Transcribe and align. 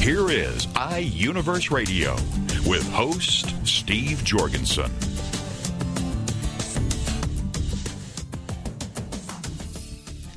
Here 0.00 0.30
is 0.30 0.66
iUniverse 0.66 1.70
Radio 1.70 2.12
with 2.68 2.88
host 2.92 3.54
Steve 3.66 4.22
Jorgensen. 4.24 4.90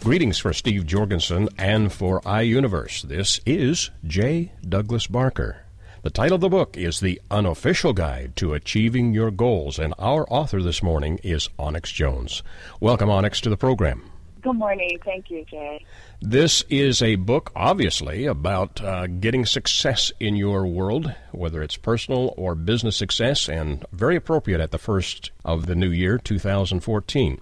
Greetings 0.04 0.40
for 0.40 0.54
Steve 0.54 0.88
Jorgensen 0.88 1.50
and 1.58 1.94
for 1.94 2.22
iUniverse. 2.22 3.04
This 3.04 3.42
is 3.46 3.92
J. 4.06 4.52
Douglas 4.68 5.06
Barker. 5.06 5.66
The 6.02 6.10
title 6.10 6.36
of 6.36 6.42
the 6.42 6.50
book 6.50 6.76
is 6.76 7.00
The 7.00 7.22
Unofficial 7.30 7.94
Guide 7.94 8.36
to 8.38 8.54
Achieving 8.54 9.14
Your 9.14 9.30
Goals, 9.30 9.78
and 9.78 9.94
our 10.00 10.26
author 10.32 10.64
this 10.64 10.82
morning 10.82 11.20
is 11.24 11.50
Onyx 11.60 11.92
Jones. 11.92 12.42
Welcome, 12.80 13.10
Onyx, 13.10 13.42
to 13.42 13.50
the 13.50 13.58
program. 13.58 14.10
Good 14.42 14.54
morning. 14.54 14.98
Thank 15.04 15.30
you, 15.30 15.44
Jay. 15.44 15.86
This 16.22 16.64
is 16.70 17.02
a 17.02 17.16
book, 17.16 17.52
obviously, 17.56 18.26
about 18.26 18.82
uh, 18.82 19.08
getting 19.08 19.46
success 19.46 20.14
in 20.20 20.36
your 20.38 20.66
world, 20.66 21.14
whether 21.32 21.62
it's 21.62 21.76
personal 21.76 22.34
or 22.38 22.56
business 22.56 22.96
success, 22.96 23.50
and 23.50 23.86
very 23.92 24.16
appropriate 24.16 24.62
at 24.62 24.72
the 24.72 24.78
first 24.78 25.32
of 25.44 25.66
the 25.66 25.76
new 25.76 25.90
year, 25.90 26.18
2014. 26.18 27.42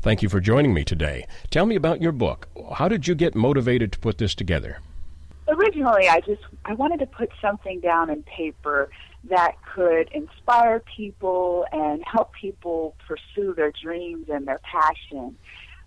Thank 0.00 0.22
you 0.22 0.30
for 0.30 0.40
joining 0.40 0.72
me 0.72 0.84
today. 0.84 1.26
Tell 1.50 1.66
me 1.66 1.76
about 1.76 2.00
your 2.00 2.12
book. 2.12 2.48
How 2.74 2.88
did 2.88 3.06
you 3.06 3.14
get 3.14 3.34
motivated 3.34 3.92
to 3.92 3.98
put 3.98 4.16
this 4.16 4.34
together? 4.34 4.78
Originally, 5.48 6.08
I 6.08 6.20
just 6.20 6.42
I 6.64 6.74
wanted 6.74 7.00
to 7.00 7.06
put 7.06 7.30
something 7.42 7.80
down 7.80 8.10
in 8.10 8.22
paper 8.22 8.90
that 9.24 9.56
could 9.74 10.08
inspire 10.12 10.80
people 10.80 11.66
and 11.72 12.02
help 12.04 12.32
people 12.32 12.94
pursue 13.06 13.54
their 13.54 13.72
dreams 13.82 14.28
and 14.28 14.46
their 14.46 14.60
passion. 14.62 15.36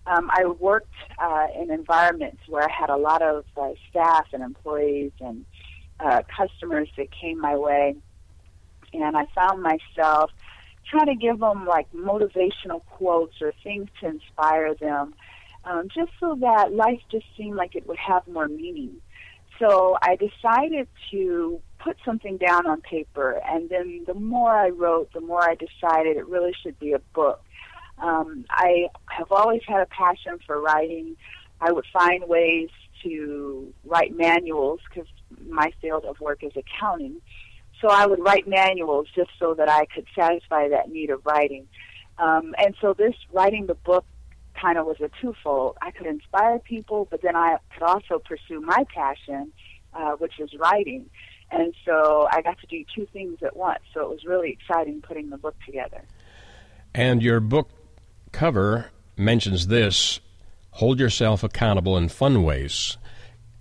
Um, 0.08 0.30
I 0.32 0.46
worked 0.46 0.94
uh, 1.20 1.48
in 1.60 1.70
environments 1.72 2.42
where 2.48 2.64
I 2.64 2.72
had 2.72 2.90
a 2.90 2.98
lot 2.98 3.22
of 3.22 3.46
uh, 3.56 3.70
staff 3.90 4.28
and 4.34 4.42
employees 4.42 5.12
and 5.20 5.46
uh, 6.00 6.22
customers 6.36 6.90
that 6.98 7.10
came 7.12 7.40
my 7.40 7.56
way, 7.56 7.96
and 8.94 9.16
I 9.16 9.26
found 9.36 9.62
myself 9.62 10.32
trying 10.90 11.06
to 11.06 11.16
give 11.16 11.40
them 11.40 11.66
like 11.66 11.92
motivational 11.94 12.84
quotes 12.86 13.42
or 13.42 13.54
things 13.64 13.90
to 14.00 14.08
inspire 14.08 14.74
them, 14.74 15.14
um, 15.66 15.88
just 15.94 16.12
so 16.20 16.36
that 16.42 16.74
life 16.74 17.00
just 17.12 17.26
seemed 17.38 17.56
like 17.56 17.76
it 17.76 17.88
would 17.88 18.00
have 18.00 18.28
more 18.28 18.48
meaning. 18.48 18.96
So 19.60 19.96
I 20.02 20.16
decided 20.16 20.88
to 21.12 21.62
put 21.78 21.98
something 22.04 22.38
down 22.38 22.66
on 22.66 22.82
paper, 22.82 23.40
and 23.46 23.70
then 23.70 24.04
the 24.08 24.16
more 24.16 24.52
I 24.52 24.70
wrote, 24.70 25.14
the 25.14 25.22
more 25.22 25.44
I 25.48 25.56
decided 25.56 26.18
it 26.18 26.28
really 26.28 26.54
should 26.64 26.80
be 26.80 26.94
a 26.94 27.00
book. 27.14 27.44
Um, 28.02 28.46
I 28.50 28.88
have 29.10 29.32
always 29.32 29.62
had 29.68 29.82
a 29.82 29.86
passion 29.86 30.40
for 30.46 30.60
writing. 30.60 31.16
I 31.62 31.72
would 31.72 31.86
find 31.94 32.28
ways 32.28 32.70
to 33.04 33.74
write 33.86 34.16
manuals 34.16 34.80
because 34.90 35.08
my 35.48 35.72
field 35.82 36.06
of 36.06 36.20
work 36.20 36.44
is 36.44 36.52
accounting. 36.56 37.22
So 37.80 37.88
I 37.88 38.06
would 38.06 38.20
write 38.20 38.48
manuals 38.48 39.08
just 39.16 39.30
so 39.40 39.54
that 39.56 39.70
I 39.70 39.86
could 39.86 40.06
satisfy 40.16 40.70
that 40.70 40.90
need 40.90 41.10
of 41.10 41.26
writing. 41.26 41.68
Um, 42.18 42.54
and 42.58 42.76
so 42.82 42.94
this 42.94 43.16
writing 43.32 43.66
the 43.68 43.76
book 43.76 44.06
kind 44.60 44.78
of 44.78 44.86
was 44.86 44.98
a 45.00 45.10
twofold. 45.22 45.78
I 45.82 45.92
could 45.92 46.08
inspire 46.08 46.60
people, 46.60 47.08
but 47.10 47.22
then 47.22 47.36
I 47.36 47.58
could 47.74 47.84
also 47.84 48.20
pursue 48.20 48.62
my 48.62 48.86
passion, 48.94 49.52
uh, 49.94 50.12
which 50.12 50.40
is 50.40 50.54
writing. 50.60 51.10
And 51.50 51.74
so 51.86 52.28
I 52.32 52.42
got 52.42 52.60
to 52.60 52.68
do 52.68 52.84
two 52.96 53.08
things 53.12 53.40
at 53.42 53.56
once. 53.56 53.82
So 53.94 54.02
it 54.02 54.10
was 54.10 54.26
really 54.26 54.52
exciting 54.52 55.02
putting 55.02 55.30
the 55.30 55.38
book 55.38 55.56
together. 55.66 56.04
And 56.94 57.24
your 57.24 57.40
book 57.40 57.70
cover 58.32 58.92
mentions 59.18 59.68
this 59.68 60.20
hold 60.72 61.00
yourself 61.00 61.44
accountable 61.44 61.98
in 61.98 62.10
fun 62.10 62.44
ways. 62.44 62.98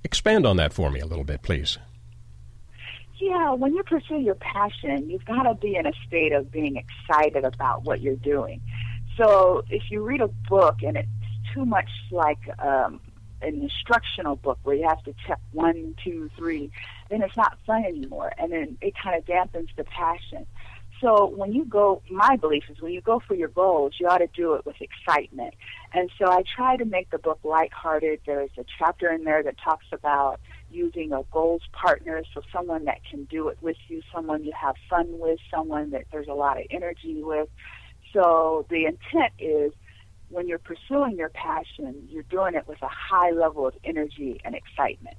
Expand 0.04 0.46
on 0.46 0.56
that 0.56 0.72
for 0.72 0.90
me 0.90 1.00
a 1.00 1.06
little 1.06 1.24
bit, 1.24 1.42
please. 1.42 1.78
Yeah, 3.18 3.52
when 3.52 3.74
you 3.74 3.82
pursue 3.82 4.20
your 4.20 4.36
passion, 4.36 5.10
you've 5.10 5.24
got 5.26 5.42
to 5.42 5.54
be 5.54 5.76
in 5.76 5.86
a 5.86 5.92
state 6.06 6.32
of 6.32 6.50
being 6.50 6.76
excited 6.76 7.44
about 7.44 7.84
what 7.84 8.00
you're 8.00 8.16
doing. 8.16 8.62
So 9.16 9.62
if 9.68 9.90
you 9.90 10.02
read 10.02 10.22
a 10.22 10.28
book 10.48 10.76
and 10.82 10.96
it's 10.96 11.08
too 11.52 11.66
much 11.66 11.90
like 12.10 12.38
um, 12.58 13.00
an 13.42 13.60
instructional 13.62 14.36
book 14.36 14.58
where 14.62 14.76
you 14.76 14.88
have 14.88 15.02
to 15.04 15.14
check 15.26 15.38
one, 15.52 15.94
two, 16.02 16.30
three, 16.36 16.70
then 17.10 17.22
it's 17.22 17.36
not 17.36 17.58
fun 17.66 17.84
anymore, 17.84 18.32
and 18.38 18.52
then 18.52 18.78
it 18.80 18.94
kind 18.96 19.16
of 19.16 19.24
dampens 19.26 19.68
the 19.76 19.84
passion. 19.84 20.46
So 21.00 21.26
when 21.26 21.52
you 21.52 21.64
go, 21.64 22.02
my 22.10 22.36
belief 22.36 22.64
is 22.68 22.80
when 22.80 22.92
you 22.92 23.00
go 23.00 23.20
for 23.26 23.34
your 23.34 23.48
goals, 23.48 23.94
you 23.98 24.06
ought 24.06 24.18
to 24.18 24.28
do 24.28 24.54
it 24.54 24.66
with 24.66 24.76
excitement. 24.80 25.54
And 25.94 26.10
so 26.18 26.30
I 26.30 26.42
try 26.54 26.76
to 26.76 26.84
make 26.84 27.10
the 27.10 27.18
book 27.18 27.40
lighthearted. 27.42 28.20
There's 28.26 28.50
a 28.58 28.64
chapter 28.78 29.10
in 29.10 29.24
there 29.24 29.42
that 29.42 29.56
talks 29.64 29.86
about 29.92 30.40
using 30.70 31.12
a 31.12 31.22
goals 31.32 31.62
partner, 31.72 32.22
so 32.34 32.42
someone 32.52 32.84
that 32.84 33.00
can 33.10 33.24
do 33.24 33.48
it 33.48 33.58
with 33.62 33.78
you, 33.88 34.02
someone 34.14 34.44
you 34.44 34.52
have 34.60 34.76
fun 34.88 35.18
with, 35.18 35.38
someone 35.50 35.90
that 35.90 36.04
there's 36.12 36.28
a 36.28 36.34
lot 36.34 36.58
of 36.58 36.66
energy 36.70 37.22
with. 37.22 37.48
So 38.12 38.66
the 38.68 38.84
intent 38.84 39.32
is 39.38 39.72
when 40.28 40.46
you're 40.46 40.58
pursuing 40.58 41.16
your 41.16 41.30
passion, 41.30 42.08
you're 42.08 42.22
doing 42.24 42.54
it 42.54 42.68
with 42.68 42.80
a 42.82 42.88
high 42.88 43.30
level 43.30 43.66
of 43.66 43.74
energy 43.84 44.40
and 44.44 44.54
excitement. 44.54 45.16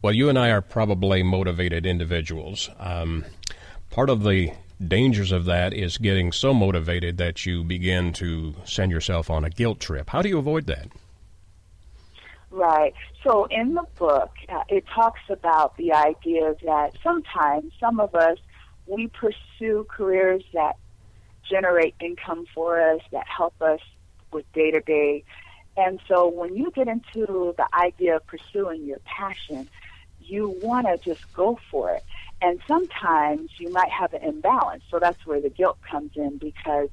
Well, 0.00 0.14
you 0.14 0.28
and 0.28 0.38
I 0.38 0.50
are 0.50 0.62
probably 0.62 1.22
motivated 1.22 1.86
individuals. 1.86 2.70
Um, 2.78 3.24
part 3.90 4.10
of 4.10 4.22
the 4.22 4.52
dangers 4.84 5.32
of 5.32 5.44
that 5.46 5.72
is 5.72 5.98
getting 5.98 6.32
so 6.32 6.52
motivated 6.52 7.18
that 7.18 7.46
you 7.46 7.64
begin 7.64 8.12
to 8.14 8.54
send 8.64 8.92
yourself 8.92 9.30
on 9.30 9.44
a 9.44 9.50
guilt 9.50 9.80
trip. 9.80 10.10
How 10.10 10.22
do 10.22 10.28
you 10.28 10.38
avoid 10.38 10.66
that? 10.66 10.88
Right. 12.50 12.94
So 13.22 13.46
in 13.50 13.74
the 13.74 13.84
book, 13.98 14.30
uh, 14.48 14.62
it 14.68 14.84
talks 14.94 15.20
about 15.28 15.76
the 15.76 15.92
idea 15.92 16.54
that 16.64 16.92
sometimes 17.02 17.72
some 17.80 18.00
of 18.00 18.14
us 18.14 18.38
we 18.86 19.08
pursue 19.08 19.84
careers 19.88 20.44
that 20.54 20.76
generate 21.48 21.94
income 22.00 22.46
for 22.54 22.80
us, 22.80 23.00
that 23.12 23.26
help 23.26 23.60
us 23.60 23.80
with 24.32 24.50
day 24.52 24.70
to 24.70 24.80
day. 24.80 25.24
And 25.76 26.00
so 26.08 26.28
when 26.28 26.56
you 26.56 26.70
get 26.70 26.88
into 26.88 27.54
the 27.56 27.66
idea 27.74 28.16
of 28.16 28.26
pursuing 28.26 28.84
your 28.84 29.00
passion, 29.04 29.68
you 30.20 30.56
want 30.62 30.86
to 30.86 30.98
just 30.98 31.32
go 31.34 31.58
for 31.70 31.92
it. 31.92 32.04
And 32.42 32.60
sometimes 32.68 33.50
you 33.58 33.70
might 33.72 33.90
have 33.90 34.12
an 34.12 34.22
imbalance. 34.22 34.82
So 34.90 34.98
that's 34.98 35.24
where 35.26 35.40
the 35.40 35.50
guilt 35.50 35.78
comes 35.90 36.12
in 36.16 36.38
because 36.38 36.88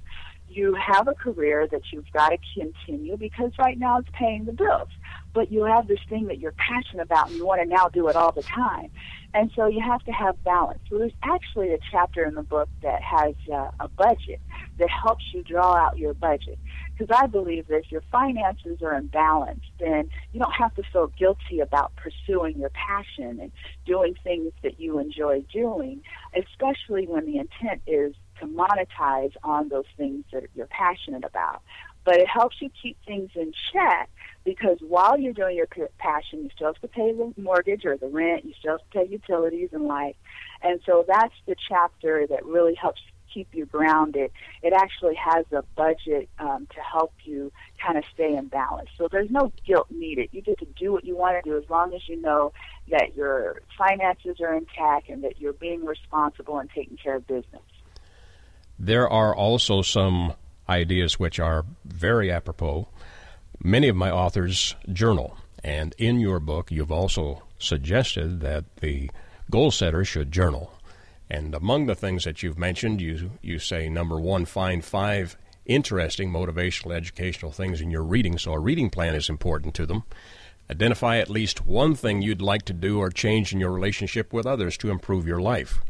you 0.50 0.76
have 0.76 1.08
a 1.08 1.14
career 1.14 1.68
that 1.72 1.82
you've 1.92 2.12
got 2.14 2.30
to 2.30 2.38
continue 2.54 3.18
because 3.18 3.52
right 3.58 3.78
now 3.78 4.00
it's 4.00 4.10
paying 4.14 4.46
the 4.46 4.54
bills. 4.54 4.90
But 5.34 5.52
you 5.52 5.64
have 5.64 5.88
this 5.88 6.00
thing 6.08 6.28
that 6.28 6.40
you're 6.40 6.54
passionate 6.54 7.04
about 7.04 7.30
and 7.30 7.38
you 7.38 7.46
want 7.46 7.62
to 7.62 7.68
now 7.68 7.88
do 7.88 8.08
it 8.08 8.16
all 8.16 8.32
the 8.32 8.44
time. 8.44 8.90
And 9.34 9.52
so 9.56 9.66
you 9.66 9.82
have 9.82 10.04
to 10.04 10.12
have 10.12 10.42
balance. 10.44 10.80
So 10.90 11.00
there's 11.00 11.14
actually 11.24 11.74
a 11.74 11.80
chapter 11.92 12.24
in 12.24 12.36
the 12.36 12.44
book 12.44 12.70
that 12.84 13.02
has 13.02 13.34
uh, 13.52 13.70
a 13.80 13.88
budget 13.88 14.40
that 14.78 14.90
helps 14.90 15.24
you 15.34 15.44
draw 15.44 15.76
out 15.76 15.98
your 15.98 16.14
budget. 16.14 16.60
Because 16.98 17.16
I 17.18 17.28
believe 17.28 17.68
that 17.68 17.78
if 17.78 17.92
your 17.92 18.04
finances 18.12 18.82
are 18.82 18.96
in 18.96 19.08
balance, 19.08 19.64
then 19.80 20.10
you 20.32 20.40
don't 20.40 20.54
have 20.54 20.74
to 20.76 20.84
feel 20.92 21.08
guilty 21.18 21.60
about 21.60 21.92
pursuing 21.96 22.60
your 22.60 22.70
passion 22.70 23.40
and 23.40 23.52
doing 23.86 24.16
things 24.24 24.52
that 24.62 24.80
you 24.80 25.00
enjoy 25.00 25.44
doing, 25.52 26.02
especially 26.36 27.08
when 27.08 27.26
the 27.26 27.38
intent 27.38 27.82
is 27.88 28.14
to 28.40 28.48
monetize 28.48 29.34
on 29.44 29.70
those 29.70 29.86
things 29.98 30.26
that 30.32 30.44
you're 30.56 30.68
passionate 30.68 31.24
about. 31.24 31.62
But 32.06 32.18
it 32.18 32.28
helps 32.28 32.58
you 32.62 32.70
keep 32.82 32.98
things 33.06 33.32
in 33.36 33.54
check 33.72 34.10
because 34.44 34.78
while 34.82 35.18
you're 35.18 35.34
doing 35.34 35.56
your 35.56 35.68
passion, 35.98 36.44
you 36.44 36.50
still 36.54 36.68
have 36.68 36.82
to 36.82 36.88
pay 36.88 37.14
the 37.14 37.34
mortgage 37.42 37.86
or 37.86 37.98
the 37.98 38.08
rent, 38.08 38.46
you 38.46 38.54
still 38.60 38.74
have 38.74 38.82
to 38.92 39.00
pay 39.00 39.12
utilities 39.12 39.70
and 39.72 39.86
life. 39.86 40.16
And 40.62 40.82
so 40.86 41.06
that's 41.08 41.34
the 41.48 41.56
chapter 41.70 42.28
that 42.28 42.46
really 42.46 42.76
helps 42.76 43.02
keep 43.34 43.48
you 43.54 43.66
grounded. 43.66 44.32
It 44.62 44.74
actually 44.74 45.16
has 45.16 45.46
a 45.52 45.64
budget 45.76 46.30
um, 46.40 46.68
to 46.74 46.82
help 46.82 47.14
you 47.24 47.52
kind 47.84 47.98
of 47.98 48.04
stay 48.14 48.36
in 48.36 48.48
balance. 48.48 48.90
So 48.98 49.08
there's 49.12 49.30
no 49.30 49.52
guilt 49.66 49.88
needed. 49.90 50.30
You 50.32 50.42
get 50.42 50.60
to 50.60 50.68
do 50.78 50.92
what 50.92 51.04
you 51.04 51.16
want 51.16 51.44
to 51.44 51.50
do 51.50 51.58
as 51.58 51.70
long 51.70 51.94
as 51.94 52.08
you 52.08 52.22
know 52.22 52.54
that 52.90 53.16
your 53.16 53.62
finances 53.78 54.38
are 54.42 54.54
intact 54.54 55.10
and 55.10 55.24
that 55.24 55.40
you're 55.40 55.54
being 55.54 55.86
responsible 55.86 56.60
and 56.60 56.70
taking 56.70 56.98
care 56.98 57.16
of 57.16 57.28
business. 57.28 57.62
There 58.80 59.10
are 59.10 59.36
also 59.36 59.82
some 59.82 60.34
ideas 60.68 61.20
which 61.20 61.40
are 61.40 61.66
very 61.86 62.32
apropos. 62.32 62.88
Many 63.64 63.88
of 63.88 63.96
my 63.96 64.12
authors 64.12 64.76
journal, 64.92 65.38
and 65.64 65.96
in 65.98 66.20
your 66.20 66.40
book, 66.40 66.72
you've 66.72 66.92
also 66.92 67.44
suggested 67.60 68.42
that 68.42 68.66
the 68.78 69.10
goal 69.50 69.72
setter 69.72 70.04
should 70.04 70.32
journal. 70.32 70.74
And 71.30 71.56
among 71.56 71.86
the 71.86 71.96
things 71.96 72.26
that 72.26 72.44
you've 72.44 72.58
mentioned, 72.58 73.02
you 73.02 73.32
you 73.42 73.60
say 73.60 73.90
number 73.90 74.20
one, 74.20 74.46
find 74.46 74.84
five 74.84 75.38
interesting 75.66 76.30
motivational 76.30 76.96
educational 76.96 77.52
things 77.52 77.82
in 77.82 77.90
your 77.90 78.04
reading. 78.04 78.38
So 78.38 78.54
a 78.54 78.60
reading 78.60 78.90
plan 78.90 79.16
is 79.16 79.30
important 79.30 79.74
to 79.76 79.86
them. 79.86 80.04
Identify 80.70 81.18
at 81.18 81.30
least 81.30 81.66
one 81.66 81.96
thing 81.96 82.22
you'd 82.22 82.42
like 82.42 82.64
to 82.66 82.74
do 82.74 83.00
or 83.00 83.10
change 83.10 83.54
in 83.54 83.60
your 83.60 83.72
relationship 83.72 84.34
with 84.34 84.46
others 84.46 84.78
to 84.78 84.90
improve 84.90 85.28
your 85.28 85.42
life. 85.42 85.82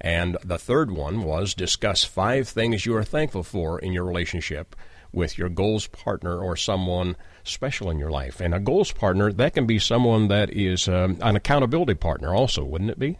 And 0.00 0.36
the 0.44 0.58
third 0.58 0.90
one 0.90 1.22
was 1.22 1.54
discuss 1.54 2.02
five 2.02 2.48
things 2.48 2.84
you 2.84 2.96
are 2.96 3.04
thankful 3.04 3.42
for 3.42 3.78
in 3.78 3.92
your 3.92 4.04
relationship 4.04 4.74
with 5.12 5.36
your 5.38 5.48
goals 5.48 5.86
partner 5.86 6.38
or 6.38 6.56
someone 6.56 7.16
special 7.44 7.90
in 7.90 7.98
your 7.98 8.10
life. 8.10 8.40
And 8.40 8.54
a 8.54 8.60
goals 8.60 8.90
partner, 8.90 9.32
that 9.32 9.54
can 9.54 9.66
be 9.66 9.78
someone 9.78 10.28
that 10.28 10.50
is 10.50 10.88
um, 10.88 11.18
an 11.20 11.36
accountability 11.36 11.94
partner 11.94 12.34
also, 12.34 12.64
wouldn't 12.64 12.90
it 12.90 12.98
be? 12.98 13.18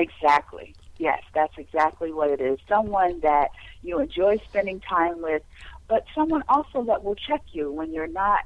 Exactly. 0.00 0.74
Yes, 0.96 1.22
that's 1.34 1.52
exactly 1.58 2.10
what 2.12 2.30
it 2.30 2.40
is. 2.40 2.58
Someone 2.68 3.20
that 3.20 3.50
you 3.82 4.00
enjoy 4.00 4.38
spending 4.48 4.80
time 4.80 5.20
with, 5.20 5.42
but 5.88 6.04
someone 6.14 6.42
also 6.48 6.84
that 6.84 7.04
will 7.04 7.14
check 7.14 7.42
you 7.52 7.70
when 7.70 7.92
you're 7.92 8.06
not 8.06 8.40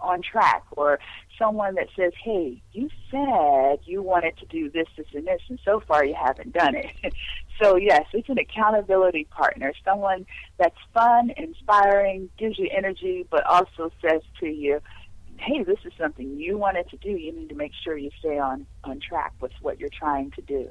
on 0.00 0.22
track 0.22 0.64
or 0.72 0.98
someone 1.38 1.74
that 1.74 1.88
says, 1.96 2.12
hey, 2.22 2.62
you 2.72 2.88
said 3.10 3.80
you 3.84 4.02
wanted 4.02 4.36
to 4.38 4.46
do 4.46 4.70
this, 4.70 4.86
this, 4.96 5.06
and 5.14 5.26
this, 5.26 5.40
and 5.48 5.58
so 5.64 5.80
far 5.80 6.04
you 6.04 6.14
haven't 6.14 6.52
done 6.52 6.74
it. 6.74 7.14
so, 7.62 7.76
yes, 7.76 8.04
it's 8.12 8.28
an 8.28 8.38
accountability 8.38 9.24
partner, 9.24 9.72
someone 9.84 10.26
that's 10.58 10.76
fun, 10.92 11.32
inspiring, 11.36 12.30
gives 12.38 12.58
you 12.58 12.68
energy, 12.74 13.26
but 13.30 13.44
also 13.46 13.90
says 14.02 14.22
to 14.40 14.46
you, 14.46 14.80
hey, 15.38 15.62
this 15.64 15.78
is 15.84 15.92
something 15.98 16.38
you 16.38 16.56
wanted 16.56 16.88
to 16.90 16.96
do. 16.98 17.10
You 17.10 17.32
need 17.32 17.48
to 17.48 17.54
make 17.54 17.72
sure 17.82 17.96
you 17.96 18.10
stay 18.18 18.38
on, 18.38 18.66
on 18.84 19.00
track 19.00 19.32
with 19.40 19.52
what 19.60 19.80
you're 19.80 19.90
trying 19.90 20.30
to 20.32 20.42
do. 20.42 20.70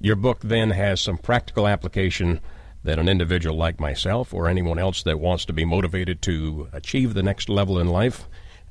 Your 0.00 0.16
book 0.16 0.40
then 0.40 0.70
has 0.70 1.00
some 1.00 1.16
practical 1.18 1.66
application 1.66 2.40
that 2.84 2.98
an 2.98 3.08
individual 3.08 3.56
like 3.56 3.80
myself 3.80 4.34
or 4.34 4.48
anyone 4.48 4.78
else 4.78 5.02
that 5.02 5.18
wants 5.18 5.44
to 5.46 5.52
be 5.52 5.64
motivated 5.64 6.22
to 6.22 6.68
achieve 6.72 7.14
the 7.14 7.22
next 7.22 7.48
level 7.48 7.78
in 7.78 7.88
life, 7.88 8.28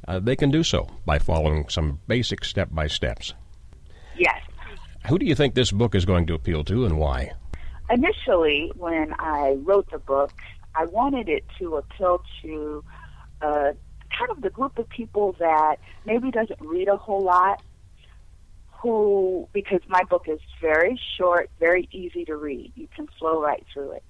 uh, 0.07 0.19
they 0.19 0.35
can 0.35 0.51
do 0.51 0.63
so 0.63 0.87
by 1.05 1.19
following 1.19 1.67
some 1.67 1.99
basic 2.07 2.45
step 2.45 2.69
by 2.71 2.87
steps. 2.87 3.33
Yes. 4.17 4.41
Who 5.09 5.19
do 5.19 5.25
you 5.25 5.35
think 5.35 5.53
this 5.53 5.71
book 5.71 5.95
is 5.95 6.05
going 6.05 6.27
to 6.27 6.33
appeal 6.33 6.63
to 6.65 6.85
and 6.85 6.97
why? 6.97 7.31
Initially, 7.89 8.71
when 8.75 9.13
I 9.19 9.57
wrote 9.63 9.89
the 9.91 9.99
book, 9.99 10.31
I 10.75 10.85
wanted 10.85 11.29
it 11.29 11.43
to 11.59 11.77
appeal 11.77 12.23
to 12.41 12.83
uh, 13.41 13.71
kind 14.17 14.31
of 14.31 14.41
the 14.41 14.49
group 14.49 14.77
of 14.77 14.87
people 14.89 15.35
that 15.39 15.77
maybe 16.05 16.31
doesn't 16.31 16.61
read 16.61 16.87
a 16.87 16.97
whole 16.97 17.23
lot 17.23 17.61
who, 18.81 19.47
because 19.53 19.81
my 19.87 20.03
book 20.03 20.25
is 20.27 20.39
very 20.61 20.99
short, 21.17 21.49
very 21.59 21.87
easy 21.91 22.25
to 22.25 22.35
read, 22.35 22.71
you 22.75 22.87
can 22.95 23.07
flow 23.19 23.41
right 23.41 23.65
through 23.73 23.91
it. 23.91 24.03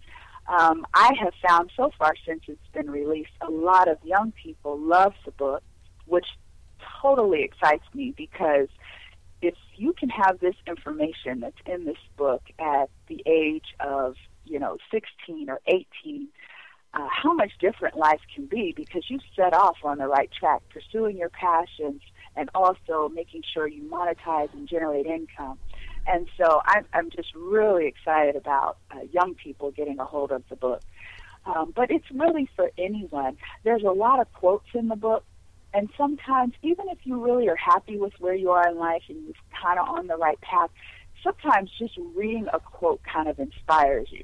Um, 0.48 0.86
I 0.94 1.12
have 1.20 1.34
found 1.48 1.72
so 1.76 1.92
far 1.98 2.14
since 2.26 2.44
it's 2.48 2.68
been 2.74 2.90
released, 2.90 3.32
a 3.42 3.50
lot 3.50 3.88
of 3.88 3.98
young 4.04 4.32
people 4.32 4.78
love 4.78 5.14
the 5.26 5.32
book, 5.32 5.64
which 6.06 6.28
totally 7.02 7.44
excites 7.44 7.86
me 7.94 8.14
because 8.16 8.68
if 9.42 9.56
you 9.76 9.94
can 9.94 10.10
have 10.10 10.40
this 10.40 10.56
information 10.68 11.40
that's 11.40 11.58
in 11.66 11.86
this 11.86 11.98
book 12.18 12.44
at 12.60 12.90
the 13.08 13.22
age 13.26 13.76
of, 13.80 14.16
you 14.46 14.60
know, 14.60 14.78
16 14.92 15.50
or 15.50 15.60
18, 15.68 16.28
uh, 16.94 17.08
how 17.12 17.34
much 17.34 17.52
different 17.60 17.98
life 17.98 18.22
can 18.34 18.46
be 18.46 18.74
because 18.76 19.04
you 19.10 19.20
set 19.36 19.54
off 19.54 19.78
on 19.84 19.98
the 19.98 20.08
right 20.08 20.30
track, 20.32 20.62
pursuing 20.70 21.18
your 21.18 21.30
passions, 21.30 22.02
and 22.36 22.50
also 22.54 23.10
making 23.14 23.44
sure 23.54 23.68
you 23.68 23.84
monetize 23.84 24.54
and 24.54 24.68
generate 24.68 25.06
income. 25.06 25.58
And 26.08 26.28
so 26.38 26.62
I'm, 26.66 26.86
I'm 26.94 27.10
just 27.10 27.34
really 27.34 27.88
excited 27.88 28.36
about 28.36 28.78
uh, 28.92 29.00
young 29.12 29.34
people 29.36 29.72
getting 29.72 30.00
a 30.00 30.06
hold 30.06 30.32
of 30.32 30.44
the 30.50 30.56
book. 30.56 30.82
Um, 31.46 31.74
but 31.76 31.92
it's 31.92 32.10
really 32.12 32.50
for 32.56 32.72
anyone. 32.78 33.38
There's 33.64 33.84
a 33.84 33.92
lot 33.92 34.20
of 34.20 34.32
quotes 34.34 34.68
in 34.74 34.88
the 34.88 34.96
book, 34.96 35.24
and 35.74 35.90
sometimes, 35.98 36.54
even 36.64 36.88
if 36.90 37.00
you 37.04 37.24
really 37.24 37.50
are 37.50 37.56
happy 37.56 37.98
with 37.98 38.14
where 38.20 38.34
you 38.34 38.52
are 38.52 38.68
in 38.68 38.78
life 38.78 39.04
and 39.10 39.24
you're 39.26 39.34
kind 39.62 39.78
of 39.78 39.88
on 39.88 40.08
the 40.08 40.16
right 40.16 40.40
path, 40.42 40.70
sometimes 41.24 41.70
just 41.78 41.98
reading 42.16 42.48
a 42.54 42.60
quote 42.60 43.02
kind 43.04 43.28
of 43.28 43.40
inspires 43.40 44.08
you. 44.12 44.24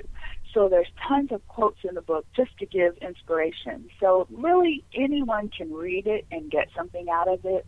So 0.54 0.68
there's 0.70 0.88
tons 1.08 1.32
of 1.32 1.46
quotes 1.48 1.80
in 1.88 1.96
the 1.96 2.02
book 2.02 2.26
just 2.36 2.58
to 2.60 2.66
give 2.66 2.98
inspiration. 2.98 3.90
So 4.00 4.28
really 4.32 4.84
anyone 4.94 5.50
can 5.50 5.74
read 5.74 6.08
it 6.08 6.26
and 6.32 6.52
get 6.52 6.68
something 6.76 7.08
out 7.10 7.28
of 7.28 7.46
it. 7.46 7.66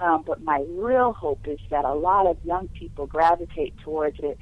Um, 0.00 0.24
but 0.26 0.42
my 0.42 0.64
real 0.68 1.12
hope 1.12 1.46
is 1.46 1.60
that 1.70 1.84
a 1.84 1.94
lot 1.94 2.26
of 2.26 2.36
young 2.44 2.68
people 2.68 3.06
gravitate 3.06 3.76
towards 3.78 4.18
it 4.20 4.38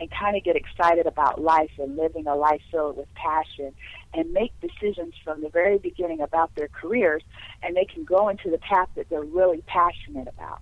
and 0.00 0.10
kind 0.10 0.36
of 0.36 0.42
get 0.42 0.56
excited 0.56 1.06
about 1.06 1.40
life 1.40 1.70
and 1.78 1.96
living 1.96 2.26
a 2.26 2.34
life 2.34 2.60
filled 2.70 2.96
with 2.96 3.12
passion 3.14 3.72
and 4.12 4.32
make 4.32 4.52
decisions 4.60 5.14
from 5.22 5.40
the 5.40 5.48
very 5.50 5.78
beginning 5.78 6.20
about 6.20 6.54
their 6.56 6.68
careers 6.68 7.22
and 7.62 7.76
they 7.76 7.84
can 7.84 8.04
go 8.04 8.28
into 8.28 8.50
the 8.50 8.58
path 8.58 8.88
that 8.96 9.08
they're 9.08 9.22
really 9.22 9.62
passionate 9.66 10.26
about. 10.26 10.60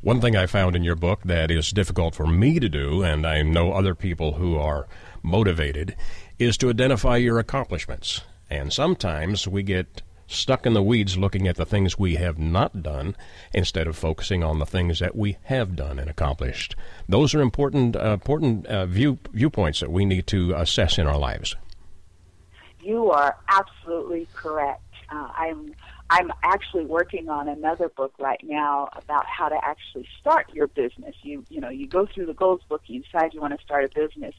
One 0.00 0.20
thing 0.20 0.36
I 0.36 0.46
found 0.46 0.74
in 0.74 0.82
your 0.82 0.96
book 0.96 1.22
that 1.24 1.50
is 1.50 1.70
difficult 1.70 2.16
for 2.16 2.26
me 2.26 2.58
to 2.58 2.68
do, 2.68 3.04
and 3.04 3.24
I 3.24 3.42
know 3.42 3.72
other 3.72 3.94
people 3.94 4.32
who 4.32 4.56
are 4.56 4.88
motivated, 5.22 5.94
is 6.40 6.56
to 6.58 6.70
identify 6.70 7.18
your 7.18 7.38
accomplishments. 7.38 8.22
And 8.50 8.72
sometimes 8.72 9.46
we 9.46 9.62
get 9.62 10.02
stuck 10.32 10.66
in 10.66 10.72
the 10.72 10.82
weeds 10.82 11.16
looking 11.16 11.46
at 11.46 11.56
the 11.56 11.66
things 11.66 11.98
we 11.98 12.16
have 12.16 12.38
not 12.38 12.82
done 12.82 13.16
instead 13.52 13.86
of 13.86 13.96
focusing 13.96 14.42
on 14.42 14.58
the 14.58 14.66
things 14.66 14.98
that 14.98 15.14
we 15.14 15.36
have 15.44 15.76
done 15.76 15.98
and 15.98 16.08
accomplished. 16.08 16.74
Those 17.08 17.34
are 17.34 17.40
important, 17.40 17.96
uh, 17.96 18.12
important 18.14 18.66
uh, 18.66 18.86
view, 18.86 19.18
viewpoints 19.32 19.80
that 19.80 19.90
we 19.90 20.04
need 20.04 20.26
to 20.28 20.54
assess 20.54 20.98
in 20.98 21.06
our 21.06 21.18
lives. 21.18 21.56
You 22.80 23.10
are 23.10 23.36
absolutely 23.48 24.26
correct. 24.34 24.82
Uh, 25.10 25.28
I'm 25.36 25.74
I'm 26.10 26.30
actually 26.42 26.84
working 26.84 27.28
on 27.30 27.48
another 27.48 27.88
book 27.88 28.12
right 28.18 28.40
now 28.42 28.88
about 28.94 29.24
how 29.26 29.48
to 29.48 29.56
actually 29.64 30.06
start 30.20 30.52
your 30.52 30.66
business. 30.66 31.14
You 31.22 31.44
you 31.48 31.60
know 31.60 31.68
you 31.68 31.86
go 31.86 32.06
through 32.06 32.26
the 32.26 32.34
goals 32.34 32.60
book, 32.68 32.82
you 32.86 33.02
decide 33.02 33.34
you 33.34 33.40
want 33.40 33.56
to 33.56 33.64
start 33.64 33.84
a 33.84 33.88
business, 33.88 34.34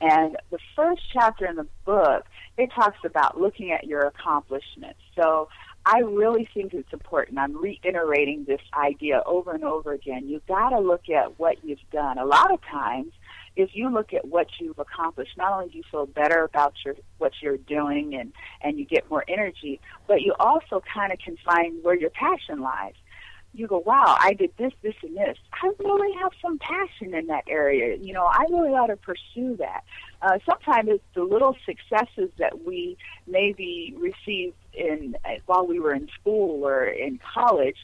and 0.00 0.36
the 0.50 0.58
first 0.76 1.02
chapter 1.12 1.46
in 1.46 1.56
the 1.56 1.66
book, 1.84 2.24
it 2.58 2.70
talks 2.74 2.98
about 3.04 3.40
looking 3.40 3.70
at 3.70 3.84
your 3.84 4.02
accomplishments. 4.02 4.98
So 5.14 5.48
I 5.86 6.00
really 6.00 6.46
think 6.52 6.74
it's 6.74 6.92
important. 6.92 7.38
I'm 7.38 7.56
reiterating 7.56 8.44
this 8.46 8.60
idea 8.74 9.22
over 9.24 9.52
and 9.52 9.64
over 9.64 9.92
again. 9.92 10.28
You've 10.28 10.46
got 10.46 10.70
to 10.70 10.80
look 10.80 11.08
at 11.08 11.38
what 11.38 11.64
you've 11.64 11.78
done. 11.92 12.18
A 12.18 12.26
lot 12.26 12.52
of 12.52 12.60
times, 12.62 13.12
if 13.56 13.70
you 13.72 13.88
look 13.88 14.12
at 14.12 14.26
what 14.26 14.48
you've 14.60 14.78
accomplished, 14.78 15.36
not 15.38 15.52
only 15.52 15.68
do 15.68 15.78
you 15.78 15.84
feel 15.90 16.06
better 16.06 16.42
about 16.42 16.74
your 16.84 16.96
what 17.18 17.32
you're 17.40 17.56
doing 17.56 18.14
and 18.14 18.32
and 18.60 18.78
you 18.78 18.84
get 18.84 19.08
more 19.08 19.24
energy, 19.28 19.80
but 20.06 20.20
you 20.20 20.34
also 20.38 20.82
kind 20.92 21.12
of 21.12 21.18
can 21.20 21.36
find 21.44 21.82
where 21.82 21.96
your 21.96 22.10
passion 22.10 22.60
lies 22.60 22.94
you 23.58 23.66
go, 23.66 23.78
wow, 23.78 24.16
I 24.18 24.34
did 24.34 24.52
this, 24.56 24.72
this, 24.82 24.94
and 25.02 25.16
this. 25.16 25.36
I 25.52 25.70
really 25.80 26.16
have 26.20 26.32
some 26.40 26.58
passion 26.58 27.14
in 27.14 27.26
that 27.26 27.44
area. 27.48 27.96
You 27.96 28.12
know, 28.12 28.24
I 28.24 28.44
really 28.50 28.70
ought 28.70 28.86
to 28.86 28.96
pursue 28.96 29.56
that. 29.56 29.84
Uh, 30.22 30.38
sometimes 30.48 30.88
it's 30.90 31.04
the 31.14 31.24
little 31.24 31.56
successes 31.66 32.30
that 32.38 32.64
we 32.64 32.96
maybe 33.26 33.94
received 33.98 34.54
in 34.72 35.16
while 35.46 35.66
we 35.66 35.80
were 35.80 35.94
in 35.94 36.08
school 36.20 36.64
or 36.64 36.84
in 36.84 37.18
college 37.34 37.76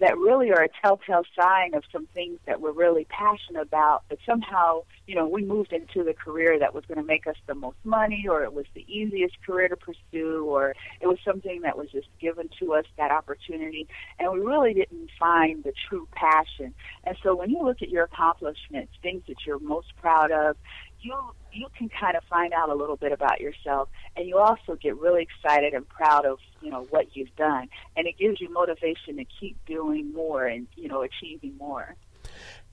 that 0.00 0.18
really 0.18 0.50
are 0.50 0.64
a 0.64 0.68
telltale 0.80 1.22
sign 1.38 1.74
of 1.74 1.84
some 1.92 2.06
things 2.06 2.38
that 2.46 2.60
we're 2.60 2.72
really 2.72 3.06
passionate 3.08 3.62
about, 3.62 4.02
but 4.08 4.18
somehow, 4.26 4.82
you 5.06 5.14
know, 5.14 5.28
we 5.28 5.44
moved 5.44 5.72
into 5.72 6.02
the 6.02 6.12
career 6.12 6.58
that 6.58 6.74
was 6.74 6.84
going 6.86 6.98
to 6.98 7.04
make 7.04 7.26
us 7.26 7.36
the 7.46 7.54
most 7.54 7.76
money, 7.84 8.26
or 8.28 8.42
it 8.42 8.52
was 8.52 8.66
the 8.74 8.84
easiest 8.92 9.40
career 9.46 9.68
to 9.68 9.76
pursue, 9.76 10.44
or 10.46 10.74
it 11.00 11.06
was 11.06 11.18
something 11.24 11.60
that 11.62 11.78
was 11.78 11.88
just 11.90 12.08
given 12.20 12.48
to 12.58 12.74
us, 12.74 12.84
that 12.96 13.12
opportunity, 13.12 13.86
and 14.18 14.32
we 14.32 14.40
really 14.40 14.74
didn't 14.74 15.10
find 15.18 15.62
the 15.62 15.72
true 15.88 16.08
passion. 16.12 16.74
And 17.04 17.16
so 17.22 17.36
when 17.36 17.50
you 17.50 17.62
look 17.62 17.82
at 17.82 17.88
your 17.88 18.04
accomplishments, 18.04 18.92
things 19.02 19.22
that 19.28 19.46
you're 19.46 19.60
most 19.60 19.94
proud 20.00 20.32
of, 20.32 20.56
you 21.00 21.14
you 21.52 21.66
can 21.76 21.88
kind 21.88 22.16
of 22.16 22.22
find 22.24 22.52
out 22.52 22.70
a 22.70 22.74
little 22.74 22.96
bit 22.96 23.12
about 23.12 23.40
yourself 23.40 23.88
and 24.16 24.26
you 24.26 24.38
also 24.38 24.76
get 24.80 24.98
really 24.98 25.22
excited 25.22 25.74
and 25.74 25.88
proud 25.88 26.24
of 26.24 26.38
you 26.60 26.70
know 26.70 26.86
what 26.90 27.14
you've 27.14 27.34
done 27.36 27.68
and 27.96 28.06
it 28.06 28.18
gives 28.18 28.40
you 28.40 28.52
motivation 28.52 29.16
to 29.16 29.24
keep 29.40 29.56
doing 29.66 30.12
more 30.12 30.46
and 30.46 30.66
you 30.76 30.88
know 30.88 31.02
achieving 31.02 31.56
more 31.58 31.94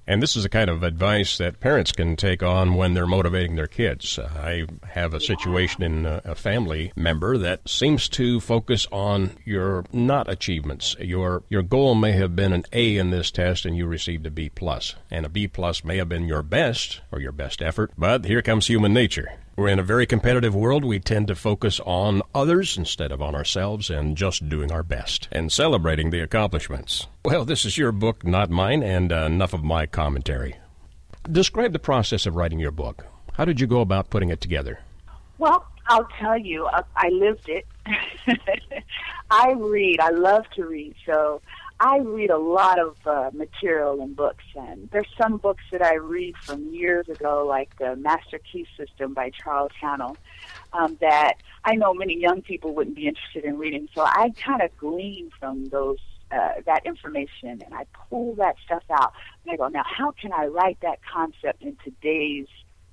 and 0.08 0.24
this 0.24 0.36
is 0.36 0.46
a 0.46 0.50
kind 0.50 0.70
of 0.70 0.84
advice 0.84 1.38
that 1.38 1.60
parents 1.60 1.92
can 1.92 2.16
take 2.16 2.42
on 2.42 2.76
when 2.76 2.94
they're 2.94 3.06
motivating 3.06 3.56
their 3.56 3.68
kids. 3.68 4.18
I 4.18 4.66
have 4.88 5.14
a 5.14 5.20
situation 5.20 5.84
in 5.84 6.06
uh, 6.06 6.22
a 6.26 6.36
family 6.36 6.92
member 6.96 7.38
that 7.38 7.68
seems 7.70 8.10
to 8.10 8.40
focus 8.40 8.88
on 8.92 9.38
your 9.46 9.86
not 9.92 10.30
achievements. 10.30 10.96
Your 11.00 11.44
your 11.50 11.62
goal 11.62 11.96
may 11.96 12.14
have 12.14 12.36
been 12.36 12.54
an 12.54 12.64
A 12.74 12.98
in 12.98 13.12
this 13.12 13.32
test 13.32 13.66
and 13.66 13.78
you 13.78 13.86
received 13.86 14.26
a 14.26 14.32
B 14.32 14.50
plus. 14.50 14.96
And 15.12 15.26
a 15.26 15.30
B 15.30 15.48
plus 15.48 15.84
may 15.84 15.98
have 15.98 16.10
been 16.10 16.28
your 16.28 16.44
best 16.44 17.02
or 17.12 17.20
your 17.20 17.32
best 17.32 17.62
effort, 17.62 17.92
but 17.98 18.26
here 18.26 18.42
comes 18.42 18.68
human 18.68 18.94
nature 18.94 19.30
We're 19.60 19.68
in 19.68 19.78
a 19.78 19.84
very 19.84 20.06
competitive 20.06 20.56
world. 20.56 20.86
We 20.86 21.02
tend 21.02 21.28
to 21.28 21.36
focus 21.36 21.82
on 21.82 22.22
others 22.34 22.78
instead 22.78 23.12
of 23.12 23.22
on 23.22 23.36
ourselves 23.36 23.90
and 23.90 24.16
just 24.16 24.48
doing 24.48 24.72
our 24.72 24.84
best 24.84 25.28
and 25.34 25.52
celebrating 25.52 26.12
the 26.12 26.22
accomplishments. 26.22 27.08
Well, 27.26 27.44
this 27.44 27.66
is 27.66 27.78
your 27.78 27.92
book, 27.92 28.26
not 28.26 28.50
mine, 28.50 28.84
and 28.84 29.12
enough 29.12 29.54
of 29.54 29.62
my 29.62 29.86
commentary. 29.86 30.56
Describe 31.30 31.74
the 31.74 31.78
process 31.78 32.26
of 32.26 32.38
writing 32.38 32.60
your 32.60 32.72
book. 32.72 33.06
How 33.34 33.44
did 33.44 33.60
you 33.60 33.68
go 33.68 33.82
about 33.82 34.10
putting 34.10 34.30
it 34.30 34.40
together? 34.40 34.80
Well, 35.40 35.68
I'll 35.88 36.08
tell 36.18 36.38
you, 36.38 36.64
uh, 36.68 36.84
I 36.96 37.10
lived 37.10 37.50
it. 37.50 37.68
I 39.30 39.52
read. 39.58 40.00
I 40.00 40.12
love 40.12 40.46
to 40.56 40.64
read. 40.64 40.96
So 41.06 41.42
I 41.82 42.00
read 42.00 42.30
a 42.30 42.38
lot 42.38 42.78
of 42.78 42.98
uh, 43.06 43.32
material 43.34 44.02
and 44.02 44.14
books, 44.14 44.44
and 44.56 44.90
there's 44.92 45.08
some 45.18 45.38
books 45.38 45.64
that 45.72 45.82
I 45.82 45.96
read 45.96 46.36
from 46.38 46.74
years 46.74 47.08
ago, 47.08 47.46
like 47.48 47.78
the 47.78 47.96
Master 47.96 48.40
Key 48.52 48.68
System 48.78 49.14
by 49.14 49.30
Charles 49.30 49.72
Haanel, 49.82 50.18
um, 50.74 50.98
that 51.00 51.36
I 51.64 51.76
know 51.76 51.94
many 51.94 52.20
young 52.20 52.42
people 52.42 52.76
wouldn't 52.76 52.98
be 52.98 53.08
interested 53.08 53.46
in 53.46 53.58
reading. 53.58 53.88
So 53.96 54.04
I 54.04 54.32
kind 54.44 54.62
of 54.62 54.76
glean 54.78 55.32
from 55.40 55.66
those 55.68 56.00
uh, 56.32 56.62
that 56.66 56.86
information, 56.86 57.62
and 57.66 57.74
I 57.74 57.86
pull 58.10 58.36
that 58.36 58.56
stuff 58.66 58.84
out. 58.92 59.14
And 59.46 59.54
I 59.54 59.56
go, 59.56 59.68
now 59.70 59.84
how 59.86 60.12
can 60.12 60.34
I 60.34 60.46
write 60.46 60.80
that 60.82 61.00
concept 61.12 61.64
in 61.64 61.78
today's 61.84 62.48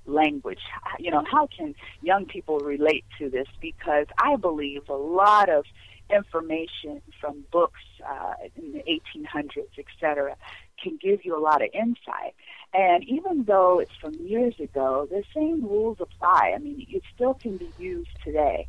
language? 0.05 0.61
You 0.97 1.11
know, 1.11 1.23
how 1.29 1.47
can 1.55 1.75
young 2.01 2.25
people 2.25 2.59
relate 2.59 3.05
to 3.19 3.29
this? 3.29 3.47
Because 3.61 4.07
I 4.17 4.37
believe 4.37 4.89
a 4.89 4.95
lot 4.95 5.49
of 5.49 5.65
information 6.09 7.01
from 7.19 7.45
books 7.51 7.81
uh, 8.07 8.33
in 8.55 8.73
the 8.73 8.83
1800s, 8.83 9.77
etc., 9.77 10.35
can 10.81 10.97
give 11.01 11.25
you 11.25 11.37
a 11.37 11.41
lot 11.41 11.61
of 11.61 11.69
insight. 11.73 12.35
And 12.73 13.03
even 13.05 13.45
though 13.45 13.79
it's 13.79 13.95
from 13.99 14.13
years 14.15 14.59
ago, 14.59 15.07
the 15.09 15.23
same 15.33 15.63
rules 15.63 15.97
apply. 15.99 16.53
I 16.55 16.59
mean, 16.59 16.85
it 16.89 17.03
still 17.15 17.33
can 17.33 17.57
be 17.57 17.71
used 17.77 18.09
today. 18.23 18.67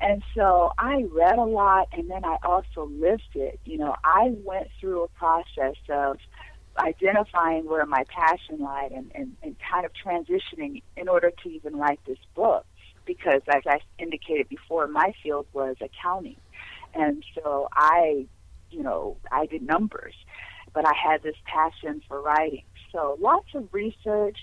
And 0.00 0.22
so 0.34 0.72
I 0.78 1.04
read 1.12 1.38
a 1.38 1.44
lot, 1.44 1.88
and 1.92 2.10
then 2.10 2.24
I 2.24 2.38
also 2.42 2.86
lived 2.86 3.34
it. 3.34 3.60
You 3.66 3.78
know, 3.78 3.94
I 4.02 4.32
went 4.44 4.68
through 4.80 5.02
a 5.04 5.08
process 5.08 5.76
of 5.90 6.16
identifying 6.78 7.66
where 7.66 7.84
my 7.84 8.04
passion 8.04 8.60
lied 8.60 8.92
and, 8.92 9.10
and, 9.14 9.36
and 9.42 9.56
kind 9.70 9.84
of 9.84 9.92
transitioning 9.92 10.82
in 10.96 11.08
order 11.08 11.30
to 11.42 11.48
even 11.50 11.76
write 11.76 12.00
this 12.06 12.18
book. 12.34 12.64
Because, 13.04 13.42
as 13.48 13.62
I 13.66 13.80
indicated 13.98 14.48
before, 14.48 14.86
my 14.86 15.12
field 15.22 15.46
was 15.52 15.76
accounting. 15.80 16.36
And 16.94 17.24
so 17.34 17.68
I, 17.72 18.26
you 18.70 18.82
know, 18.82 19.16
I 19.30 19.46
did 19.46 19.62
numbers, 19.62 20.14
but 20.72 20.84
I 20.86 20.92
had 20.94 21.22
this 21.22 21.36
passion 21.44 22.02
for 22.08 22.20
writing. 22.20 22.64
So 22.92 23.16
lots 23.20 23.48
of 23.54 23.68
research, 23.72 24.38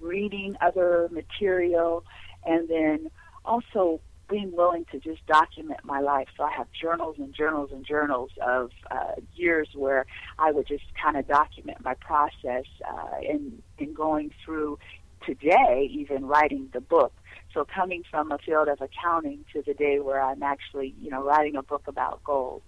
reading 0.00 0.56
other 0.60 1.08
material, 1.12 2.04
and 2.44 2.68
then 2.68 3.10
also 3.44 4.00
being 4.28 4.52
willing 4.52 4.86
to 4.92 5.00
just 5.00 5.26
document 5.26 5.80
my 5.84 6.00
life. 6.00 6.28
So 6.36 6.44
I 6.44 6.52
have 6.52 6.68
journals 6.80 7.16
and 7.18 7.34
journals 7.34 7.70
and 7.72 7.84
journals 7.84 8.30
of 8.40 8.70
uh, 8.90 9.14
years 9.34 9.68
where 9.74 10.06
I 10.38 10.52
would 10.52 10.68
just 10.68 10.84
kind 11.02 11.16
of 11.16 11.26
document 11.26 11.78
my 11.84 11.94
process 11.94 12.64
uh, 12.88 13.18
in 13.20 13.60
in 13.78 13.92
going 13.92 14.30
through 14.44 14.78
today, 15.26 15.90
even 15.90 16.26
writing 16.26 16.68
the 16.72 16.80
book. 16.80 17.12
So 17.52 17.64
coming 17.64 18.04
from 18.10 18.30
a 18.30 18.38
field 18.38 18.68
of 18.68 18.80
accounting 18.80 19.44
to 19.52 19.62
the 19.62 19.74
day 19.74 19.98
where 19.98 20.22
I'm 20.22 20.42
actually, 20.42 20.94
you 21.00 21.10
know, 21.10 21.22
writing 21.24 21.56
a 21.56 21.62
book 21.62 21.82
about 21.86 22.22
gold. 22.24 22.62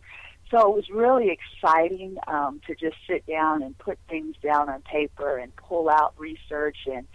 So 0.50 0.58
it 0.70 0.76
was 0.76 0.90
really 0.90 1.30
exciting 1.30 2.16
um, 2.26 2.60
to 2.66 2.74
just 2.74 2.96
sit 3.08 3.26
down 3.26 3.62
and 3.62 3.76
put 3.78 3.98
things 4.08 4.36
down 4.42 4.68
on 4.68 4.82
paper 4.82 5.38
and 5.38 5.54
pull 5.56 5.88
out 5.88 6.14
research 6.18 6.76
and 6.86 7.06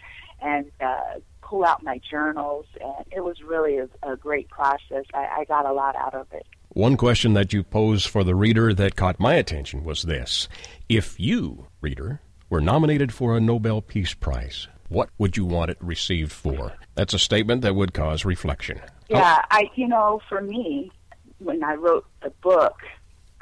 and 0.42 0.72
uh, 0.82 1.20
pull 1.42 1.66
out 1.66 1.84
my 1.84 2.00
journals. 2.10 2.66
And 2.82 3.06
it 3.12 3.24
was 3.24 3.42
really 3.44 3.78
a, 3.78 3.90
a 4.04 4.16
great 4.16 4.50
process. 4.50 5.06
I, 5.14 5.40
I 5.40 5.46
got 5.46 5.66
a 5.66 5.74
lot 5.74 5.96
out 5.96 6.14
of 6.14 6.28
it. 6.32 6.46
One 6.70 6.98
question 6.98 7.34
that 7.34 7.54
you 7.54 7.64
posed 7.64 8.08
for 8.08 8.24
the 8.24 8.36
reader 8.36 8.74
that 8.74 8.96
caught 8.96 9.20
my 9.20 9.36
attention 9.36 9.84
was 9.84 10.04
this: 10.04 10.48
If 10.90 11.20
you, 11.20 11.68
reader, 11.82 12.22
were 12.50 12.62
nominated 12.62 13.14
for 13.14 13.36
a 13.36 13.40
Nobel 13.40 13.82
Peace 13.82 14.14
Prize, 14.14 14.68
what 14.90 15.10
would 15.18 15.38
you 15.38 15.46
want 15.46 15.72
it 15.72 15.78
received 15.82 16.32
for? 16.32 16.74
That's 16.96 17.14
a 17.14 17.20
statement 17.20 17.62
that 17.62 17.76
would 17.76 17.94
cause 17.94 18.26
reflection. 18.26 18.82
Yeah, 19.10 19.42
I 19.52 19.70
you 19.76 19.88
know, 19.88 20.22
for 20.30 20.42
me, 20.42 20.92
when 21.40 21.64
I 21.64 21.76
wrote 21.76 22.06
the 22.22 22.32
book, 22.42 22.78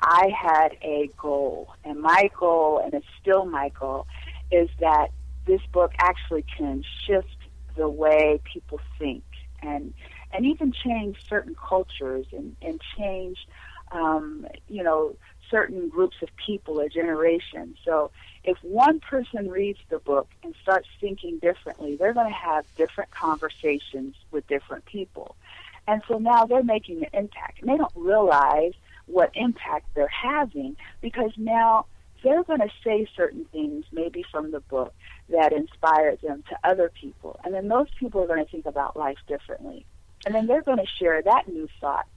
I 0.01 0.31
had 0.35 0.77
a 0.81 1.09
goal, 1.17 1.73
and 1.83 2.01
my 2.01 2.29
goal, 2.37 2.81
and 2.83 2.93
it's 2.93 3.05
still 3.21 3.45
my 3.45 3.69
goal, 3.79 4.07
is 4.51 4.69
that 4.79 5.09
this 5.45 5.61
book 5.71 5.93
actually 5.99 6.45
can 6.57 6.83
shift 7.05 7.37
the 7.75 7.89
way 7.89 8.41
people 8.51 8.79
think 8.97 9.23
and 9.61 9.93
and 10.31 10.45
even 10.45 10.71
change 10.71 11.17
certain 11.27 11.55
cultures 11.55 12.25
and 12.31 12.55
and 12.61 12.81
change 12.97 13.37
um, 13.91 14.45
you 14.67 14.83
know 14.83 15.15
certain 15.49 15.89
groups 15.89 16.17
of 16.21 16.29
people 16.35 16.79
or 16.79 16.89
generations. 16.89 17.77
So 17.83 18.11
if 18.43 18.57
one 18.63 18.99
person 18.99 19.49
reads 19.49 19.79
the 19.89 19.99
book 19.99 20.27
and 20.43 20.53
starts 20.61 20.87
thinking 20.99 21.39
differently, 21.39 21.95
they're 21.95 22.13
going 22.13 22.31
to 22.31 22.33
have 22.33 22.65
different 22.77 23.11
conversations 23.11 24.15
with 24.31 24.47
different 24.47 24.85
people. 24.85 25.35
And 25.87 26.01
so 26.07 26.17
now 26.17 26.45
they're 26.45 26.63
making 26.63 27.03
an 27.03 27.09
impact. 27.13 27.61
And 27.61 27.69
they 27.69 27.77
don't 27.77 27.93
realize 27.95 28.73
what 29.05 29.31
impact 29.35 29.87
they're 29.93 30.07
having 30.07 30.75
because 31.01 31.31
now 31.37 31.85
they're 32.23 32.43
going 32.43 32.59
to 32.59 32.71
say 32.83 33.07
certain 33.15 33.45
things, 33.45 33.85
maybe 33.91 34.25
from 34.31 34.51
the 34.51 34.59
book, 34.61 34.93
that 35.29 35.53
inspire 35.53 36.15
them 36.15 36.43
to 36.49 36.57
other 36.63 36.91
people. 36.99 37.39
And 37.43 37.53
then 37.53 37.67
those 37.67 37.87
people 37.99 38.23
are 38.23 38.27
going 38.27 38.43
to 38.43 38.51
think 38.51 38.65
about 38.65 38.97
life 38.97 39.17
differently. 39.27 39.85
And 40.25 40.33
then 40.33 40.47
they're 40.47 40.63
going 40.63 40.79
to 40.79 40.87
share 40.99 41.21
that 41.21 41.47
new 41.47 41.67
thought 41.79 42.07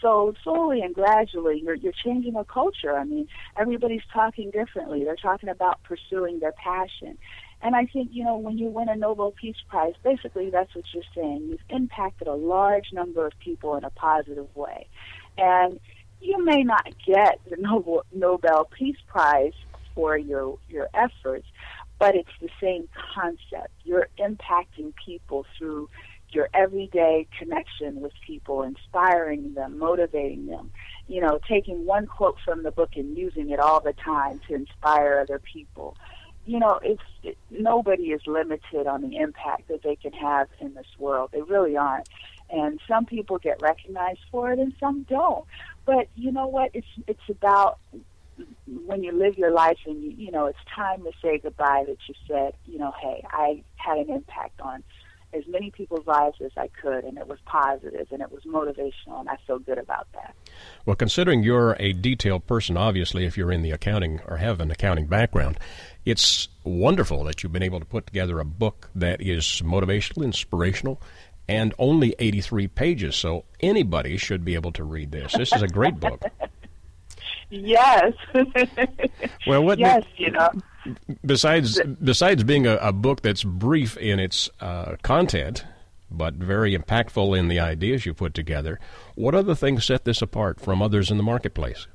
so 0.00 0.34
slowly 0.42 0.80
and 0.82 0.94
gradually, 0.94 1.60
you're 1.62 1.74
you're 1.74 1.92
changing 2.04 2.36
a 2.36 2.44
culture. 2.44 2.96
I 2.96 3.04
mean, 3.04 3.28
everybody's 3.56 4.02
talking 4.12 4.50
differently. 4.50 5.04
They're 5.04 5.16
talking 5.16 5.48
about 5.48 5.82
pursuing 5.82 6.40
their 6.40 6.52
passion. 6.52 7.18
And 7.60 7.74
I 7.74 7.86
think, 7.86 8.10
you 8.12 8.24
know, 8.24 8.36
when 8.36 8.56
you 8.56 8.68
win 8.68 8.88
a 8.88 8.94
Nobel 8.94 9.32
Peace 9.32 9.56
Prize, 9.68 9.94
basically 10.04 10.50
that's 10.50 10.74
what 10.74 10.84
you're 10.92 11.02
saying. 11.14 11.48
You've 11.50 11.60
impacted 11.68 12.28
a 12.28 12.34
large 12.34 12.92
number 12.92 13.26
of 13.26 13.32
people 13.40 13.74
in 13.76 13.84
a 13.84 13.90
positive 13.90 14.46
way. 14.54 14.86
And 15.36 15.80
you 16.20 16.44
may 16.44 16.62
not 16.62 16.86
get 17.04 17.40
the 17.50 17.56
Nobel, 17.56 18.04
Nobel 18.12 18.68
Peace 18.76 18.98
Prize 19.08 19.54
for 19.94 20.16
your, 20.16 20.58
your 20.68 20.88
efforts, 20.94 21.46
but 21.98 22.14
it's 22.14 22.30
the 22.40 22.48
same 22.60 22.88
concept. 23.14 23.72
You're 23.84 24.08
impacting 24.18 24.92
people 25.04 25.44
through 25.58 25.88
your 26.30 26.48
everyday 26.54 27.26
connection 27.38 28.00
with 28.00 28.12
people, 28.26 28.62
inspiring 28.62 29.54
them, 29.54 29.78
motivating 29.78 30.46
them. 30.46 30.70
You 31.06 31.22
know, 31.22 31.40
taking 31.48 31.86
one 31.86 32.06
quote 32.06 32.36
from 32.44 32.62
the 32.62 32.70
book 32.70 32.90
and 32.96 33.16
using 33.16 33.50
it 33.50 33.58
all 33.58 33.80
the 33.80 33.94
time 33.94 34.40
to 34.48 34.54
inspire 34.54 35.20
other 35.20 35.38
people. 35.38 35.96
You 36.44 36.58
know, 36.58 36.80
it's 36.82 37.02
it, 37.22 37.38
nobody 37.50 38.10
is 38.10 38.20
limited 38.26 38.86
on 38.86 39.02
the 39.02 39.16
impact 39.16 39.68
that 39.68 39.82
they 39.82 39.96
can 39.96 40.12
have 40.12 40.48
in 40.60 40.74
this 40.74 40.86
world. 40.98 41.30
They 41.32 41.42
really 41.42 41.76
aren't. 41.76 42.08
And 42.50 42.80
some 42.88 43.04
people 43.04 43.38
get 43.38 43.60
recognized 43.60 44.20
for 44.30 44.52
it, 44.52 44.58
and 44.58 44.72
some 44.80 45.02
don't. 45.08 45.44
But 45.84 46.08
you 46.14 46.32
know 46.32 46.46
what? 46.46 46.70
It's 46.74 46.86
it's 47.06 47.28
about 47.28 47.78
when 48.86 49.02
you 49.02 49.12
live 49.12 49.36
your 49.36 49.50
life 49.50 49.78
and 49.86 50.02
you 50.02 50.10
you 50.10 50.30
know 50.30 50.46
it's 50.46 50.58
time 50.74 51.02
to 51.04 51.12
say 51.22 51.38
goodbye. 51.38 51.84
That 51.86 51.98
you 52.06 52.14
said, 52.26 52.54
you 52.66 52.78
know, 52.78 52.92
hey, 53.00 53.24
I 53.30 53.62
had 53.76 53.98
an 53.98 54.10
impact 54.10 54.60
on 54.60 54.82
as 55.32 55.44
many 55.46 55.70
people's 55.70 56.06
lives 56.06 56.38
as 56.40 56.52
I 56.56 56.68
could, 56.68 57.04
and 57.04 57.18
it 57.18 57.26
was 57.26 57.38
positive 57.44 58.06
and 58.10 58.22
it 58.22 58.32
was 58.32 58.42
motivational, 58.44 59.20
and 59.20 59.28
I 59.28 59.36
feel 59.46 59.58
good 59.58 59.78
about 59.78 60.06
that. 60.14 60.34
Well, 60.86 60.96
considering 60.96 61.42
you're 61.42 61.76
a 61.78 61.92
detailed 61.92 62.46
person, 62.46 62.76
obviously, 62.76 63.24
if 63.24 63.36
you're 63.36 63.52
in 63.52 63.62
the 63.62 63.70
accounting 63.70 64.20
or 64.26 64.38
have 64.38 64.60
an 64.60 64.70
accounting 64.70 65.06
background, 65.06 65.58
it's 66.04 66.48
wonderful 66.64 67.24
that 67.24 67.42
you've 67.42 67.52
been 67.52 67.62
able 67.62 67.80
to 67.80 67.86
put 67.86 68.06
together 68.06 68.40
a 68.40 68.44
book 68.44 68.88
that 68.94 69.20
is 69.20 69.44
motivational, 69.64 70.24
inspirational, 70.24 71.00
and 71.48 71.74
only 71.78 72.14
83 72.18 72.68
pages. 72.68 73.16
So 73.16 73.44
anybody 73.60 74.16
should 74.16 74.44
be 74.44 74.54
able 74.54 74.72
to 74.72 74.84
read 74.84 75.12
this. 75.12 75.32
This 75.32 75.52
is 75.52 75.62
a 75.62 75.68
great 75.68 76.00
book. 76.00 76.22
yes. 77.50 78.12
well, 79.46 79.64
what 79.64 79.78
yes, 79.78 80.04
you 80.16 80.30
know 80.30 80.50
besides 81.24 81.80
besides 82.02 82.44
being 82.44 82.66
a, 82.66 82.76
a, 82.76 82.92
book 82.92 83.22
that's 83.22 83.44
brief 83.44 83.96
in 83.96 84.18
its 84.18 84.50
uh, 84.60 84.96
content, 85.02 85.64
but 86.10 86.34
very 86.34 86.76
impactful 86.76 87.38
in 87.38 87.48
the 87.48 87.60
ideas 87.60 88.06
you 88.06 88.14
put 88.14 88.34
together, 88.34 88.78
what 89.14 89.34
other 89.34 89.54
things 89.54 89.84
set 89.84 90.04
this 90.04 90.22
apart 90.22 90.60
from 90.60 90.82
others 90.82 91.10
in 91.10 91.16
the 91.16 91.22
marketplace? 91.22 91.86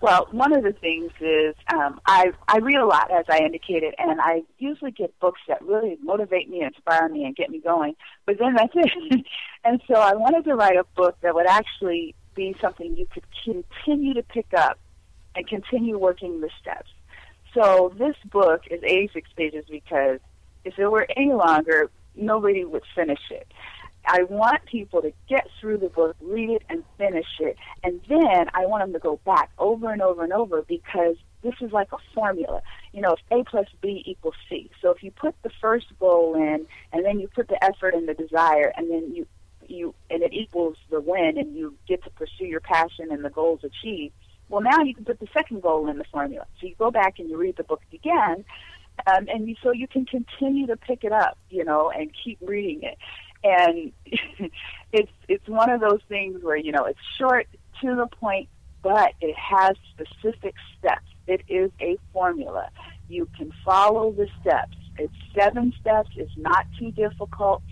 Well, 0.00 0.28
one 0.30 0.54
of 0.54 0.62
the 0.62 0.72
things 0.72 1.12
is 1.20 1.54
um, 1.72 2.00
I 2.06 2.32
I 2.48 2.58
read 2.58 2.76
a 2.76 2.86
lot, 2.86 3.10
as 3.10 3.26
I 3.28 3.38
indicated, 3.38 3.94
and 3.98 4.20
I 4.20 4.42
usually 4.58 4.92
get 4.92 5.18
books 5.20 5.40
that 5.46 5.60
really 5.62 5.98
motivate 6.02 6.48
me, 6.48 6.62
inspire 6.62 7.08
me, 7.08 7.24
and 7.24 7.36
get 7.36 7.50
me 7.50 7.60
going. 7.60 7.96
But 8.24 8.38
then 8.38 8.54
that's 8.54 8.72
it. 8.74 9.26
and 9.64 9.82
so 9.86 9.94
I 9.94 10.14
wanted 10.14 10.44
to 10.44 10.54
write 10.54 10.76
a 10.76 10.84
book 10.96 11.16
that 11.20 11.34
would 11.34 11.46
actually 11.46 12.14
be 12.34 12.56
something 12.60 12.96
you 12.96 13.06
could 13.12 13.24
continue 13.44 14.14
to 14.14 14.22
pick 14.22 14.46
up 14.56 14.78
and 15.34 15.46
continue 15.46 15.98
working 15.98 16.40
the 16.40 16.50
steps. 16.60 16.90
So 17.54 17.92
this 17.98 18.16
book 18.30 18.62
is 18.70 18.80
86 18.82 19.28
pages 19.36 19.64
because 19.68 20.20
if 20.64 20.78
it 20.78 20.88
were 20.88 21.06
any 21.16 21.32
longer, 21.32 21.90
nobody 22.14 22.64
would 22.64 22.84
finish 22.94 23.20
it. 23.30 23.50
I 24.06 24.22
want 24.24 24.64
people 24.64 25.02
to 25.02 25.12
get 25.28 25.46
through 25.60 25.78
the 25.78 25.88
book, 25.88 26.16
read 26.20 26.50
it, 26.50 26.62
and 26.68 26.84
finish 26.96 27.26
it. 27.38 27.56
And 27.82 28.00
then 28.08 28.48
I 28.54 28.66
want 28.66 28.82
them 28.82 28.92
to 28.94 28.98
go 28.98 29.20
back 29.26 29.50
over 29.58 29.92
and 29.92 30.00
over 30.00 30.24
and 30.24 30.32
over 30.32 30.62
because 30.62 31.16
this 31.42 31.54
is 31.60 31.72
like 31.72 31.92
a 31.92 31.98
formula. 32.14 32.62
You 32.92 33.02
know, 33.02 33.16
A 33.30 33.44
plus 33.44 33.66
B 33.80 34.02
equals 34.06 34.34
C. 34.48 34.70
So 34.80 34.90
if 34.90 35.02
you 35.02 35.10
put 35.10 35.34
the 35.42 35.50
first 35.60 35.86
goal 35.98 36.34
in, 36.34 36.66
and 36.92 37.04
then 37.04 37.20
you 37.20 37.28
put 37.28 37.48
the 37.48 37.62
effort 37.62 37.94
and 37.94 38.08
the 38.08 38.14
desire, 38.14 38.72
and 38.76 38.90
then 38.90 39.14
you 39.14 39.26
you 39.66 39.94
and 40.10 40.22
it 40.22 40.32
equals 40.32 40.76
the 40.90 41.00
win, 41.00 41.38
and 41.38 41.54
you 41.54 41.76
get 41.86 42.02
to 42.04 42.10
pursue 42.10 42.46
your 42.46 42.60
passion 42.60 43.08
and 43.10 43.24
the 43.24 43.30
goals 43.30 43.60
achieved. 43.62 44.14
Well, 44.50 44.60
now 44.60 44.82
you 44.82 44.94
can 44.94 45.04
put 45.04 45.20
the 45.20 45.28
second 45.32 45.62
goal 45.62 45.88
in 45.88 45.96
the 45.96 46.04
formula. 46.12 46.44
So 46.60 46.66
you 46.66 46.74
go 46.76 46.90
back 46.90 47.20
and 47.20 47.30
you 47.30 47.36
read 47.36 47.56
the 47.56 47.62
book 47.62 47.82
again, 47.94 48.44
um, 49.06 49.28
and 49.28 49.48
you, 49.48 49.54
so 49.62 49.70
you 49.70 49.86
can 49.86 50.04
continue 50.04 50.66
to 50.66 50.76
pick 50.76 51.04
it 51.04 51.12
up, 51.12 51.38
you 51.48 51.64
know, 51.64 51.88
and 51.88 52.10
keep 52.24 52.38
reading 52.42 52.82
it. 52.82 52.98
And 53.44 53.92
it's 54.92 55.12
it's 55.28 55.48
one 55.48 55.70
of 55.70 55.80
those 55.80 56.00
things 56.08 56.42
where 56.42 56.56
you 56.56 56.72
know 56.72 56.84
it's 56.84 56.98
short 57.16 57.46
to 57.80 57.94
the 57.94 58.08
point, 58.08 58.48
but 58.82 59.12
it 59.20 59.36
has 59.36 59.76
specific 59.94 60.56
steps. 60.78 61.06
It 61.28 61.42
is 61.48 61.70
a 61.80 61.96
formula. 62.12 62.70
You 63.08 63.28
can 63.36 63.52
follow 63.64 64.10
the 64.10 64.26
steps. 64.40 64.76
It's 64.98 65.14
seven 65.34 65.72
steps. 65.80 66.10
It's 66.16 66.36
not 66.36 66.66
too 66.76 66.90
difficult, 66.90 67.62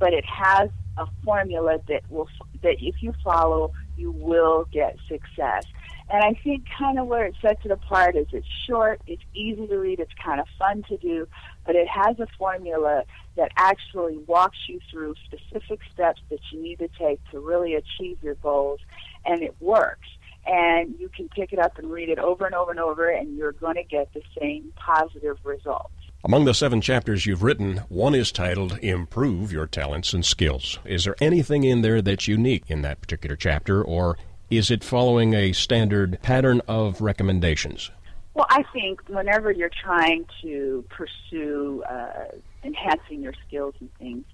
but 0.00 0.12
it 0.12 0.24
has 0.24 0.68
a 0.98 1.06
formula 1.24 1.78
that 1.88 2.02
will 2.10 2.28
that 2.62 2.76
if 2.80 2.96
you 3.02 3.14
follow, 3.22 3.72
you 3.96 4.10
will 4.10 4.66
get 4.72 4.96
success. 5.08 5.64
And 6.10 6.22
I 6.22 6.38
think 6.44 6.64
kind 6.78 6.98
of 6.98 7.06
where 7.06 7.24
it 7.24 7.34
sets 7.40 7.60
it 7.64 7.70
apart 7.70 8.14
is 8.14 8.26
it's 8.32 8.46
short, 8.68 9.00
it's 9.06 9.22
easy 9.34 9.66
to 9.66 9.76
read, 9.78 10.00
it's 10.00 10.12
kind 10.22 10.38
of 10.38 10.46
fun 10.58 10.84
to 10.88 10.96
do, 10.98 11.26
but 11.66 11.76
it 11.76 11.88
has 11.88 12.20
a 12.20 12.26
formula 12.38 13.04
that 13.36 13.50
actually 13.56 14.18
walks 14.26 14.58
you 14.68 14.80
through 14.90 15.14
specific 15.24 15.80
steps 15.92 16.20
that 16.30 16.40
you 16.52 16.62
need 16.62 16.78
to 16.80 16.88
take 16.98 17.20
to 17.30 17.40
really 17.40 17.74
achieve 17.74 18.18
your 18.22 18.34
goals, 18.36 18.80
and 19.24 19.42
it 19.42 19.56
works. 19.60 20.08
And 20.46 20.94
you 20.98 21.08
can 21.08 21.30
pick 21.30 21.54
it 21.54 21.58
up 21.58 21.78
and 21.78 21.90
read 21.90 22.10
it 22.10 22.18
over 22.18 22.44
and 22.44 22.54
over 22.54 22.70
and 22.70 22.80
over, 22.80 23.08
and 23.08 23.34
you're 23.36 23.52
going 23.52 23.76
to 23.76 23.82
get 23.82 24.12
the 24.12 24.20
same 24.38 24.72
positive 24.76 25.38
results. 25.42 25.94
Among 26.22 26.44
the 26.44 26.54
seven 26.54 26.82
chapters 26.82 27.24
you've 27.24 27.42
written, 27.42 27.78
one 27.88 28.14
is 28.14 28.30
titled 28.30 28.78
Improve 28.82 29.52
Your 29.52 29.66
Talents 29.66 30.12
and 30.12 30.24
Skills. 30.24 30.78
Is 30.84 31.04
there 31.04 31.16
anything 31.20 31.64
in 31.64 31.80
there 31.80 32.02
that's 32.02 32.28
unique 32.28 32.64
in 32.68 32.82
that 32.82 33.00
particular 33.00 33.36
chapter, 33.36 33.82
or 33.82 34.18
is 34.58 34.70
it 34.70 34.84
following 34.84 35.34
a 35.34 35.52
standard 35.52 36.18
pattern 36.22 36.60
of 36.68 37.00
recommendations? 37.00 37.90
Well, 38.34 38.46
I 38.50 38.64
think 38.72 39.00
whenever 39.08 39.52
you're 39.52 39.70
trying 39.70 40.26
to 40.42 40.84
pursue 40.88 41.84
uh, 41.88 42.24
enhancing 42.64 43.22
your 43.22 43.34
skills 43.46 43.74
and 43.80 43.94
things, 43.98 44.24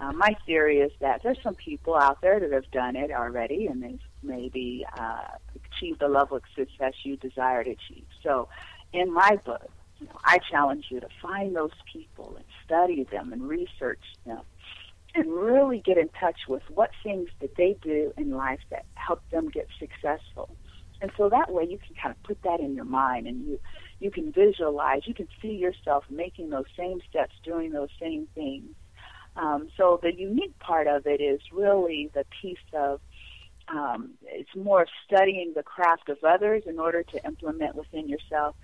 uh, 0.00 0.12
my 0.12 0.36
theory 0.44 0.78
is 0.78 0.90
that 1.00 1.22
there's 1.22 1.38
some 1.42 1.54
people 1.54 1.94
out 1.94 2.20
there 2.20 2.40
that 2.40 2.50
have 2.50 2.68
done 2.72 2.96
it 2.96 3.12
already 3.12 3.66
and 3.66 3.82
they've 3.82 4.00
maybe 4.22 4.84
uh, 4.98 5.28
achieved 5.54 6.00
the 6.00 6.08
level 6.08 6.36
of 6.36 6.42
success 6.56 6.94
you 7.04 7.16
desire 7.16 7.62
to 7.62 7.70
achieve. 7.70 8.04
So, 8.22 8.48
in 8.92 9.12
my 9.12 9.38
book, 9.44 9.70
you 10.00 10.06
know, 10.06 10.18
I 10.24 10.38
challenge 10.50 10.86
you 10.90 11.00
to 11.00 11.08
find 11.22 11.54
those 11.54 11.70
people 11.92 12.34
and 12.36 12.44
study 12.64 13.04
them 13.04 13.32
and 13.32 13.48
research 13.48 14.02
them 14.26 14.40
and 15.14 15.32
really 15.32 15.80
get 15.84 15.96
in 15.96 16.08
touch 16.20 16.40
with 16.48 16.62
what 16.68 16.90
things 17.02 17.28
that 17.40 17.56
they 17.56 17.76
do 17.82 18.12
in 18.16 18.30
life 18.30 18.60
that 18.70 18.84
help 18.94 19.22
them 19.30 19.48
get 19.48 19.68
successful. 19.78 20.56
And 21.00 21.10
so 21.16 21.28
that 21.28 21.52
way 21.52 21.64
you 21.64 21.78
can 21.78 21.94
kind 22.00 22.14
of 22.14 22.22
put 22.22 22.38
that 22.42 22.60
in 22.60 22.74
your 22.74 22.84
mind 22.84 23.26
and 23.26 23.46
you 23.46 23.60
you 24.00 24.10
can 24.10 24.32
visualize, 24.32 25.02
you 25.06 25.14
can 25.14 25.28
see 25.40 25.54
yourself 25.54 26.04
making 26.10 26.50
those 26.50 26.64
same 26.76 27.00
steps, 27.08 27.34
doing 27.44 27.72
those 27.72 27.88
same 28.00 28.28
things. 28.34 28.70
Um, 29.36 29.68
so 29.76 29.98
the 30.02 30.14
unique 30.14 30.58
part 30.58 30.86
of 30.86 31.06
it 31.06 31.20
is 31.20 31.40
really 31.52 32.10
the 32.14 32.24
piece 32.42 32.58
of 32.72 33.00
um, 33.68 34.10
it's 34.22 34.54
more 34.54 34.86
studying 35.06 35.52
the 35.54 35.62
craft 35.62 36.08
of 36.08 36.18
others 36.22 36.64
in 36.66 36.78
order 36.78 37.02
to 37.02 37.24
implement 37.24 37.76
within 37.76 38.08
yourself 38.08 38.56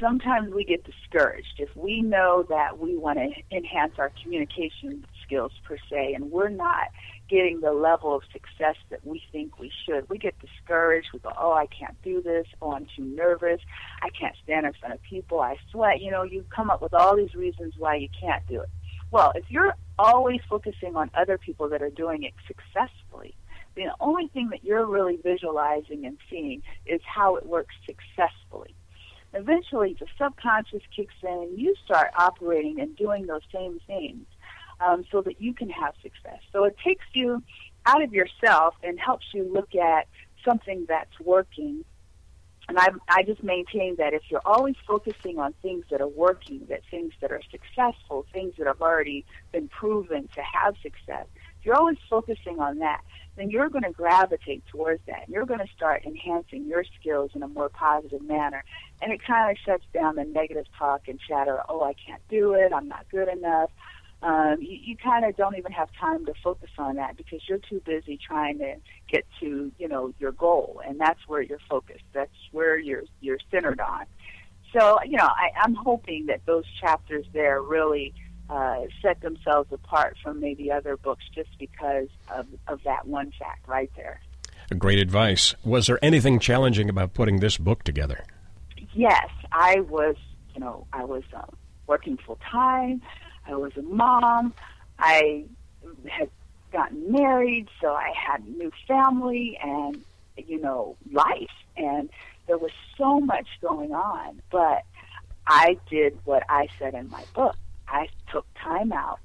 sometimes 0.00 0.52
we 0.52 0.64
get 0.64 0.84
discouraged 0.84 1.58
if 1.58 1.74
we 1.76 2.02
know 2.02 2.44
that 2.48 2.78
we 2.78 2.96
want 2.96 3.18
to 3.18 3.56
enhance 3.56 3.92
our 3.98 4.12
communication 4.22 5.04
skills 5.26 5.52
per 5.64 5.76
se 5.90 6.14
and 6.14 6.30
we're 6.30 6.48
not 6.48 6.88
getting 7.28 7.60
the 7.60 7.72
level 7.72 8.14
of 8.14 8.22
success 8.32 8.76
that 8.90 9.04
we 9.04 9.20
think 9.32 9.58
we 9.58 9.72
should. 9.84 10.08
We 10.08 10.18
get 10.18 10.34
discouraged. 10.38 11.08
We 11.12 11.18
go 11.18 11.32
oh 11.38 11.52
i 11.52 11.66
can't 11.66 12.00
do 12.02 12.22
this. 12.22 12.46
Oh 12.62 12.72
i'm 12.72 12.86
too 12.96 13.04
nervous. 13.04 13.60
I 14.02 14.10
can't 14.10 14.36
stand 14.44 14.66
in 14.66 14.72
front 14.74 14.94
of 14.94 15.02
people. 15.02 15.40
I 15.40 15.56
sweat. 15.70 16.00
You 16.00 16.10
know 16.10 16.22
you 16.22 16.44
come 16.54 16.70
up 16.70 16.80
with 16.82 16.94
all 16.94 17.16
these 17.16 17.34
reasons 17.34 17.74
why 17.76 17.96
you 17.96 18.08
can't 18.20 18.46
do 18.46 18.60
it. 18.60 18.68
Well 19.10 19.32
if 19.34 19.44
you're 19.48 19.74
always 19.98 20.40
focusing 20.48 20.94
on 20.94 21.10
other 21.14 21.38
people 21.38 21.68
that 21.70 21.82
are 21.82 21.90
doing 21.90 22.22
it 22.22 22.34
successfully 22.46 23.34
the 23.76 23.94
only 24.00 24.28
thing 24.28 24.48
that 24.50 24.64
you're 24.64 24.86
really 24.86 25.18
visualizing 25.22 26.06
and 26.06 26.16
seeing 26.30 26.62
is 26.86 27.00
how 27.04 27.36
it 27.36 27.46
works 27.46 27.74
successfully. 27.84 28.74
Eventually 29.34 29.94
the 30.00 30.06
subconscious 30.18 30.82
kicks 30.94 31.14
in 31.22 31.28
and 31.28 31.58
you 31.58 31.74
start 31.84 32.10
operating 32.18 32.80
and 32.80 32.96
doing 32.96 33.26
those 33.26 33.42
same 33.54 33.78
things 33.86 34.26
um, 34.80 35.04
so 35.10 35.22
that 35.22 35.40
you 35.40 35.54
can 35.54 35.70
have 35.70 35.94
success. 36.02 36.40
So 36.52 36.64
it 36.64 36.76
takes 36.84 37.04
you 37.12 37.42
out 37.84 38.02
of 38.02 38.12
yourself 38.12 38.74
and 38.82 38.98
helps 38.98 39.26
you 39.32 39.50
look 39.52 39.74
at 39.74 40.08
something 40.44 40.86
that's 40.88 41.18
working. 41.20 41.84
And 42.68 42.78
I, 42.78 42.88
I 43.08 43.22
just 43.22 43.44
maintain 43.44 43.94
that 43.96 44.12
if 44.12 44.22
you're 44.28 44.42
always 44.44 44.74
focusing 44.86 45.38
on 45.38 45.54
things 45.62 45.84
that 45.90 46.00
are 46.00 46.08
working, 46.08 46.66
that 46.68 46.80
things 46.90 47.12
that 47.20 47.30
are 47.30 47.40
successful, 47.50 48.26
things 48.32 48.54
that 48.58 48.66
have 48.66 48.82
already 48.82 49.24
been 49.52 49.68
proven 49.68 50.28
to 50.34 50.42
have 50.42 50.74
success, 50.82 51.26
if 51.60 51.64
you're 51.64 51.76
always 51.76 51.98
focusing 52.10 52.58
on 52.58 52.78
that, 52.78 53.02
then 53.36 53.50
you're 53.50 53.68
going 53.68 53.84
to 53.84 53.92
gravitate 53.92 54.64
towards 54.66 55.00
that. 55.06 55.28
You're 55.28 55.44
going 55.44 55.60
to 55.60 55.72
start 55.76 56.04
enhancing 56.04 56.66
your 56.66 56.84
skills 56.98 57.30
in 57.34 57.42
a 57.42 57.48
more 57.48 57.68
positive 57.68 58.22
manner. 58.22 58.64
And 59.00 59.12
it 59.12 59.22
kind 59.22 59.50
of 59.50 59.58
shuts 59.64 59.84
down 59.94 60.16
the 60.16 60.24
negative 60.24 60.66
talk 60.76 61.06
and 61.06 61.20
chatter, 61.20 61.60
oh, 61.68 61.82
I 61.82 61.92
can't 61.94 62.22
do 62.28 62.54
it, 62.54 62.72
I'm 62.72 62.88
not 62.88 63.06
good 63.10 63.28
enough. 63.28 63.70
Um, 64.22 64.56
you, 64.60 64.78
you 64.82 64.96
kind 64.96 65.24
of 65.24 65.36
don't 65.36 65.56
even 65.58 65.72
have 65.72 65.88
time 66.00 66.24
to 66.26 66.32
focus 66.42 66.70
on 66.78 66.96
that 66.96 67.16
because 67.16 67.40
you're 67.48 67.58
too 67.58 67.82
busy 67.84 68.18
trying 68.18 68.58
to 68.58 68.76
get 69.08 69.24
to, 69.40 69.70
you 69.78 69.88
know, 69.88 70.12
your 70.18 70.32
goal, 70.32 70.80
and 70.86 70.98
that's 70.98 71.20
where 71.26 71.42
you're 71.42 71.60
focused. 71.68 72.04
That's 72.12 72.32
where 72.50 72.78
you're 72.78 73.04
you're 73.20 73.38
centered 73.50 73.80
on. 73.80 74.06
So, 74.72 74.98
you 75.04 75.16
know, 75.16 75.28
I, 75.28 75.50
I'm 75.62 75.74
hoping 75.74 76.26
that 76.26 76.44
those 76.46 76.64
chapters 76.80 77.26
there 77.32 77.62
really 77.62 78.14
uh, 78.50 78.82
set 79.02 79.20
themselves 79.20 79.72
apart 79.72 80.16
from 80.22 80.40
maybe 80.40 80.70
other 80.70 80.96
books 80.96 81.24
just 81.34 81.50
because 81.58 82.08
of, 82.34 82.46
of 82.68 82.82
that 82.84 83.06
one 83.06 83.32
fact 83.38 83.66
right 83.68 83.90
there. 83.96 84.20
Great 84.78 84.98
advice. 84.98 85.54
Was 85.64 85.86
there 85.86 85.98
anything 86.02 86.38
challenging 86.40 86.88
about 86.88 87.14
putting 87.14 87.38
this 87.40 87.56
book 87.56 87.84
together? 87.84 88.24
Yes, 88.94 89.28
I 89.52 89.80
was, 89.80 90.16
you 90.54 90.60
know, 90.60 90.86
I 90.92 91.04
was 91.04 91.22
um, 91.34 91.56
working 91.86 92.16
full 92.16 92.38
time. 92.50 93.00
I 93.46 93.54
was 93.54 93.72
a 93.76 93.82
mom. 93.82 94.54
I 94.98 95.44
had 96.08 96.30
gotten 96.72 97.12
married, 97.12 97.68
so 97.80 97.88
I 97.88 98.12
had 98.14 98.42
a 98.42 98.50
new 98.50 98.70
family 98.88 99.58
and, 99.62 100.02
you 100.36 100.60
know, 100.60 100.96
life. 101.12 101.50
And 101.76 102.10
there 102.46 102.58
was 102.58 102.72
so 102.96 103.20
much 103.20 103.48
going 103.60 103.92
on. 103.92 104.40
But 104.50 104.82
I 105.46 105.78
did 105.88 106.18
what 106.24 106.42
I 106.48 106.68
said 106.78 106.94
in 106.94 107.08
my 107.10 107.24
book. 107.34 107.56
I 107.88 108.08
took 108.32 108.46
time 108.62 108.92
out, 108.92 109.20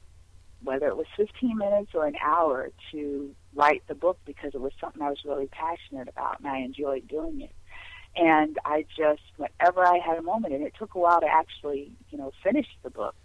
whether 0.63 0.87
it 0.87 0.97
was 0.97 1.07
15 1.17 1.57
minutes 1.57 1.91
or 1.93 2.05
an 2.05 2.15
hour, 2.23 2.69
to 2.91 3.35
write 3.55 3.83
the 3.87 3.95
book 3.95 4.19
because 4.25 4.53
it 4.53 4.61
was 4.61 4.71
something 4.79 5.01
I 5.01 5.09
was 5.09 5.25
really 5.25 5.47
passionate 5.47 6.07
about 6.07 6.39
and 6.39 6.47
I 6.47 6.59
enjoyed 6.59 7.07
doing 7.07 7.41
it. 7.41 7.51
And 8.15 8.57
I 8.65 8.85
just, 8.95 9.21
whenever 9.37 9.85
I 9.85 9.97
had 9.97 10.17
a 10.17 10.21
moment, 10.21 10.53
and 10.53 10.63
it 10.63 10.73
took 10.77 10.95
a 10.95 10.99
while 10.99 11.21
to 11.21 11.27
actually, 11.27 11.91
you 12.09 12.17
know, 12.17 12.31
finish 12.43 12.67
the 12.83 12.89
book. 12.89 13.15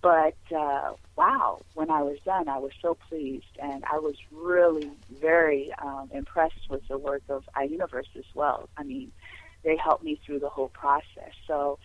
But 0.00 0.36
uh, 0.56 0.92
wow, 1.16 1.60
when 1.74 1.90
I 1.90 2.02
was 2.02 2.18
done, 2.24 2.48
I 2.48 2.58
was 2.58 2.72
so 2.80 2.96
pleased, 3.08 3.58
and 3.60 3.84
I 3.84 3.98
was 3.98 4.14
really 4.32 4.92
very 5.20 5.72
um, 5.82 6.08
impressed 6.12 6.70
with 6.70 6.82
the 6.88 6.98
work 6.98 7.22
of 7.28 7.42
iUniverse 7.56 8.16
as 8.16 8.24
well. 8.34 8.68
I 8.76 8.84
mean, 8.84 9.10
they 9.64 9.76
helped 9.76 10.04
me 10.04 10.20
through 10.24 10.38
the 10.38 10.48
whole 10.48 10.68
process. 10.68 11.32
So 11.46 11.78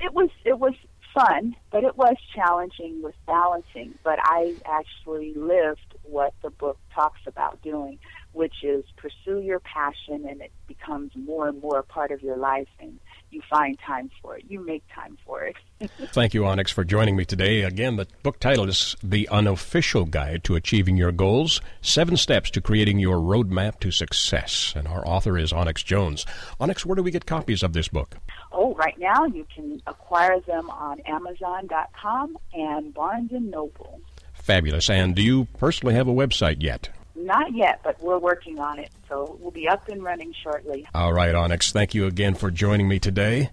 it 0.00 0.12
was 0.12 0.28
it 0.44 0.58
was 0.58 0.74
fun, 1.14 1.54
but 1.70 1.84
it 1.84 1.96
was 1.96 2.16
challenging 2.34 3.00
with 3.02 3.14
balancing. 3.26 3.94
But 4.02 4.18
I 4.22 4.56
actually 4.66 5.32
lived 5.34 5.94
what 6.02 6.34
the 6.42 6.50
book 6.50 6.78
talks 6.94 7.20
about 7.26 7.62
doing, 7.62 7.98
which 8.34 8.62
is 8.62 8.84
pursue 8.96 9.40
your 9.40 9.60
passion 9.60 10.26
and 10.28 10.42
it 10.42 10.52
becomes 10.66 11.12
more 11.16 11.48
and 11.48 11.60
more 11.62 11.78
a 11.78 11.82
part 11.82 12.10
of 12.10 12.20
your 12.22 12.36
life 12.36 12.68
and 12.80 12.98
you 13.30 13.42
find 13.50 13.78
time 13.80 14.10
for 14.22 14.36
it. 14.36 14.44
You 14.48 14.64
make 14.64 14.84
time 14.94 15.18
for 15.26 15.42
it. 15.42 15.56
Thank 16.12 16.34
you, 16.34 16.46
Onyx, 16.46 16.70
for 16.70 16.84
joining 16.84 17.16
me 17.16 17.24
today. 17.24 17.62
Again, 17.62 17.96
the 17.96 18.06
book 18.22 18.38
title 18.38 18.68
is 18.68 18.96
The 19.02 19.28
Unofficial 19.28 20.04
Guide 20.04 20.44
to 20.44 20.54
Achieving 20.54 20.96
Your 20.96 21.12
Goals 21.12 21.60
Seven 21.82 22.16
Steps 22.16 22.50
to 22.52 22.60
Creating 22.60 22.98
Your 22.98 23.18
Roadmap 23.18 23.80
to 23.80 23.90
Success. 23.90 24.72
And 24.76 24.86
our 24.86 25.06
author 25.06 25.36
is 25.36 25.52
Onyx 25.52 25.82
Jones. 25.82 26.24
Onyx, 26.60 26.86
where 26.86 26.96
do 26.96 27.02
we 27.02 27.10
get 27.10 27.26
copies 27.26 27.62
of 27.62 27.72
this 27.72 27.88
book? 27.88 28.16
Oh, 28.52 28.74
right 28.74 28.98
now 28.98 29.24
you 29.24 29.46
can 29.52 29.82
acquire 29.86 30.40
them 30.40 30.70
on 30.70 31.00
Amazon.com 31.00 32.38
and 32.52 32.94
Barnes 32.94 33.30
& 33.30 33.32
Noble. 33.32 34.00
Fabulous. 34.32 34.90
And 34.90 35.14
do 35.14 35.22
you 35.22 35.46
personally 35.58 35.94
have 35.94 36.06
a 36.06 36.12
website 36.12 36.62
yet? 36.62 36.90
Not 37.24 37.54
yet, 37.54 37.80
but 37.82 37.98
we're 38.02 38.18
working 38.18 38.58
on 38.60 38.78
it. 38.78 38.90
So 39.08 39.38
we'll 39.40 39.50
be 39.50 39.66
up 39.66 39.88
and 39.88 40.02
running 40.02 40.34
shortly. 40.42 40.86
All 40.94 41.14
right, 41.14 41.34
Onyx. 41.34 41.72
Thank 41.72 41.94
you 41.94 42.06
again 42.06 42.34
for 42.34 42.50
joining 42.50 42.86
me 42.86 42.98
today. 42.98 43.48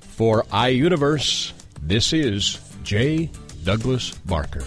For 0.00 0.44
iUniverse, 0.44 1.52
this 1.82 2.12
is 2.12 2.60
J. 2.84 3.28
Douglas 3.64 4.12
Barker. 4.18 4.62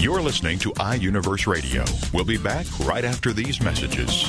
You're 0.00 0.22
listening 0.22 0.58
to 0.60 0.72
iUniverse 0.72 1.46
Radio. 1.46 1.84
We'll 2.14 2.24
be 2.24 2.38
back 2.38 2.64
right 2.86 3.04
after 3.04 3.34
these 3.34 3.60
messages. 3.60 4.22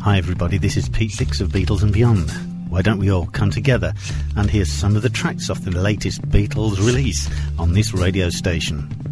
Hi, 0.00 0.18
everybody. 0.18 0.58
This 0.58 0.76
is 0.76 0.88
Pete 0.88 1.16
Dix 1.16 1.40
of 1.40 1.50
Beatles 1.50 1.84
and 1.84 1.92
Beyond. 1.92 2.49
Why 2.70 2.82
don't 2.82 2.98
we 2.98 3.10
all 3.10 3.26
come 3.26 3.50
together 3.50 3.92
and 4.36 4.48
hear 4.48 4.64
some 4.64 4.94
of 4.94 5.02
the 5.02 5.10
tracks 5.10 5.50
off 5.50 5.60
the 5.62 5.72
latest 5.72 6.22
Beatles 6.22 6.78
release 6.78 7.28
on 7.58 7.72
this 7.72 7.92
radio 7.92 8.30
station? 8.30 9.09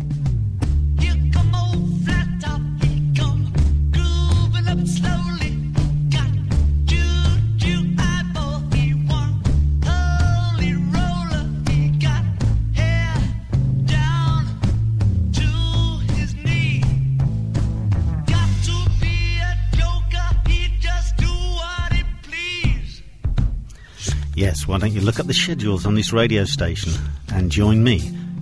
Why 24.78 24.86
don't 24.86 24.94
you 24.94 25.00
look 25.00 25.18
up 25.18 25.26
the 25.26 25.34
schedules 25.34 25.84
on 25.86 25.96
this 25.96 26.12
radio 26.12 26.44
station 26.44 26.92
and 27.34 27.50
join 27.50 27.82
me 27.82 27.98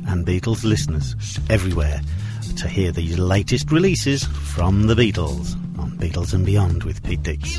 and 0.06 0.26
Beatles 0.26 0.64
listeners 0.64 1.16
everywhere 1.48 2.02
to 2.58 2.68
hear 2.68 2.92
the 2.92 3.16
latest 3.16 3.72
releases 3.72 4.24
from 4.24 4.86
the 4.86 4.94
Beatles 4.94 5.54
on 5.78 5.92
Beatles 5.92 6.34
and 6.34 6.44
Beyond 6.44 6.84
with 6.84 7.02
Pete 7.02 7.22
Dix. 7.22 7.58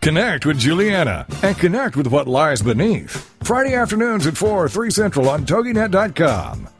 Connect 0.00 0.46
with 0.46 0.58
Juliana 0.58 1.26
and 1.44 1.56
connect 1.56 1.96
with 1.96 2.08
what 2.08 2.26
lies 2.26 2.60
beneath. 2.60 3.32
Friday 3.44 3.74
afternoons 3.74 4.26
at 4.26 4.36
4, 4.36 4.68
3 4.68 4.90
Central 4.90 5.28
on 5.28 5.46
TogiNet.com. 5.46 6.79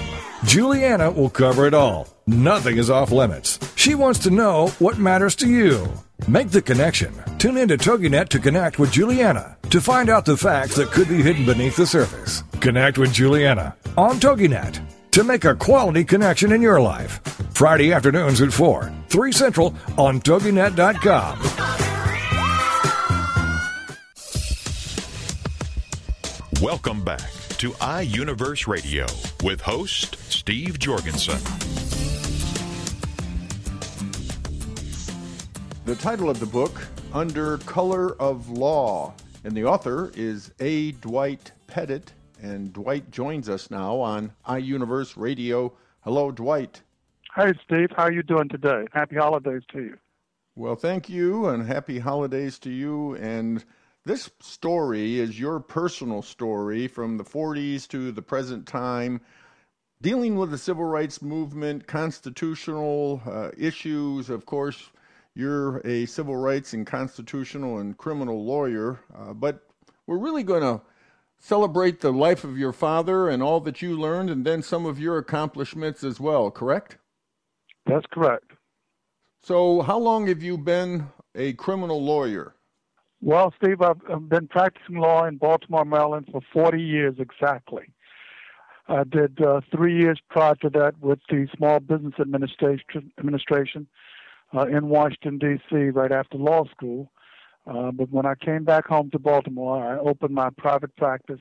Juliana 0.45 1.11
will 1.11 1.29
cover 1.29 1.67
it 1.67 1.73
all. 1.73 2.07
Nothing 2.25 2.77
is 2.77 2.89
off 2.89 3.11
limits. 3.11 3.59
She 3.75 3.93
wants 3.93 4.19
to 4.19 4.31
know 4.31 4.69
what 4.79 4.97
matters 4.97 5.35
to 5.35 5.47
you. 5.47 5.87
Make 6.27 6.49
the 6.49 6.61
connection. 6.61 7.13
Tune 7.37 7.57
in 7.57 7.67
to 7.67 7.77
TogiNet 7.77 8.29
to 8.29 8.39
connect 8.39 8.79
with 8.79 8.91
Juliana 8.91 9.57
to 9.69 9.79
find 9.79 10.09
out 10.09 10.25
the 10.25 10.37
facts 10.37 10.75
that 10.75 10.91
could 10.91 11.07
be 11.07 11.21
hidden 11.21 11.45
beneath 11.45 11.75
the 11.75 11.85
surface. 11.85 12.43
Connect 12.59 12.97
with 12.97 13.13
Juliana 13.13 13.75
on 13.97 14.19
TogiNet 14.19 14.81
to 15.11 15.23
make 15.23 15.45
a 15.45 15.55
quality 15.55 16.03
connection 16.03 16.51
in 16.51 16.61
your 16.61 16.81
life. 16.81 17.21
Friday 17.53 17.93
afternoons 17.93 18.41
at 18.41 18.51
4, 18.51 18.91
3 19.09 19.31
Central 19.31 19.75
on 19.97 20.19
TogiNet.com. 20.21 21.39
Welcome 26.61 27.03
back 27.03 27.40
to 27.61 27.69
iUniverse 27.73 28.65
Radio 28.65 29.05
with 29.43 29.61
host 29.61 30.17
Steve 30.31 30.79
Jorgensen. 30.79 31.37
The 35.85 35.93
title 35.93 36.31
of 36.31 36.39
the 36.39 36.47
book, 36.47 36.81
Under 37.13 37.59
Color 37.59 38.19
of 38.19 38.49
Law, 38.49 39.13
and 39.43 39.55
the 39.55 39.63
author 39.63 40.11
is 40.15 40.51
A. 40.59 40.93
Dwight 40.93 41.51
Pettit, 41.67 42.13
and 42.41 42.73
Dwight 42.73 43.11
joins 43.11 43.47
us 43.47 43.69
now 43.69 43.99
on 43.99 44.31
iUniverse 44.47 45.13
Radio. 45.15 45.71
Hello, 45.99 46.31
Dwight. 46.31 46.81
Hi, 47.29 47.53
Steve. 47.63 47.89
How 47.95 48.05
are 48.05 48.11
you 48.11 48.23
doing 48.23 48.49
today? 48.49 48.87
Happy 48.91 49.17
holidays 49.17 49.61
to 49.73 49.83
you. 49.83 49.97
Well, 50.55 50.75
thank 50.75 51.09
you, 51.09 51.45
and 51.45 51.67
happy 51.67 51.99
holidays 51.99 52.57
to 52.57 52.71
you. 52.71 53.13
And 53.17 53.63
this 54.05 54.31
story 54.39 55.19
is 55.19 55.39
your 55.39 55.59
personal 55.59 56.21
story 56.21 56.87
from 56.87 57.17
the 57.17 57.23
40s 57.23 57.87
to 57.89 58.11
the 58.11 58.21
present 58.21 58.65
time, 58.65 59.21
dealing 60.01 60.37
with 60.37 60.49
the 60.49 60.57
civil 60.57 60.85
rights 60.85 61.21
movement, 61.21 61.85
constitutional 61.85 63.21
uh, 63.25 63.49
issues. 63.57 64.29
Of 64.29 64.45
course, 64.45 64.89
you're 65.35 65.79
a 65.85 66.05
civil 66.07 66.35
rights 66.35 66.73
and 66.73 66.85
constitutional 66.85 67.77
and 67.77 67.97
criminal 67.97 68.43
lawyer, 68.43 68.99
uh, 69.15 69.33
but 69.33 69.67
we're 70.07 70.17
really 70.17 70.43
going 70.43 70.63
to 70.63 70.81
celebrate 71.39 72.01
the 72.01 72.11
life 72.11 72.43
of 72.43 72.57
your 72.57 72.73
father 72.73 73.29
and 73.29 73.43
all 73.43 73.59
that 73.61 73.81
you 73.81 73.99
learned, 73.99 74.29
and 74.29 74.45
then 74.45 74.63
some 74.63 74.85
of 74.85 74.99
your 74.99 75.17
accomplishments 75.17 76.03
as 76.03 76.19
well, 76.19 76.49
correct? 76.49 76.97
That's 77.85 78.05
correct. 78.11 78.53
So, 79.43 79.81
how 79.81 79.97
long 79.97 80.27
have 80.27 80.43
you 80.43 80.57
been 80.57 81.07
a 81.35 81.53
criminal 81.53 82.03
lawyer? 82.03 82.55
Well, 83.21 83.53
Steve, 83.61 83.81
I've, 83.81 84.01
I've 84.11 84.29
been 84.29 84.47
practicing 84.47 84.97
law 84.97 85.25
in 85.25 85.37
Baltimore, 85.37 85.85
Maryland 85.85 86.27
for 86.31 86.41
40 86.51 86.81
years 86.81 87.15
exactly. 87.19 87.83
I 88.87 89.03
did 89.03 89.39
uh, 89.41 89.61
three 89.73 89.95
years 89.97 90.19
prior 90.29 90.55
to 90.55 90.69
that 90.71 90.99
with 90.99 91.19
the 91.29 91.47
Small 91.55 91.79
Business 91.79 92.15
Administration, 92.19 93.11
administration 93.19 93.87
uh, 94.55 94.65
in 94.65 94.89
Washington, 94.89 95.37
D.C., 95.37 95.75
right 95.91 96.11
after 96.11 96.37
law 96.37 96.65
school. 96.71 97.11
Uh, 97.67 97.91
but 97.91 98.09
when 98.09 98.25
I 98.25 98.33
came 98.33 98.63
back 98.63 98.87
home 98.87 99.11
to 99.11 99.19
Baltimore, 99.19 99.85
I 99.85 99.99
opened 99.99 100.33
my 100.33 100.49
private 100.57 100.95
practice 100.95 101.39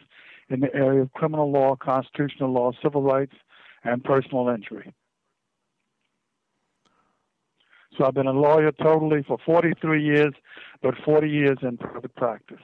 in 0.51 0.61
the 0.61 0.75
area 0.75 1.01
of 1.01 1.13
criminal 1.15 1.51
law, 1.51 1.77
constitutional 1.77 2.53
law, 2.53 2.73
civil 2.83 3.03
rights, 3.03 3.35
and 3.85 4.05
personal 4.05 4.49
injury. 4.51 4.93
So 7.97 8.05
I've 8.05 8.15
been 8.15 8.27
a 8.27 8.33
lawyer 8.33 8.73
totally 8.73 9.23
for 9.23 9.39
43 9.45 10.03
years, 10.03 10.33
but 10.83 10.95
40 11.05 11.29
years 11.29 11.59
in 11.63 11.77
private 11.77 12.15
practice. 12.15 12.63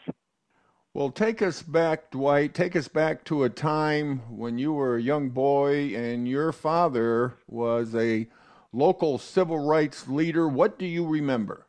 Well, 0.95 1.11
take 1.11 1.43
us 1.43 1.63
back, 1.63 2.11
Dwight. 2.11 2.55
Take 2.55 2.75
us 2.75 2.89
back 2.89 3.25
to 3.25 3.45
a 3.45 3.51
time 3.51 4.21
when 4.31 4.57
you 4.57 4.73
were 4.73 4.97
a 4.97 5.03
young 5.03 5.29
boy 5.29 5.95
and 5.95 6.27
your 6.27 6.53
father 6.53 7.35
was 7.47 7.95
a 7.95 8.29
local 8.73 9.19
civil 9.19 9.59
rights 9.59 10.09
leader. 10.09 10.49
What 10.49 10.79
do 10.79 10.87
you 10.87 11.07
remember? 11.07 11.67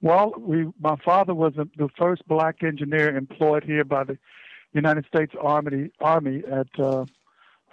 Well, 0.00 0.34
we, 0.36 0.66
my 0.80 0.96
father 1.04 1.32
was 1.32 1.52
a, 1.56 1.68
the 1.76 1.88
first 1.96 2.26
black 2.26 2.64
engineer 2.64 3.16
employed 3.16 3.62
here 3.62 3.84
by 3.84 4.02
the 4.02 4.18
United 4.72 5.06
States 5.06 5.32
Army, 5.40 5.90
Army 6.00 6.42
at 6.50 6.66
uh, 6.80 7.04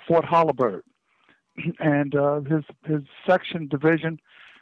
Fort 0.08 0.26
Holabird, 0.26 0.84
and 1.80 2.14
uh, 2.14 2.42
his 2.42 2.64
his 2.86 3.02
section 3.26 3.68
division 3.68 4.20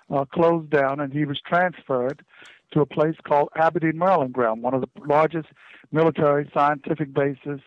uh, 0.10 0.26
closed 0.26 0.70
down, 0.70 1.00
and 1.00 1.14
he 1.14 1.26
was 1.26 1.40
transferred 1.42 2.24
to 2.72 2.82
a 2.82 2.86
place 2.86 3.16
called 3.24 3.50
Aberdeen, 3.56 3.98
Maryland 3.98 4.34
ground, 4.34 4.62
one 4.62 4.74
of 4.74 4.82
the 4.82 4.90
largest 5.06 5.48
military 5.92 6.50
scientific 6.54 7.14
bases 7.14 7.62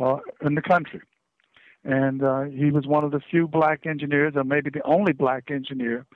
uh, 0.00 0.16
in 0.42 0.54
the 0.54 0.62
country. 0.62 1.00
And 1.84 2.22
uh, 2.22 2.42
he 2.42 2.70
was 2.70 2.86
one 2.86 3.04
of 3.04 3.10
the 3.10 3.20
few 3.20 3.48
black 3.48 3.86
engineers, 3.86 4.34
or 4.36 4.44
maybe 4.44 4.70
the 4.70 4.82
only 4.84 5.12
black 5.12 5.50
engineer 5.50 6.06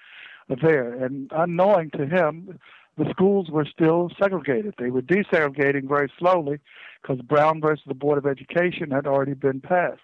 there. 0.49 0.93
And 0.93 1.31
unknowing 1.35 1.91
to 1.91 2.07
him, 2.07 2.59
the 2.97 3.09
schools 3.11 3.51
were 3.51 3.65
still 3.65 4.11
segregated. 4.21 4.75
They 4.79 4.91
were 4.91 5.03
desegregating 5.03 5.89
very 5.89 6.13
slowly 6.19 6.61
because 7.03 7.21
Brown 7.23 7.61
versus 7.61 7.85
the 7.87 7.95
Board 7.95 8.19
of 8.19 8.27
Education 8.27 8.91
had 8.91 9.07
already 9.07 9.35
been 9.35 9.61
passed. 9.61 10.03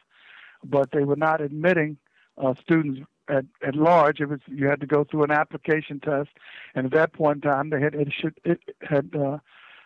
But 0.64 0.90
they 0.92 1.04
were 1.04 1.16
not 1.16 1.40
admitting 1.40 1.98
uh, 2.36 2.54
students 2.60 3.00
at, 3.30 3.44
at 3.66 3.74
large. 3.74 4.20
It 4.20 4.28
was 4.28 4.40
you 4.46 4.66
had 4.66 4.80
to 4.80 4.86
go 4.86 5.04
through 5.04 5.24
an 5.24 5.30
application 5.30 6.00
test, 6.00 6.30
and 6.74 6.86
at 6.86 6.92
that 6.92 7.12
point 7.12 7.36
in 7.36 7.50
time, 7.50 7.70
they 7.70 7.80
had 7.80 7.94
it 7.94 8.08
should 8.12 8.34
it 8.44 8.60
had 8.82 9.14
uh, 9.14 9.38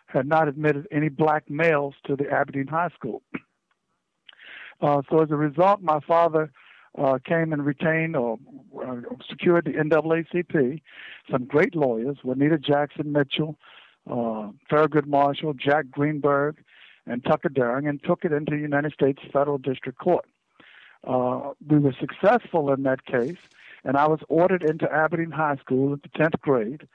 had 0.07 0.27
not 0.27 0.47
admitted 0.47 0.87
any 0.91 1.09
black 1.09 1.49
males 1.49 1.95
to 2.05 2.15
the 2.15 2.29
Aberdeen 2.29 2.67
High 2.67 2.89
School. 2.89 3.21
Uh, 4.81 5.01
so 5.09 5.21
as 5.21 5.31
a 5.31 5.35
result, 5.35 5.81
my 5.81 5.99
father 6.05 6.51
uh, 6.97 7.17
came 7.25 7.53
and 7.53 7.65
retained 7.65 8.15
or 8.15 8.37
uh, 8.85 8.95
secured 9.29 9.65
the 9.65 9.71
NAACP. 9.71 10.81
Some 11.31 11.45
great 11.45 11.75
lawyers, 11.75 12.17
Juanita 12.23 12.57
Jackson 12.57 13.11
Mitchell, 13.11 13.57
uh, 14.09 14.51
Thurgood 14.71 15.07
Marshall, 15.07 15.53
Jack 15.53 15.85
Greenberg, 15.89 16.57
and 17.05 17.23
Tucker 17.23 17.49
Dearing, 17.49 17.87
and 17.87 18.03
took 18.03 18.25
it 18.25 18.31
into 18.31 18.51
the 18.51 18.61
United 18.61 18.93
States 18.93 19.19
Federal 19.31 19.57
District 19.57 19.97
Court. 19.97 20.25
Uh, 21.05 21.51
we 21.67 21.77
were 21.79 21.93
successful 21.99 22.73
in 22.73 22.83
that 22.83 23.05
case, 23.05 23.37
and 23.83 23.97
I 23.97 24.07
was 24.07 24.19
ordered 24.27 24.63
into 24.63 24.91
Aberdeen 24.91 25.31
High 25.31 25.57
School 25.57 25.93
at 25.93 26.01
the 26.01 26.09
10th 26.09 26.39
grade 26.41 26.87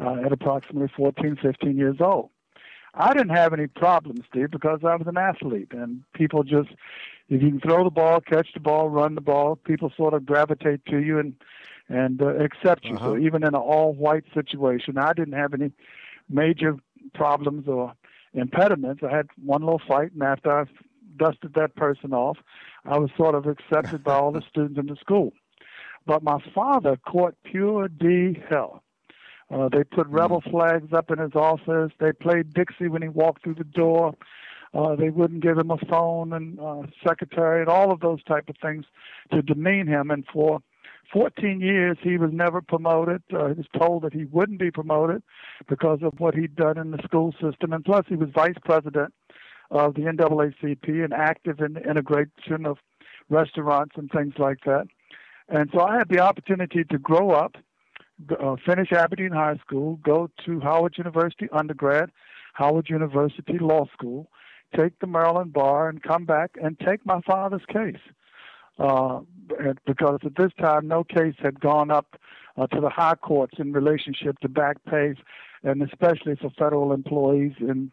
uh, 0.00 0.16
at 0.24 0.32
approximately 0.32 0.88
14, 0.96 1.36
15 1.42 1.76
years 1.76 1.96
old. 2.00 2.30
I 2.94 3.12
didn't 3.12 3.36
have 3.36 3.52
any 3.52 3.66
problems, 3.68 4.22
Steve, 4.28 4.50
because 4.50 4.80
I 4.82 4.96
was 4.96 5.06
an 5.06 5.16
athlete, 5.16 5.68
and 5.72 6.02
people 6.14 6.42
just, 6.42 6.70
if 7.28 7.42
you 7.42 7.50
can 7.50 7.60
throw 7.60 7.84
the 7.84 7.90
ball, 7.90 8.20
catch 8.20 8.48
the 8.52 8.60
ball, 8.60 8.88
run 8.88 9.14
the 9.14 9.20
ball, 9.20 9.56
people 9.56 9.92
sort 9.96 10.14
of 10.14 10.26
gravitate 10.26 10.84
to 10.86 10.98
you 10.98 11.18
and 11.18 11.34
and 11.88 12.22
uh, 12.22 12.28
accept 12.36 12.84
you. 12.84 12.94
Uh-huh. 12.94 13.04
So 13.04 13.18
even 13.18 13.42
in 13.42 13.48
an 13.48 13.56
all-white 13.56 14.22
situation, 14.32 14.96
I 14.96 15.12
didn't 15.12 15.34
have 15.34 15.52
any 15.52 15.72
major 16.28 16.76
problems 17.14 17.66
or 17.66 17.94
impediments. 18.32 19.02
I 19.02 19.14
had 19.14 19.26
one 19.44 19.62
little 19.62 19.82
fight, 19.86 20.12
and 20.12 20.22
after 20.22 20.52
I 20.52 20.64
dusted 21.16 21.54
that 21.54 21.74
person 21.74 22.12
off, 22.12 22.38
I 22.84 22.98
was 22.98 23.10
sort 23.16 23.34
of 23.34 23.46
accepted 23.46 24.04
by 24.04 24.14
all 24.14 24.32
the 24.32 24.42
students 24.50 24.78
in 24.78 24.86
the 24.86 24.96
school. 24.96 25.32
But 26.06 26.22
my 26.22 26.38
father 26.54 26.96
caught 26.96 27.36
pure 27.44 27.88
D 27.88 28.38
hell. 28.48 28.82
Uh, 29.52 29.68
they 29.68 29.84
put 29.84 30.06
hmm. 30.06 30.14
rebel 30.14 30.42
flags 30.50 30.92
up 30.92 31.10
in 31.10 31.18
his 31.18 31.34
office. 31.34 31.92
They 31.98 32.12
played 32.12 32.54
Dixie 32.54 32.88
when 32.88 33.02
he 33.02 33.08
walked 33.08 33.42
through 33.42 33.56
the 33.56 33.64
door. 33.64 34.14
Uh, 34.72 34.94
they 34.94 35.10
wouldn't 35.10 35.42
give 35.42 35.58
him 35.58 35.72
a 35.72 35.78
phone 35.88 36.32
and 36.32 36.60
uh, 36.60 36.82
secretary 37.04 37.60
and 37.60 37.68
all 37.68 37.90
of 37.90 38.00
those 38.00 38.22
type 38.22 38.48
of 38.48 38.54
things 38.62 38.84
to 39.32 39.42
demean 39.42 39.88
him. 39.88 40.12
And 40.12 40.24
for 40.32 40.60
14 41.12 41.60
years, 41.60 41.98
he 42.00 42.16
was 42.16 42.30
never 42.32 42.62
promoted. 42.62 43.22
Uh, 43.32 43.48
he 43.48 43.54
was 43.54 43.66
told 43.76 44.04
that 44.04 44.12
he 44.12 44.26
wouldn't 44.26 44.60
be 44.60 44.70
promoted 44.70 45.24
because 45.68 45.98
of 46.02 46.12
what 46.18 46.36
he'd 46.36 46.54
done 46.54 46.78
in 46.78 46.92
the 46.92 47.02
school 47.02 47.32
system. 47.42 47.72
And 47.72 47.84
plus, 47.84 48.04
he 48.08 48.14
was 48.14 48.28
vice 48.32 48.54
president 48.64 49.12
of 49.70 49.94
the 49.94 50.02
NAACP 50.02 51.04
and 51.04 51.12
active 51.12 51.60
in 51.60 51.74
the 51.74 51.80
integration 51.80 52.66
of 52.66 52.78
restaurants 53.28 53.94
and 53.96 54.10
things 54.10 54.34
like 54.38 54.58
that. 54.64 54.86
And 55.48 55.70
so 55.72 55.80
I 55.80 55.98
had 55.98 56.08
the 56.08 56.20
opportunity 56.20 56.84
to 56.84 56.98
grow 56.98 57.30
up 57.30 57.56
uh, 58.38 58.56
finish 58.66 58.92
Aberdeen 58.92 59.32
High 59.32 59.56
School, 59.64 59.98
go 60.02 60.30
to 60.44 60.60
Howard 60.60 60.96
University 60.98 61.48
undergrad, 61.52 62.10
Howard 62.54 62.88
University 62.90 63.58
Law 63.58 63.86
School, 63.92 64.30
take 64.76 64.98
the 65.00 65.06
Maryland 65.06 65.52
bar, 65.52 65.88
and 65.88 66.02
come 66.02 66.24
back 66.24 66.50
and 66.62 66.78
take 66.78 67.04
my 67.06 67.20
father's 67.22 67.64
case. 67.72 68.00
Uh, 68.78 69.20
because 69.86 70.20
at 70.24 70.36
this 70.36 70.52
time, 70.58 70.88
no 70.88 71.04
case 71.04 71.34
had 71.38 71.60
gone 71.60 71.90
up 71.90 72.16
uh, 72.56 72.66
to 72.68 72.80
the 72.80 72.88
high 72.88 73.14
courts 73.14 73.54
in 73.58 73.72
relationship 73.72 74.38
to 74.40 74.48
back 74.48 74.76
pay, 74.88 75.14
and 75.62 75.82
especially 75.82 76.36
for 76.36 76.50
federal 76.50 76.92
employees 76.92 77.52
in 77.60 77.90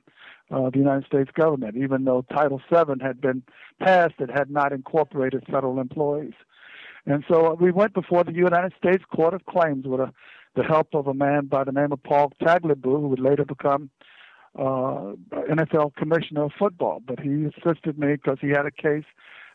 uh, 0.51 0.69
the 0.69 0.79
United 0.79 1.05
States 1.05 1.29
government, 1.33 1.75
even 1.75 2.05
though 2.05 2.25
Title 2.33 2.61
VII 2.71 3.01
had 3.01 3.19
been 3.19 3.43
passed, 3.79 4.15
it 4.19 4.29
had 4.29 4.49
not 4.49 4.71
incorporated 4.71 5.43
federal 5.45 5.79
employees. 5.79 6.33
And 7.05 7.23
so 7.29 7.57
we 7.59 7.71
went 7.71 7.93
before 7.93 8.23
the 8.23 8.33
United 8.33 8.73
States 8.77 9.03
Court 9.13 9.33
of 9.33 9.45
Claims 9.45 9.85
with 9.85 10.01
a, 10.01 10.13
the 10.55 10.63
help 10.63 10.93
of 10.93 11.07
a 11.07 11.13
man 11.13 11.45
by 11.45 11.63
the 11.63 11.71
name 11.71 11.91
of 11.91 12.03
Paul 12.03 12.33
Tagliabue, 12.41 12.99
who 12.99 13.07
would 13.07 13.19
later 13.19 13.45
become 13.45 13.89
uh, 14.57 15.13
NFL 15.31 15.95
commissioner 15.95 16.45
of 16.45 16.51
football. 16.57 17.01
But 17.05 17.19
he 17.19 17.45
assisted 17.45 17.97
me 17.97 18.13
because 18.13 18.37
he 18.41 18.49
had 18.49 18.65
a 18.65 18.71
case 18.71 19.05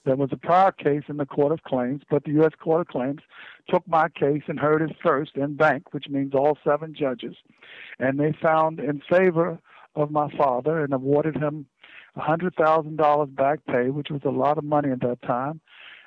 that 0.05 0.18
was 0.18 0.31
a 0.33 0.37
prior 0.37 0.72
case 0.72 1.05
in 1.09 1.16
the 1.16 1.26
Court 1.26 1.52
of 1.52 1.62
Claims, 1.62 2.02
but 2.11 2.24
the 2.24 2.33
U.S. 2.33 2.52
Court 2.61 2.81
of 2.81 2.88
Claims 2.88 3.20
took 3.68 3.87
my 3.87 4.09
case 4.09 4.42
and 4.48 4.59
heard 4.59 4.83
it 4.83 4.96
first 5.02 5.33
en 5.40 5.55
banc, 5.55 5.92
which 5.92 6.09
means 6.09 6.35
all 6.35 6.59
seven 6.64 6.94
judges. 6.94 7.37
And 7.98 8.18
they 8.18 8.35
found 8.42 8.81
in 8.81 9.00
favor 9.09 9.61
of 9.94 10.11
my 10.11 10.31
father 10.37 10.83
and 10.83 10.92
awarded 10.92 11.37
him 11.37 11.66
$100,000 12.16 13.35
back 13.35 13.64
pay, 13.66 13.90
which 13.90 14.11
was 14.11 14.22
a 14.24 14.31
lot 14.31 14.59
of 14.59 14.64
money 14.64 14.90
at 14.90 15.00
that 15.00 15.22
time 15.22 15.61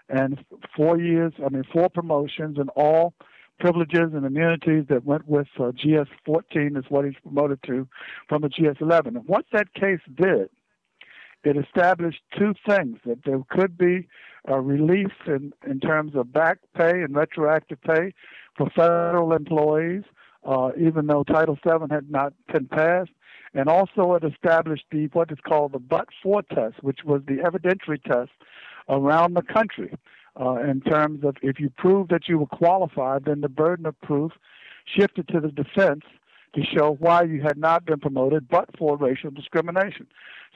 and 0.10 0.44
four 0.76 1.00
years, 1.00 1.34
I 1.44 1.50
mean, 1.50 1.64
four 1.72 1.90
promotions 1.90 2.58
and 2.58 2.70
all 2.76 3.14
privileges 3.60 4.12
and 4.14 4.26
immunities 4.26 4.86
that 4.90 5.06
went 5.06 5.28
with 5.28 5.48
uh, 5.60 5.72
GS 5.72 6.10
14 6.26 6.76
is 6.78 6.84
what 6.90 7.06
he's 7.06 7.16
promoted 7.24 7.60
to 7.64 7.88
from 8.28 8.42
the 8.42 8.50
GS 8.50 8.82
11. 8.82 9.16
And 9.16 9.28
what 9.28 9.46
that 9.54 9.74
case 9.74 10.02
did, 10.16 10.50
it 11.44 11.58
established 11.58 12.22
two 12.38 12.54
things 12.68 12.98
that 13.06 13.20
there 13.24 13.42
could 13.50 13.78
be 13.78 14.08
a 14.48 14.60
relief 14.60 15.12
in, 15.26 15.54
in 15.66 15.80
terms 15.80 16.16
of 16.16 16.34
back 16.34 16.60
pay 16.76 17.02
and 17.02 17.16
retroactive 17.16 17.82
pay 17.82 18.14
for 18.58 18.70
federal 18.76 19.34
employees, 19.34 20.04
uh, 20.44 20.70
even 20.78 21.08
though 21.08 21.24
Title 21.24 21.58
VII 21.64 21.88
had 21.90 22.12
not 22.12 22.34
been 22.52 22.68
passed. 22.68 23.12
And 23.56 23.70
also, 23.70 24.14
it 24.16 24.24
established 24.24 24.86
the 24.92 25.08
what 25.14 25.32
is 25.32 25.38
called 25.48 25.72
the 25.72 25.80
but 25.80 26.10
for 26.22 26.42
test, 26.44 26.84
which 26.84 27.00
was 27.06 27.22
the 27.26 27.38
evidentiary 27.38 28.04
test 28.04 28.32
around 28.90 29.34
the 29.34 29.42
country 29.42 29.96
uh, 30.40 30.56
in 30.56 30.82
terms 30.82 31.24
of 31.24 31.38
if 31.42 31.60
you 31.60 31.70
prove 31.70 32.10
that 32.10 32.28
you 32.28 32.38
were 32.38 32.48
qualified, 32.48 33.26
then 33.26 33.40
the 33.40 33.50
burden 33.50 33.86
of 33.86 34.00
proof 34.02 34.34
shifted 34.86 35.30
to 35.30 35.40
the 35.40 35.48
defense 35.48 36.04
to 36.54 36.64
show 36.64 36.98
why 37.00 37.24
you 37.24 37.42
had 37.42 37.58
not 37.58 37.86
been 37.86 38.00
promoted 38.00 38.48
but 38.50 38.70
for 38.78 38.98
racial 38.98 39.32
discrimination. 39.32 40.08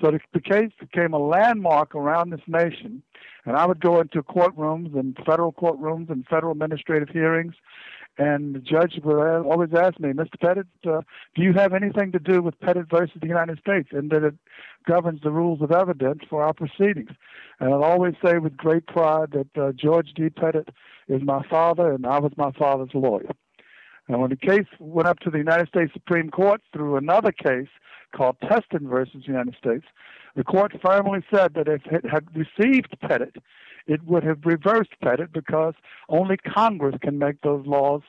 So 0.02 0.12
the, 0.12 0.20
the 0.34 0.42
case 0.42 0.72
became 0.80 1.14
a 1.14 1.20
landmark 1.20 1.96
around 1.96 2.30
this 2.30 2.42
nation, 2.48 3.02
and 3.46 3.56
I 3.56 3.66
would 3.66 3.80
go 3.82 4.00
into 4.00 4.24
courtrooms 4.24 4.98
and 4.98 5.18
federal 5.26 5.54
courtrooms 5.54 6.10
and 6.10 6.26
federal 6.28 6.52
administrative 6.52 7.10
hearings 7.10 7.56
and 8.20 8.54
the 8.54 8.60
judge 8.60 9.00
would 9.02 9.18
always 9.18 9.70
ask 9.74 9.98
me, 9.98 10.10
Mr. 10.10 10.38
Pettit, 10.42 10.68
uh, 10.86 11.02
do 11.36 11.42
you 11.42 11.54
have 11.54 11.74
anything 11.74 12.12
to 12.12 12.20
do 12.20 12.42
with 12.42 12.60
Pettit 12.60 12.90
versus 12.90 13.16
the 13.22 13.28
United 13.28 13.60
States? 13.60 13.88
And 13.94 14.12
that 14.12 14.24
it 14.24 14.36
governs 14.86 15.22
the 15.22 15.32
rules 15.32 15.62
of 15.62 15.72
evidence 15.72 16.24
for 16.30 16.44
our 16.44 16.54
proceedings. 16.54 17.12
And 17.62 17.74
I'll 17.74 17.86
always 17.86 18.16
say 18.24 18.38
with 18.38 18.58
great 18.58 18.86
pride 18.88 19.32
that 19.32 19.62
uh, 19.62 19.72
George 19.72 20.10
D. 20.16 20.30
Pettit 20.30 20.68
is 21.08 21.22
my 21.24 21.42
father, 21.50 21.94
and 21.94 22.06
I 22.06 22.20
was 22.20 22.34
my 22.36 22.52
father's 22.52 22.94
lawyer. 22.94 23.32
And 24.10 24.20
when 24.20 24.32
the 24.32 24.36
case 24.36 24.68
went 24.80 25.08
up 25.08 25.20
to 25.20 25.30
the 25.30 25.38
United 25.38 25.70
States 25.70 25.94
Supreme 25.94 26.30
Court 26.30 26.62
through 26.74 26.98
another 26.98 27.32
case 27.32 27.70
called 28.14 28.36
Testan 28.44 28.90
versus 28.90 29.22
the 29.26 29.32
United 29.32 29.56
States, 29.56 29.86
the 30.36 30.44
court 30.44 30.74
firmly 30.84 31.24
said 31.34 31.54
that 31.54 31.70
if 31.70 31.86
it 31.86 32.04
had 32.06 32.28
received 32.36 32.98
Pettit, 33.00 33.38
it 33.90 34.04
would 34.06 34.24
have 34.24 34.46
reversed 34.46 34.92
Pettit 35.04 35.34
because 35.34 35.74
only 36.10 36.38
Congress 36.38 36.96
can 37.02 37.18
make 37.18 37.42
those 37.42 37.66
laws, 37.66 38.04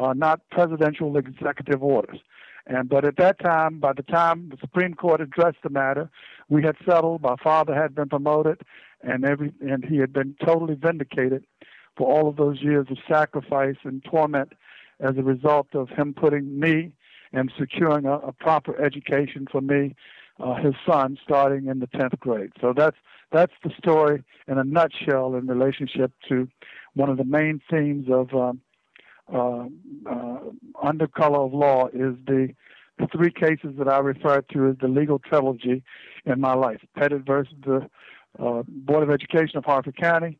uh, 0.00 0.14
not 0.14 0.40
presidential 0.50 1.14
executive 1.18 1.82
orders. 1.82 2.20
And 2.66 2.88
but 2.88 3.04
at 3.04 3.18
that 3.18 3.38
time, 3.38 3.78
by 3.78 3.92
the 3.92 4.02
time 4.02 4.48
the 4.48 4.56
Supreme 4.58 4.94
Court 4.94 5.20
addressed 5.20 5.58
the 5.62 5.68
matter, 5.68 6.10
we 6.48 6.62
had 6.62 6.76
settled. 6.84 7.20
My 7.20 7.36
father 7.36 7.74
had 7.74 7.94
been 7.94 8.08
promoted, 8.08 8.62
and 9.02 9.24
every 9.24 9.52
and 9.60 9.84
he 9.84 9.98
had 9.98 10.12
been 10.12 10.34
totally 10.44 10.74
vindicated 10.74 11.44
for 11.96 12.08
all 12.08 12.28
of 12.28 12.36
those 12.36 12.62
years 12.62 12.86
of 12.90 12.96
sacrifice 13.06 13.76
and 13.84 14.02
torment 14.04 14.54
as 15.00 15.18
a 15.18 15.22
result 15.22 15.68
of 15.74 15.90
him 15.90 16.14
putting 16.14 16.58
me 16.58 16.92
and 17.32 17.52
securing 17.58 18.06
a, 18.06 18.14
a 18.18 18.32
proper 18.32 18.80
education 18.82 19.46
for 19.50 19.60
me 19.60 19.94
uh, 20.40 20.54
his 20.54 20.74
son 20.86 21.18
starting 21.22 21.66
in 21.66 21.80
the 21.80 21.86
10th 21.86 22.18
grade. 22.18 22.52
So 22.60 22.72
that's 22.76 22.96
that's 23.36 23.52
the 23.62 23.70
story 23.78 24.24
in 24.48 24.58
a 24.58 24.64
nutshell 24.64 25.34
in 25.34 25.46
relationship 25.46 26.12
to 26.28 26.48
one 26.94 27.10
of 27.10 27.18
the 27.18 27.24
main 27.24 27.60
themes 27.70 28.06
of 28.10 28.32
um, 28.34 28.60
uh, 29.32 29.66
uh, 30.10 30.38
Under 30.82 31.06
Color 31.06 31.40
of 31.40 31.52
Law 31.52 31.88
is 31.88 32.14
the, 32.26 32.48
the 32.98 33.06
three 33.14 33.30
cases 33.30 33.74
that 33.78 33.88
I 33.88 33.98
refer 33.98 34.40
to 34.52 34.68
as 34.68 34.76
the 34.80 34.88
legal 34.88 35.18
trilogy 35.18 35.82
in 36.24 36.40
my 36.40 36.54
life. 36.54 36.80
Pettit 36.96 37.26
versus 37.26 37.54
the 37.64 37.88
uh, 38.38 38.62
Board 38.66 39.02
of 39.02 39.10
Education 39.10 39.58
of 39.58 39.64
Harford 39.64 39.96
County, 39.96 40.38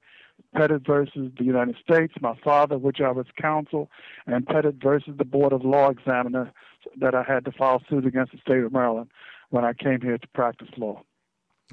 Pettit 0.55 0.87
versus 0.87 1.31
the 1.37 1.45
United 1.45 1.77
States, 1.83 2.15
my 2.21 2.35
father, 2.43 2.79
which 2.79 3.01
I 3.01 3.11
was 3.11 3.27
counsel, 3.41 3.91
and 4.27 4.47
Pettit 4.47 4.77
versus 4.83 5.15
the 5.19 5.25
Board 5.25 5.53
of 5.53 5.65
Law 5.65 5.91
Examiner 5.91 6.53
that 6.99 7.15
I 7.15 7.23
had 7.23 7.45
to 7.45 7.53
file 7.53 7.83
suit 7.91 8.07
against 8.07 8.33
the 8.33 8.39
state 8.39 8.63
of 8.63 8.73
Maryland 8.73 9.11
when 9.51 9.65
I 9.65 9.73
came 9.73 10.01
here 10.01 10.19
to 10.19 10.29
practice 10.29 10.69
law. 10.77 11.03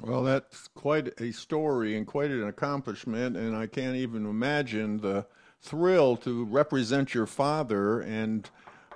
Well, 0.02 0.24
that's 0.24 0.68
quite 0.68 1.20
a 1.20 1.30
story 1.32 1.96
and 1.96 2.06
quite 2.06 2.30
an 2.30 2.46
accomplishment, 2.48 3.36
and 3.36 3.56
I 3.56 3.66
can't 3.66 3.96
even 3.96 4.26
imagine 4.26 4.98
the 4.98 5.26
thrill 5.60 6.16
to 6.18 6.44
represent 6.44 7.14
your 7.14 7.26
father 7.26 8.00
and 8.00 8.50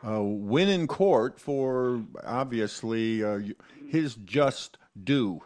uh, 0.06 0.22
win 0.22 0.68
in 0.68 0.87
court 0.87 1.38
for 1.38 2.02
obviously 2.24 3.22
uh, 3.22 3.40
his 3.88 4.16
just 4.16 4.76
due. 5.04 5.40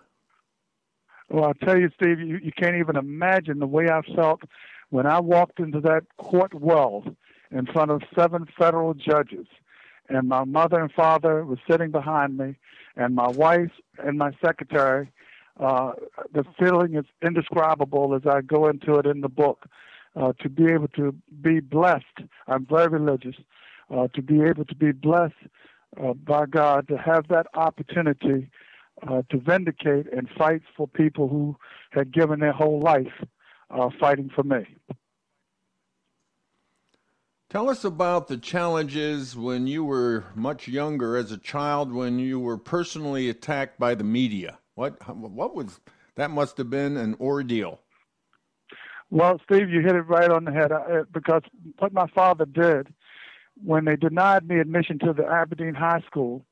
Well, 1.29 1.45
I'll 1.45 1.55
tell 1.55 1.79
you, 1.79 1.91
Steve, 1.95 2.21
you, 2.21 2.39
you 2.43 2.53
can't 2.53 2.77
even 2.77 2.97
imagine 2.97 3.59
the 3.59 3.67
way 3.67 3.89
I 3.89 4.01
felt 4.15 4.43
when 4.91 5.07
I 5.07 5.21
walked 5.21 5.61
into 5.61 5.81
that 5.81 6.05
court 6.19 6.53
well 6.55 7.05
in 7.51 7.67
front 7.67 7.91
of 7.91 8.03
seven 8.15 8.47
federal 8.59 8.95
judges, 8.95 9.47
and 10.09 10.29
my 10.29 10.45
mother 10.45 10.81
and 10.81 10.93
father 10.93 11.45
were 11.45 11.61
sitting 11.71 11.91
behind 11.91 12.37
me, 12.37 12.57
and 12.97 13.15
my 13.15 13.29
wife 13.29 13.71
and 13.99 14.19
my 14.19 14.33
secretary. 14.45 15.11
Uh, 15.61 15.93
the 16.33 16.45
feeling 16.59 16.95
is 16.95 17.05
indescribable 17.23 18.15
as 18.15 18.23
I 18.27 18.41
go 18.41 18.69
into 18.69 18.97
it 18.97 19.07
in 19.07 19.21
the 19.21 19.29
book. 19.29 19.67
uh, 20.17 20.33
to 20.41 20.49
be 20.49 20.67
able 20.67 20.89
to 20.89 21.15
be 21.41 21.61
blessed. 21.61 22.21
I'm 22.47 22.67
very 22.67 22.89
religious. 22.89 23.37
Uh, 23.91 24.09
to 24.15 24.23
be 24.23 24.43
able 24.43 24.65
to 24.65 24.75
be 24.75 24.93
blessed 24.93 25.35
uh, 26.03 26.15
by 26.15 26.47
God, 26.47 26.89
to 26.89 26.97
have 26.97 27.29
that 27.29 27.47
opportunity 27.55 28.51
uh, 29.07 29.23
to 29.31 29.39
vindicate 29.39 30.11
and 30.13 30.29
fight 30.39 30.63
for 30.77 30.89
people 30.89 31.29
who 31.29 31.57
had 31.91 32.13
given 32.13 32.41
their 32.41 32.53
whole 32.53 32.81
life 32.81 33.13
fighting 33.99 34.31
for 34.35 34.43
me. 34.43 34.67
Tell 37.49 37.71
us 37.71 37.85
about 37.85 38.29
the 38.29 38.37
challenges 38.37 39.35
when 39.35 39.67
you 39.67 39.83
were 39.85 40.25
much 40.35 40.69
younger 40.69 41.17
as 41.17 41.33
a 41.33 41.39
child 41.39 41.93
when 41.93 42.19
you 42.19 42.39
were 42.39 42.59
personally 42.59 43.29
attacked 43.31 43.79
by 43.79 43.95
the 43.95 44.05
media. 44.05 44.59
What 44.83 45.17
what 45.17 45.55
was 45.55 45.79
that 46.17 46.33
must 46.33 46.59
have 46.59 46.69
been 46.69 46.97
an 46.97 47.15
ordeal. 47.21 47.79
Well, 49.11 49.41
Steve, 49.45 49.71
you 49.71 49.81
hit 49.81 49.95
it 49.95 50.09
right 50.09 50.29
on 50.29 50.45
the 50.45 50.51
head 50.51 50.73
uh, 50.73 51.05
because 51.13 51.43
what 51.79 51.93
my 51.93 52.09
father 52.09 52.47
did 52.47 52.93
when 53.63 53.85
they 53.85 53.95
denied 53.95 54.49
me 54.49 54.59
admission 54.59 54.99
to 55.01 55.13
the 55.13 55.25
Aberdeen 55.25 55.75
High 55.75 56.03
School, 56.05 56.45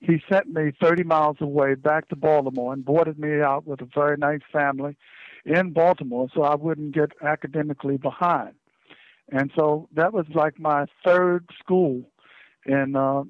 he 0.00 0.20
sent 0.28 0.48
me 0.48 0.72
30 0.82 1.04
miles 1.04 1.36
away 1.40 1.76
back 1.76 2.08
to 2.08 2.16
Baltimore 2.16 2.72
and 2.72 2.84
boarded 2.84 3.20
me 3.20 3.40
out 3.40 3.68
with 3.68 3.80
a 3.82 3.88
very 3.94 4.16
nice 4.16 4.40
family 4.52 4.96
in 5.44 5.70
Baltimore 5.70 6.26
so 6.34 6.42
I 6.42 6.56
wouldn't 6.56 6.92
get 6.92 7.12
academically 7.22 7.98
behind. 7.98 8.54
And 9.30 9.52
so 9.54 9.88
that 9.94 10.12
was 10.12 10.26
like 10.34 10.58
my 10.58 10.86
third 11.04 11.48
school 11.60 12.02
in 12.64 12.96
uh, 12.96 13.22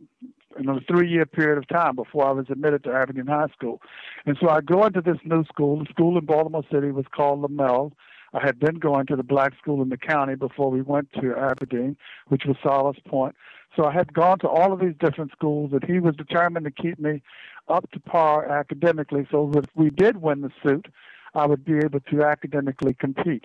in 0.58 0.68
a 0.68 0.80
three 0.80 1.08
year 1.08 1.26
period 1.26 1.58
of 1.58 1.68
time 1.68 1.96
before 1.96 2.26
I 2.26 2.32
was 2.32 2.46
admitted 2.48 2.84
to 2.84 2.92
Aberdeen 2.92 3.26
High 3.26 3.48
School. 3.48 3.80
And 4.24 4.36
so 4.40 4.48
I 4.48 4.60
go 4.60 4.84
into 4.84 5.00
this 5.00 5.18
new 5.24 5.44
school. 5.44 5.78
The 5.78 5.86
school 5.90 6.18
in 6.18 6.24
Baltimore 6.24 6.64
City 6.70 6.90
was 6.90 7.06
called 7.14 7.42
Lemmel. 7.42 7.92
I 8.32 8.44
had 8.44 8.58
been 8.58 8.76
going 8.76 9.06
to 9.06 9.16
the 9.16 9.22
black 9.22 9.56
school 9.58 9.82
in 9.82 9.88
the 9.88 9.96
county 9.96 10.34
before 10.34 10.70
we 10.70 10.82
went 10.82 11.12
to 11.20 11.34
Aberdeen, 11.36 11.96
which 12.28 12.44
was 12.44 12.56
Solace 12.62 12.98
Point. 13.06 13.34
So 13.74 13.84
I 13.84 13.92
had 13.92 14.12
gone 14.12 14.38
to 14.40 14.48
all 14.48 14.72
of 14.72 14.80
these 14.80 14.94
different 14.98 15.32
schools, 15.32 15.72
and 15.72 15.84
he 15.84 16.00
was 16.00 16.16
determined 16.16 16.64
to 16.64 16.70
keep 16.70 16.98
me 16.98 17.22
up 17.68 17.90
to 17.92 18.00
par 18.00 18.46
academically 18.46 19.26
so 19.30 19.50
that 19.52 19.64
if 19.64 19.70
we 19.74 19.90
did 19.90 20.22
win 20.22 20.40
the 20.40 20.50
suit, 20.62 20.86
I 21.34 21.46
would 21.46 21.64
be 21.64 21.78
able 21.78 22.00
to 22.00 22.22
academically 22.22 22.94
compete. 22.94 23.44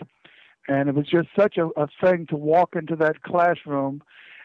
And 0.68 0.90
it 0.90 0.96
was 0.96 1.08
just 1.08 1.28
such 1.38 1.58
a, 1.58 1.68
a 1.78 1.88
thing 2.02 2.28
to 2.28 2.38
walk 2.38 2.76
into 2.76 2.96
that 2.98 3.24
classroom 3.24 4.02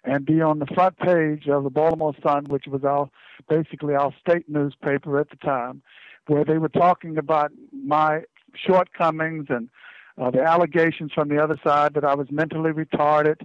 and 0.06 0.24
be 0.24 0.40
on 0.40 0.60
the 0.60 0.66
front 0.66 0.96
page 0.98 1.48
of 1.48 1.64
the 1.64 1.70
Baltimore 1.70 2.14
Sun, 2.22 2.44
which 2.44 2.66
was 2.66 2.84
our 2.84 3.10
basically 3.48 3.94
our 3.94 4.14
state 4.20 4.48
newspaper 4.48 5.18
at 5.18 5.30
the 5.30 5.36
time, 5.36 5.82
where 6.28 6.44
they 6.44 6.58
were 6.58 6.68
talking 6.68 7.18
about 7.18 7.50
my 7.72 8.22
shortcomings 8.54 9.46
and 9.48 9.68
uh, 10.16 10.30
the 10.30 10.40
allegations 10.40 11.12
from 11.12 11.28
the 11.28 11.42
other 11.42 11.58
side 11.62 11.92
that 11.94 12.04
I 12.04 12.14
was 12.14 12.28
mentally 12.30 12.70
retarded, 12.70 13.42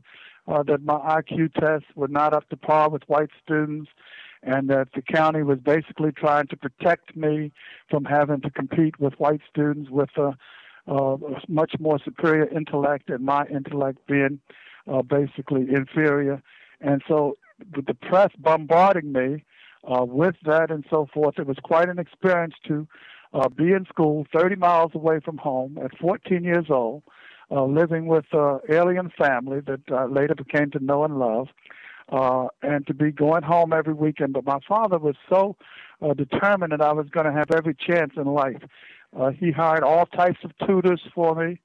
uh, 0.48 0.64
that 0.64 0.84
my 0.84 0.98
IQ 0.98 1.54
tests 1.56 1.88
were 1.96 2.08
not 2.08 2.34
up 2.34 2.48
to 2.50 2.58
par 2.58 2.90
with 2.90 3.04
white 3.08 3.30
students, 3.44 3.90
and 4.44 4.70
that 4.70 4.90
the 4.96 5.02
county 5.02 5.44
was 5.44 5.60
basically 5.60 6.12
trying 6.12 6.48
to 6.48 6.56
protect 6.56 7.16
me 7.16 7.52
from 7.90 8.06
having 8.06 8.42
to 8.42 8.50
compete 8.50 9.00
with 9.00 9.14
white 9.20 9.42
students 9.50 9.90
with 9.90 10.10
a, 10.18 10.34
a 10.88 11.18
much 11.48 11.74
more 11.80 12.00
superior 12.04 12.48
intellect 12.48 13.10
and 13.10 13.26
my 13.26 13.46
intellect 13.48 14.00
being 14.08 14.40
uh, 14.92 15.02
basically 15.02 15.68
inferior. 15.74 16.42
And 16.80 17.02
so, 17.08 17.38
with 17.76 17.86
the 17.86 17.94
press 17.94 18.30
bombarding 18.38 19.12
me 19.14 19.44
uh, 19.88 20.04
with 20.04 20.36
that 20.46 20.72
and 20.72 20.84
so 20.90 21.08
forth, 21.14 21.38
it 21.38 21.48
was 21.48 21.58
quite 21.64 21.90
an 21.90 22.00
experience 22.00 22.56
to 22.68 22.88
uh, 23.34 23.50
be 23.50 23.72
in 23.72 23.86
school 23.86 24.26
30 24.36 24.56
miles 24.56 24.92
away 24.94 25.20
from 25.24 25.38
home 25.38 25.78
at 25.84 25.98
14 25.98 26.44
years 26.44 26.66
old, 26.70 27.04
uh, 27.52 27.64
living 27.66 28.08
with 28.08 28.26
an 28.34 28.60
alien 28.70 29.12
family 29.18 29.60
that 29.62 29.82
I 29.94 30.06
later 30.06 30.36
became 30.36 30.72
to 30.72 30.84
know 30.84 31.04
and 31.04 31.20
love, 31.20 31.48
uh, 32.10 32.48
and 32.62 32.86
to 32.88 32.94
be 32.94 33.12
going 33.12 33.44
home 33.44 33.74
every 33.74 33.94
weekend. 33.94 34.34
But 34.34 34.46
my 34.46 34.60
father 34.68 34.98
was 34.98 35.16
so 35.30 35.56
uh, 36.02 36.14
determined 36.14 36.72
that 36.74 36.82
I 36.82 36.92
was 36.92 37.08
going 37.10 37.26
to 37.26 37.32
have 37.32 37.52
every 37.52 37.76
chance 37.76 38.14
in 38.18 38.26
life. 38.26 38.62
Uh, 39.18 39.32
he 39.32 39.52
hired 39.52 39.84
all 39.84 40.06
types 40.06 40.40
of 40.44 40.52
tutors 40.66 41.02
for 41.14 41.36
me. 41.36 41.60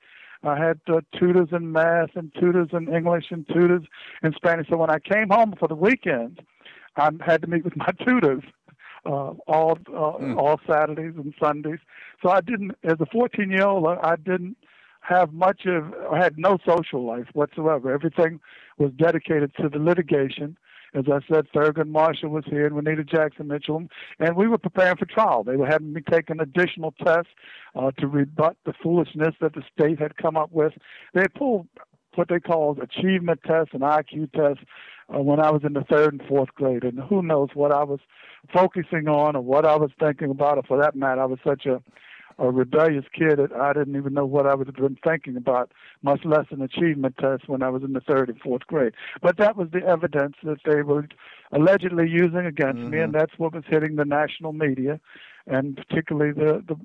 I 0.46 0.58
had 0.58 0.80
uh, 0.88 1.00
tutors 1.18 1.48
in 1.52 1.72
math 1.72 2.10
and 2.14 2.32
tutors 2.34 2.68
in 2.72 2.92
English 2.94 3.26
and 3.30 3.46
tutors 3.48 3.82
in 4.22 4.32
Spanish. 4.34 4.68
So 4.68 4.76
when 4.76 4.90
I 4.90 4.98
came 4.98 5.28
home 5.30 5.54
for 5.58 5.68
the 5.68 5.74
weekend, 5.74 6.40
I 6.96 7.10
had 7.24 7.42
to 7.42 7.48
meet 7.48 7.64
with 7.64 7.76
my 7.76 7.92
tutors 8.04 8.42
uh, 9.06 9.32
all 9.46 9.78
uh, 9.88 10.18
mm. 10.18 10.36
all 10.36 10.60
Saturdays 10.66 11.14
and 11.16 11.32
Sundays. 11.40 11.78
So 12.22 12.30
I 12.30 12.40
didn't, 12.40 12.72
as 12.84 12.96
a 13.00 13.06
14 13.06 13.50
year 13.50 13.66
old, 13.66 13.86
I 13.86 14.16
didn't 14.16 14.56
have 15.00 15.32
much 15.32 15.66
of, 15.66 15.94
I 16.12 16.18
had 16.18 16.36
no 16.36 16.58
social 16.66 17.06
life 17.06 17.28
whatsoever. 17.32 17.92
Everything 17.92 18.40
was 18.78 18.90
dedicated 18.96 19.52
to 19.60 19.68
the 19.68 19.78
litigation. 19.78 20.56
As 20.96 21.04
I 21.12 21.20
said, 21.30 21.46
Thurgood 21.54 21.88
Marshall 21.88 22.30
was 22.30 22.44
here 22.46 22.64
and 22.64 22.74
Juanita 22.74 23.04
Jackson 23.04 23.48
Mitchell, 23.48 23.86
and 24.18 24.34
we 24.34 24.48
were 24.48 24.56
preparing 24.56 24.96
for 24.96 25.04
trial. 25.04 25.44
They 25.44 25.56
were 25.56 25.66
having 25.66 25.92
me 25.92 26.00
take 26.00 26.30
an 26.30 26.40
additional 26.40 26.92
test 27.04 27.28
uh, 27.74 27.90
to 27.98 28.06
rebut 28.06 28.56
the 28.64 28.72
foolishness 28.82 29.34
that 29.42 29.52
the 29.52 29.62
state 29.70 29.98
had 30.00 30.16
come 30.16 30.38
up 30.38 30.50
with. 30.52 30.72
They 31.12 31.26
pulled 31.36 31.68
what 32.14 32.28
they 32.28 32.40
called 32.40 32.78
achievement 32.78 33.40
tests 33.46 33.74
and 33.74 33.82
IQ 33.82 34.32
tests 34.32 34.64
uh, 35.14 35.20
when 35.20 35.38
I 35.38 35.50
was 35.50 35.64
in 35.64 35.74
the 35.74 35.84
third 35.84 36.14
and 36.14 36.22
fourth 36.26 36.48
grade. 36.54 36.82
And 36.82 36.98
who 36.98 37.20
knows 37.22 37.50
what 37.52 37.72
I 37.72 37.84
was 37.84 38.00
focusing 38.54 39.06
on 39.06 39.36
or 39.36 39.42
what 39.42 39.66
I 39.66 39.76
was 39.76 39.90
thinking 40.00 40.30
about, 40.30 40.56
or 40.56 40.62
for 40.62 40.80
that 40.80 40.96
matter, 40.96 41.20
I 41.20 41.26
was 41.26 41.40
such 41.44 41.66
a 41.66 41.82
a 42.38 42.50
rebellious 42.50 43.06
kid 43.12 43.38
that 43.38 43.52
I 43.52 43.72
didn't 43.72 43.96
even 43.96 44.12
know 44.12 44.26
what 44.26 44.46
I 44.46 44.54
was 44.54 44.68
been 44.68 44.98
thinking 45.02 45.36
about, 45.36 45.72
much 46.02 46.20
less 46.24 46.46
an 46.50 46.60
achievement 46.60 47.16
test 47.18 47.48
when 47.48 47.62
I 47.62 47.70
was 47.70 47.82
in 47.82 47.94
the 47.94 48.00
third 48.00 48.28
and 48.28 48.38
fourth 48.40 48.66
grade. 48.66 48.92
But 49.22 49.38
that 49.38 49.56
was 49.56 49.68
the 49.72 49.84
evidence 49.86 50.36
that 50.42 50.58
they 50.64 50.82
were 50.82 51.06
allegedly 51.52 52.08
using 52.08 52.44
against 52.46 52.78
mm-hmm. 52.78 52.90
me, 52.90 53.00
and 53.00 53.14
that's 53.14 53.38
what 53.38 53.54
was 53.54 53.64
hitting 53.66 53.96
the 53.96 54.04
national 54.04 54.52
media, 54.52 55.00
and 55.46 55.76
particularly 55.76 56.32
the 56.32 56.62
the 56.66 56.76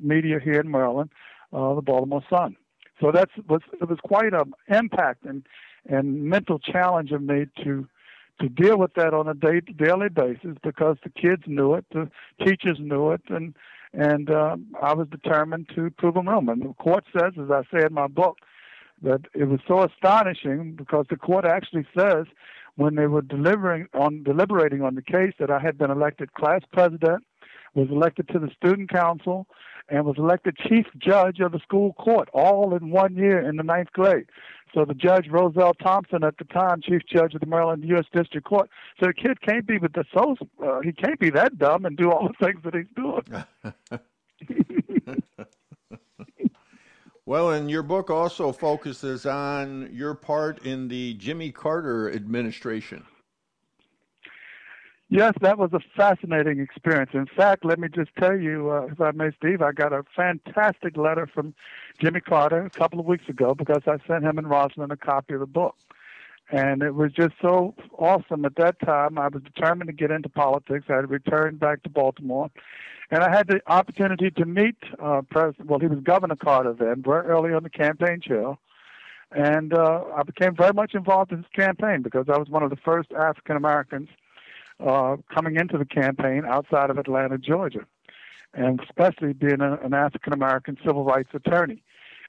media 0.00 0.38
here 0.42 0.60
in 0.60 0.70
Maryland, 0.70 1.10
uh, 1.52 1.74
the 1.74 1.82
Baltimore 1.82 2.24
Sun. 2.30 2.56
So 3.00 3.10
that's 3.12 3.32
was 3.48 3.62
it 3.80 3.88
was 3.88 3.98
quite 4.04 4.32
an 4.32 4.52
impact 4.68 5.24
and 5.24 5.44
and 5.88 6.24
mental 6.24 6.58
challenge 6.58 7.10
of 7.10 7.22
me 7.22 7.46
to 7.64 7.88
to 8.40 8.48
deal 8.48 8.78
with 8.78 8.94
that 8.94 9.14
on 9.14 9.28
a 9.28 9.34
day 9.34 9.60
daily 9.60 10.08
basis 10.08 10.56
because 10.62 10.96
the 11.02 11.10
kids 11.10 11.42
knew 11.46 11.74
it, 11.74 11.84
the 11.92 12.10
teachers 12.44 12.78
knew 12.80 13.10
it, 13.10 13.22
and 13.28 13.54
and 13.96 14.30
uh, 14.30 14.56
I 14.82 14.92
was 14.94 15.06
determined 15.08 15.70
to 15.74 15.90
prove 15.90 16.14
them 16.14 16.28
wrong. 16.28 16.48
And 16.48 16.62
the 16.62 16.74
court 16.74 17.04
says, 17.12 17.32
as 17.40 17.50
I 17.50 17.62
say 17.72 17.86
in 17.86 17.94
my 17.94 18.08
book, 18.08 18.38
that 19.02 19.22
it 19.34 19.44
was 19.44 19.60
so 19.68 19.84
astonishing 19.84 20.74
because 20.76 21.06
the 21.10 21.16
court 21.16 21.44
actually 21.44 21.86
says 21.96 22.26
when 22.76 22.96
they 22.96 23.06
were 23.06 23.22
delivering 23.22 23.86
on 23.94 24.22
deliberating 24.22 24.82
on 24.82 24.94
the 24.94 25.02
case 25.02 25.32
that 25.38 25.50
I 25.50 25.60
had 25.60 25.78
been 25.78 25.90
elected 25.90 26.32
class 26.34 26.62
president, 26.72 27.24
was 27.74 27.88
elected 27.90 28.28
to 28.28 28.38
the 28.38 28.50
student 28.56 28.90
council, 28.90 29.46
and 29.88 30.04
was 30.04 30.16
elected 30.18 30.56
chief 30.56 30.86
judge 30.98 31.40
of 31.40 31.52
the 31.52 31.58
school 31.60 31.92
court 31.94 32.28
all 32.32 32.74
in 32.74 32.90
one 32.90 33.14
year 33.14 33.40
in 33.40 33.56
the 33.56 33.62
ninth 33.62 33.92
grade. 33.92 34.26
So 34.74 34.84
the 34.84 34.94
judge 34.94 35.28
Roszel 35.28 35.74
Thomsen 35.76 36.26
at 36.26 36.36
the 36.38 36.44
time, 36.44 36.80
chief 36.82 37.02
judge 37.06 37.34
of 37.34 37.40
the 37.40 37.46
Maryland 37.46 37.84
U.S. 37.86 38.06
District 38.12 38.46
Court, 38.46 38.68
said 38.98 39.10
the 39.10 39.14
kid 39.14 39.40
can't 39.40 39.66
be 39.66 39.78
with 39.78 39.92
the 39.92 40.04
so 40.12 40.36
uh, 40.64 40.80
he 40.80 40.92
can't 40.92 41.20
be 41.20 41.30
that 41.30 41.58
dumb 41.58 41.84
and 41.84 41.96
do 41.96 42.10
all 42.10 42.28
the 42.28 42.44
things 42.44 42.60
that 42.64 42.74
he's 42.74 42.86
doing. 42.96 43.22
well, 47.24 47.52
and 47.52 47.70
your 47.70 47.84
book 47.84 48.10
also 48.10 48.50
focuses 48.50 49.26
on 49.26 49.88
your 49.92 50.14
part 50.14 50.64
in 50.66 50.88
the 50.88 51.14
Jimmy 51.14 51.52
Carter 51.52 52.10
administration. 52.10 53.04
Yes, 55.10 55.34
that 55.42 55.58
was 55.58 55.70
a 55.72 55.80
fascinating 55.94 56.60
experience. 56.60 57.10
In 57.12 57.26
fact, 57.26 57.64
let 57.64 57.78
me 57.78 57.88
just 57.88 58.10
tell 58.18 58.36
you, 58.36 58.70
uh, 58.70 58.86
if 58.90 59.00
I 59.00 59.10
may, 59.10 59.30
Steve, 59.36 59.60
I 59.60 59.72
got 59.72 59.92
a 59.92 60.02
fantastic 60.16 60.96
letter 60.96 61.26
from 61.26 61.54
Jimmy 62.00 62.20
Carter 62.20 62.64
a 62.64 62.70
couple 62.70 62.98
of 62.98 63.06
weeks 63.06 63.28
ago 63.28 63.54
because 63.54 63.82
I 63.86 63.98
sent 64.08 64.24
him 64.24 64.38
and 64.38 64.46
Rosalynn 64.46 64.90
a 64.90 64.96
copy 64.96 65.34
of 65.34 65.40
the 65.40 65.46
book. 65.46 65.76
And 66.50 66.82
it 66.82 66.94
was 66.94 67.12
just 67.12 67.34
so 67.40 67.74
awesome 67.98 68.44
at 68.44 68.56
that 68.56 68.80
time. 68.80 69.18
I 69.18 69.28
was 69.28 69.42
determined 69.42 69.88
to 69.88 69.94
get 69.94 70.10
into 70.10 70.28
politics. 70.28 70.86
I 70.88 70.96
had 70.96 71.10
returned 71.10 71.60
back 71.60 71.82
to 71.82 71.88
Baltimore. 71.90 72.50
And 73.10 73.22
I 73.22 73.30
had 73.30 73.46
the 73.46 73.60
opportunity 73.66 74.30
to 74.30 74.46
meet 74.46 74.76
uh, 75.02 75.22
President, 75.30 75.68
well, 75.68 75.78
he 75.78 75.86
was 75.86 76.00
Governor 76.00 76.36
Carter 76.36 76.72
then, 76.72 77.02
very 77.02 77.26
early 77.26 77.52
on 77.52 77.62
the 77.62 77.70
campaign 77.70 78.20
trail. 78.20 78.58
And 79.30 79.74
uh, 79.74 80.04
I 80.16 80.22
became 80.22 80.56
very 80.56 80.72
much 80.72 80.94
involved 80.94 81.32
in 81.32 81.38
his 81.38 81.46
campaign 81.54 82.02
because 82.02 82.26
I 82.28 82.38
was 82.38 82.48
one 82.48 82.62
of 82.62 82.70
the 82.70 82.76
first 82.76 83.12
African 83.12 83.56
Americans 83.56 84.08
uh, 84.80 85.16
coming 85.32 85.56
into 85.56 85.78
the 85.78 85.84
campaign 85.84 86.44
outside 86.46 86.90
of 86.90 86.98
Atlanta, 86.98 87.38
Georgia, 87.38 87.86
and 88.52 88.80
especially 88.80 89.32
being 89.32 89.60
a, 89.60 89.74
an 89.82 89.94
African 89.94 90.32
American 90.32 90.76
civil 90.84 91.04
rights 91.04 91.30
attorney. 91.34 91.82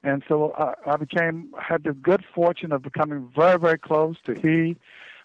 And 0.03 0.23
so 0.27 0.53
I, 0.57 0.73
I 0.91 0.97
became 0.97 1.51
had 1.59 1.83
the 1.83 1.93
good 1.93 2.23
fortune 2.33 2.71
of 2.71 2.83
becoming 2.83 3.31
very, 3.35 3.57
very 3.57 3.79
close 3.79 4.17
to 4.25 4.35
he, 4.35 4.77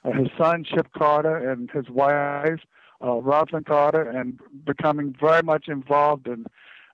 uh, 0.04 0.12
his 0.12 0.28
son 0.38 0.64
Chip 0.64 0.88
Carter, 0.96 1.36
and 1.50 1.70
his 1.70 1.88
wife 1.90 2.60
uh, 3.02 3.06
Rosalynn 3.06 3.66
Carter, 3.66 4.02
and 4.02 4.38
becoming 4.64 5.14
very 5.18 5.42
much 5.42 5.68
involved 5.68 6.26
in 6.26 6.46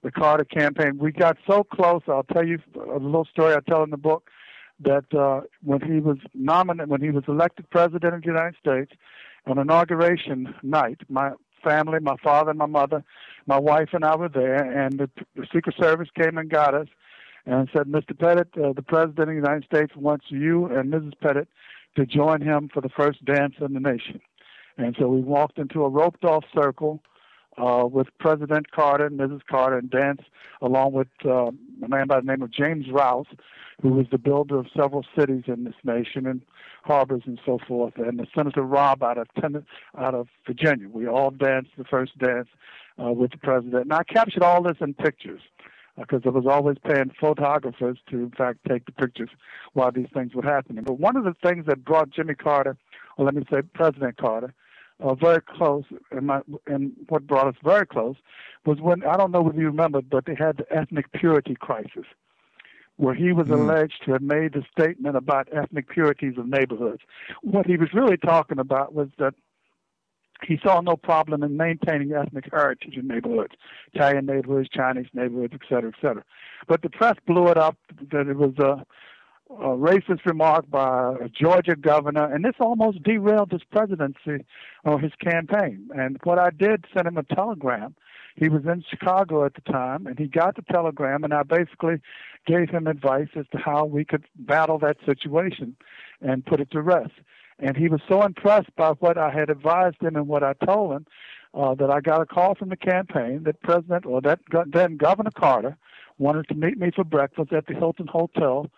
the 0.02 0.10
Carter 0.10 0.44
campaign. 0.44 0.98
We 0.98 1.12
got 1.12 1.36
so 1.46 1.64
close. 1.64 2.02
I'll 2.08 2.22
tell 2.22 2.46
you 2.46 2.58
a 2.76 2.98
little 2.98 3.24
story 3.24 3.54
I 3.54 3.60
tell 3.60 3.82
in 3.82 3.90
the 3.90 3.96
book 3.96 4.30
that 4.80 5.12
uh, 5.14 5.40
when 5.64 5.80
he 5.80 6.00
was 6.00 6.18
nominated, 6.34 6.90
when 6.90 7.00
he 7.00 7.10
was 7.10 7.24
elected 7.28 7.68
president 7.70 8.14
of 8.14 8.20
the 8.20 8.26
United 8.26 8.56
States 8.58 8.92
on 9.46 9.58
inauguration 9.58 10.54
night, 10.62 11.00
my 11.08 11.32
family, 11.62 11.98
my 12.00 12.16
father 12.22 12.50
and 12.50 12.58
my 12.58 12.66
mother, 12.66 13.04
my 13.46 13.58
wife 13.58 13.90
and 13.92 14.04
I 14.04 14.16
were 14.16 14.28
there, 14.28 14.56
and 14.56 14.98
the, 14.98 15.10
the 15.34 15.46
Secret 15.52 15.76
Service 15.80 16.08
came 16.18 16.38
and 16.38 16.50
got 16.50 16.74
us 16.74 16.88
and 17.46 17.68
said, 17.72 17.86
Mr. 17.86 18.18
Pettit, 18.18 18.48
uh, 18.62 18.72
the 18.72 18.82
President 18.82 19.20
of 19.20 19.28
the 19.28 19.34
United 19.34 19.64
States 19.64 19.92
wants 19.96 20.26
you 20.28 20.66
and 20.66 20.92
Mrs. 20.92 21.12
Pettit 21.20 21.48
to 21.96 22.04
join 22.04 22.40
him 22.40 22.68
for 22.72 22.80
the 22.80 22.88
first 22.88 23.24
dance 23.24 23.54
in 23.60 23.72
the 23.72 23.80
nation. 23.80 24.20
And 24.76 24.94
so 24.98 25.08
we 25.08 25.20
walked 25.20 25.58
into 25.58 25.84
a 25.84 25.88
roped 25.88 26.24
off 26.24 26.44
circle 26.54 27.00
uh, 27.58 27.86
with 27.86 28.08
President 28.18 28.70
Carter 28.70 29.06
and 29.06 29.18
Mrs. 29.18 29.40
Carter 29.48 29.78
and 29.78 29.90
Dance, 29.90 30.22
along 30.60 30.92
with 30.92 31.08
uh, 31.24 31.46
a 31.82 31.88
man 31.88 32.06
by 32.06 32.20
the 32.20 32.26
name 32.26 32.42
of 32.42 32.50
James 32.50 32.86
Rouse, 32.90 33.26
who 33.82 33.90
was 33.90 34.06
the 34.10 34.18
builder 34.18 34.58
of 34.58 34.66
several 34.76 35.04
cities 35.18 35.44
in 35.46 35.64
this 35.64 35.74
nation 35.84 36.26
and 36.26 36.42
harbors 36.84 37.22
and 37.26 37.40
so 37.44 37.58
forth, 37.66 37.94
and 37.96 38.18
the 38.18 38.26
Senator 38.34 38.62
Robb 38.62 39.02
out 39.02 39.18
of 39.18 39.28
ten- 39.40 39.66
out 39.98 40.14
of 40.14 40.28
Virginia. 40.46 40.88
We 40.88 41.06
all 41.06 41.30
danced 41.30 41.70
the 41.76 41.84
first 41.84 42.16
dance 42.18 42.48
uh, 43.02 43.12
with 43.12 43.32
the 43.32 43.38
president, 43.38 43.84
and 43.84 43.92
I 43.92 44.04
captured 44.04 44.42
all 44.42 44.62
this 44.62 44.76
in 44.80 44.94
pictures 44.94 45.40
because 45.98 46.22
uh, 46.24 46.28
I 46.28 46.32
was 46.32 46.46
always 46.46 46.76
paying 46.84 47.10
photographers 47.18 47.98
to, 48.10 48.16
in 48.16 48.30
fact, 48.30 48.58
take 48.68 48.86
the 48.86 48.92
pictures 48.92 49.30
while 49.72 49.90
these 49.90 50.08
things 50.12 50.34
were 50.34 50.42
happening. 50.42 50.84
But 50.84 51.00
one 51.00 51.16
of 51.16 51.24
the 51.24 51.34
things 51.42 51.66
that 51.66 51.84
brought 51.84 52.10
Jimmy 52.10 52.34
Carter, 52.34 52.76
or 53.16 53.24
let 53.24 53.34
me 53.34 53.44
say 53.50 53.62
President 53.62 54.16
Carter, 54.16 54.54
uh, 55.00 55.14
very 55.14 55.40
close, 55.42 55.84
and, 56.10 56.26
my, 56.26 56.40
and 56.66 56.92
what 57.08 57.26
brought 57.26 57.48
us 57.48 57.54
very 57.62 57.86
close 57.86 58.16
was 58.64 58.80
when 58.80 59.04
I 59.04 59.16
don't 59.16 59.30
know 59.30 59.42
whether 59.42 59.60
you 59.60 59.66
remember, 59.66 60.00
but 60.00 60.26
they 60.26 60.34
had 60.34 60.56
the 60.56 60.66
ethnic 60.70 61.12
purity 61.12 61.54
crisis, 61.54 62.06
where 62.96 63.14
he 63.14 63.32
was 63.32 63.48
mm. 63.48 63.52
alleged 63.52 64.02
to 64.04 64.12
have 64.12 64.22
made 64.22 64.54
the 64.54 64.64
statement 64.72 65.16
about 65.16 65.48
ethnic 65.52 65.88
purities 65.88 66.38
of 66.38 66.48
neighborhoods. 66.48 67.02
What 67.42 67.66
he 67.66 67.76
was 67.76 67.92
really 67.92 68.16
talking 68.16 68.58
about 68.58 68.94
was 68.94 69.08
that 69.18 69.34
he 70.42 70.58
saw 70.62 70.80
no 70.80 70.96
problem 70.96 71.42
in 71.42 71.56
maintaining 71.56 72.12
ethnic 72.12 72.46
heritage 72.50 72.96
in 72.96 73.06
neighborhoods, 73.06 73.54
Italian 73.94 74.26
neighborhoods, 74.26 74.68
Chinese 74.68 75.06
neighborhoods, 75.14 75.54
et 75.54 75.60
cetera, 75.68 75.90
et 75.94 76.00
cetera. 76.00 76.24
But 76.68 76.82
the 76.82 76.90
press 76.90 77.16
blew 77.26 77.48
it 77.48 77.56
up 77.56 77.76
that 78.12 78.28
it 78.28 78.36
was 78.36 78.52
a 78.58 78.84
a 79.50 79.68
racist 79.68 80.24
remark 80.24 80.68
by 80.70 81.14
a 81.20 81.28
Georgia 81.28 81.76
governor, 81.76 82.32
and 82.32 82.44
this 82.44 82.54
almost 82.58 83.02
derailed 83.02 83.52
his 83.52 83.62
presidency 83.70 84.44
or 84.84 84.98
his 84.98 85.12
campaign. 85.20 85.88
And 85.96 86.18
what 86.24 86.38
I 86.38 86.50
did 86.50 86.84
sent 86.92 87.06
him 87.06 87.16
a 87.16 87.22
telegram. 87.22 87.94
He 88.34 88.50
was 88.50 88.64
in 88.66 88.84
Chicago 88.90 89.46
at 89.46 89.54
the 89.54 89.62
time, 89.62 90.06
and 90.06 90.18
he 90.18 90.26
got 90.26 90.56
the 90.56 90.62
telegram, 90.70 91.24
and 91.24 91.32
I 91.32 91.42
basically 91.42 92.02
gave 92.46 92.68
him 92.68 92.86
advice 92.86 93.28
as 93.34 93.46
to 93.52 93.58
how 93.58 93.86
we 93.86 94.04
could 94.04 94.24
battle 94.34 94.78
that 94.80 94.98
situation 95.06 95.74
and 96.20 96.44
put 96.44 96.60
it 96.60 96.70
to 96.72 96.82
rest. 96.82 97.12
And 97.58 97.78
he 97.78 97.88
was 97.88 98.02
so 98.06 98.22
impressed 98.22 98.74
by 98.76 98.90
what 98.90 99.16
I 99.16 99.30
had 99.30 99.48
advised 99.48 100.02
him 100.02 100.16
and 100.16 100.28
what 100.28 100.42
I 100.42 100.52
told 100.52 100.92
him 100.92 101.06
uh, 101.54 101.74
that 101.76 101.90
I 101.90 102.00
got 102.00 102.20
a 102.20 102.26
call 102.26 102.54
from 102.54 102.68
the 102.68 102.76
campaign 102.76 103.44
that 103.44 103.62
President 103.62 104.04
or 104.04 104.20
that 104.20 104.40
then 104.66 104.98
Governor 104.98 105.30
Carter 105.30 105.78
wanted 106.18 106.48
to 106.48 106.54
meet 106.54 106.78
me 106.78 106.90
for 106.94 107.04
breakfast 107.04 107.52
at 107.52 107.66
the 107.66 107.74
Hilton 107.74 108.06
Hotel 108.06 108.70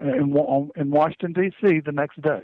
in, 0.00 0.70
in 0.76 0.90
Washington, 0.90 1.32
D.C. 1.32 1.80
the 1.80 1.92
next 1.92 2.20
day. 2.22 2.42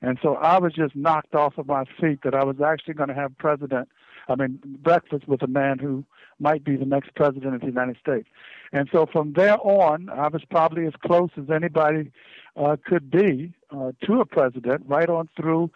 And 0.00 0.18
so 0.22 0.34
I 0.36 0.58
was 0.58 0.72
just 0.72 0.94
knocked 0.94 1.34
off 1.34 1.58
of 1.58 1.66
my 1.66 1.84
feet 2.00 2.20
that 2.22 2.34
I 2.34 2.44
was 2.44 2.56
actually 2.64 2.94
going 2.94 3.08
to 3.08 3.14
have 3.14 3.36
president, 3.38 3.88
I 4.28 4.36
mean, 4.36 4.60
breakfast 4.64 5.26
with 5.26 5.42
a 5.42 5.48
man 5.48 5.78
who 5.78 6.04
might 6.38 6.62
be 6.62 6.76
the 6.76 6.84
next 6.84 7.14
president 7.16 7.54
of 7.54 7.62
the 7.62 7.66
United 7.66 7.96
States. 8.00 8.28
And 8.72 8.88
so 8.92 9.06
from 9.10 9.32
there 9.32 9.58
on, 9.58 10.08
I 10.08 10.28
was 10.28 10.42
probably 10.50 10.86
as 10.86 10.92
close 11.04 11.30
as 11.36 11.50
anybody 11.50 12.12
uh, 12.56 12.76
could 12.84 13.10
be 13.10 13.52
uh, 13.70 13.92
to 14.04 14.20
a 14.20 14.24
president, 14.24 14.84
right 14.86 15.08
on 15.08 15.28
through 15.36 15.70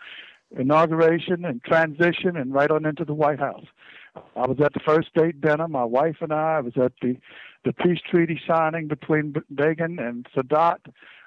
inauguration 0.56 1.44
and 1.44 1.62
transition 1.64 2.36
and 2.36 2.52
right 2.52 2.70
on 2.70 2.86
into 2.86 3.04
the 3.04 3.14
White 3.14 3.40
House. 3.40 3.64
I 4.36 4.46
was 4.46 4.58
at 4.62 4.74
the 4.74 4.80
first 4.80 5.08
state 5.08 5.40
dinner, 5.40 5.66
my 5.68 5.84
wife 5.84 6.16
and 6.20 6.32
I. 6.32 6.58
I 6.58 6.60
was 6.60 6.74
at 6.76 6.92
the 7.00 7.16
the 7.64 7.72
peace 7.72 8.00
treaty 8.08 8.40
signing 8.46 8.88
between 8.88 9.34
Begin 9.54 9.98
and 9.98 10.26
Sadat. 10.34 10.78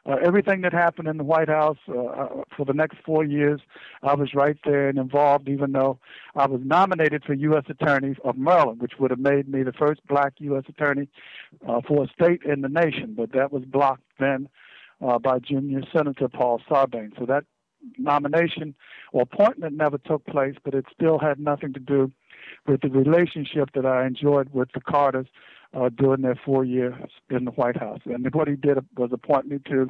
Uh, 0.08 0.18
everything 0.24 0.62
that 0.62 0.72
happened 0.72 1.08
in 1.08 1.18
the 1.18 1.24
White 1.24 1.50
House 1.50 1.80
uh, 1.90 2.00
uh, 2.00 2.44
for 2.56 2.64
the 2.64 2.74
next 2.74 2.98
four 3.04 3.24
years, 3.24 3.60
I 4.04 4.14
was 4.14 4.36
right 4.36 4.58
there 4.64 4.88
and 4.88 5.00
involved, 5.00 5.50
even 5.50 5.72
though 5.72 5.98
I 6.36 6.46
was 6.46 6.62
nominated 6.64 7.24
for 7.24 7.34
U.S. 7.34 7.64
Attorney 7.70 8.16
of 8.24 8.38
Maryland, 8.38 8.82
which 8.82 8.94
would 9.00 9.10
have 9.10 9.20
made 9.20 9.50
me 9.50 9.64
the 9.64 9.74
first 9.74 10.06
black 10.08 10.34
U.S. 10.38 10.64
Attorney 10.70 11.08
uh, 11.68 11.82
for 11.88 12.04
a 12.04 12.08
state 12.08 12.44
in 12.44 12.62
the 12.62 12.70
nation. 12.70 13.16
But 13.18 13.32
that 13.32 13.52
was 13.52 13.64
blocked 13.66 14.04
then 14.20 14.48
uh, 15.04 15.18
by 15.18 15.40
Junior 15.40 15.82
Senator 15.92 16.28
Paul 16.28 16.62
Sarbanes. 16.70 17.18
So 17.18 17.26
that 17.26 17.46
nomination 17.98 18.76
or 19.12 19.24
appointment 19.24 19.76
never 19.76 19.98
took 19.98 20.24
place, 20.28 20.56
but 20.64 20.76
it 20.76 20.86
still 20.94 21.18
had 21.18 21.40
nothing 21.40 21.74
to 21.74 21.80
do 21.80 22.12
with 22.68 22.82
the 22.82 22.90
relationship 22.90 23.70
that 23.74 23.86
I 23.86 24.06
enjoyed 24.06 24.54
with 24.54 24.70
the 24.74 24.82
Carters 24.82 25.28
uh, 25.76 25.90
during 25.90 26.22
their 26.22 26.40
four 26.46 26.64
years 26.64 26.94
in 27.30 27.46
the 27.46 27.52
White 27.52 27.78
House. 27.78 28.00
And 28.06 28.26
what 28.34 28.48
he 28.48 28.56
did 28.56 28.78
was 28.98 29.10
appoint 29.12 29.48
me 29.48 29.60
to 29.70 29.90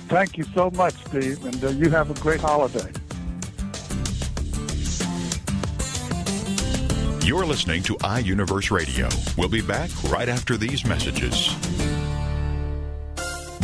Thank 0.09 0.39
you 0.39 0.45
so 0.55 0.71
much, 0.71 0.95
Steve, 1.07 1.45
and 1.45 1.62
uh, 1.62 1.69
you 1.69 1.91
have 1.91 2.11
a 2.11 2.14
great 2.21 2.41
holiday. 2.41 2.91
You're 7.29 7.45
listening 7.45 7.83
to 7.83 7.95
iUniverse 7.97 8.70
Radio. 8.70 9.07
We'll 9.37 9.51
be 9.51 9.61
back 9.61 9.91
right 10.05 10.31
after 10.31 10.57
these 10.57 10.87
messages. 10.87 11.55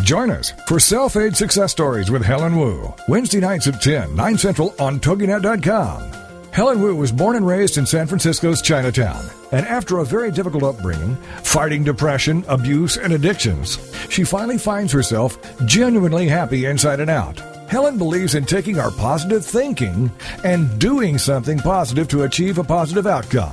Join 0.03 0.31
us 0.31 0.53
for 0.69 0.79
Self 0.79 1.17
Aid 1.17 1.35
Success 1.35 1.73
Stories 1.73 2.11
with 2.11 2.23
Helen 2.23 2.57
Wu, 2.57 2.93
Wednesday 3.09 3.41
nights 3.41 3.67
at 3.67 3.81
10, 3.81 4.15
9 4.15 4.37
Central 4.37 4.75
on 4.79 5.01
TogiNet.com. 5.01 6.13
Helen 6.53 6.83
Wu 6.83 6.95
was 6.95 7.11
born 7.11 7.37
and 7.37 7.47
raised 7.47 7.79
in 7.79 7.87
San 7.87 8.07
Francisco's 8.07 8.61
Chinatown, 8.61 9.25
and 9.51 9.65
after 9.65 10.01
a 10.01 10.05
very 10.05 10.31
difficult 10.31 10.65
upbringing, 10.65 11.17
fighting 11.43 11.85
depression, 11.85 12.45
abuse, 12.49 12.99
and 12.99 13.15
addictions, 13.15 13.79
she 14.11 14.25
finally 14.25 14.59
finds 14.59 14.93
herself 14.93 15.39
genuinely 15.65 16.29
happy 16.29 16.67
inside 16.67 17.01
and 17.01 17.09
out. 17.09 17.54
Helen 17.75 17.99
believes 17.99 18.37
in 18.37 18.45
taking 18.45 18.79
our 18.79 18.93
positive 18.93 19.45
thinking 19.45 20.09
and 20.45 20.79
doing 20.79 21.19
something 21.19 21.59
positive 21.59 22.07
to 22.07 22.23
achieve 22.23 22.59
a 22.59 22.63
positive 22.63 23.09
outcome. 23.09 23.53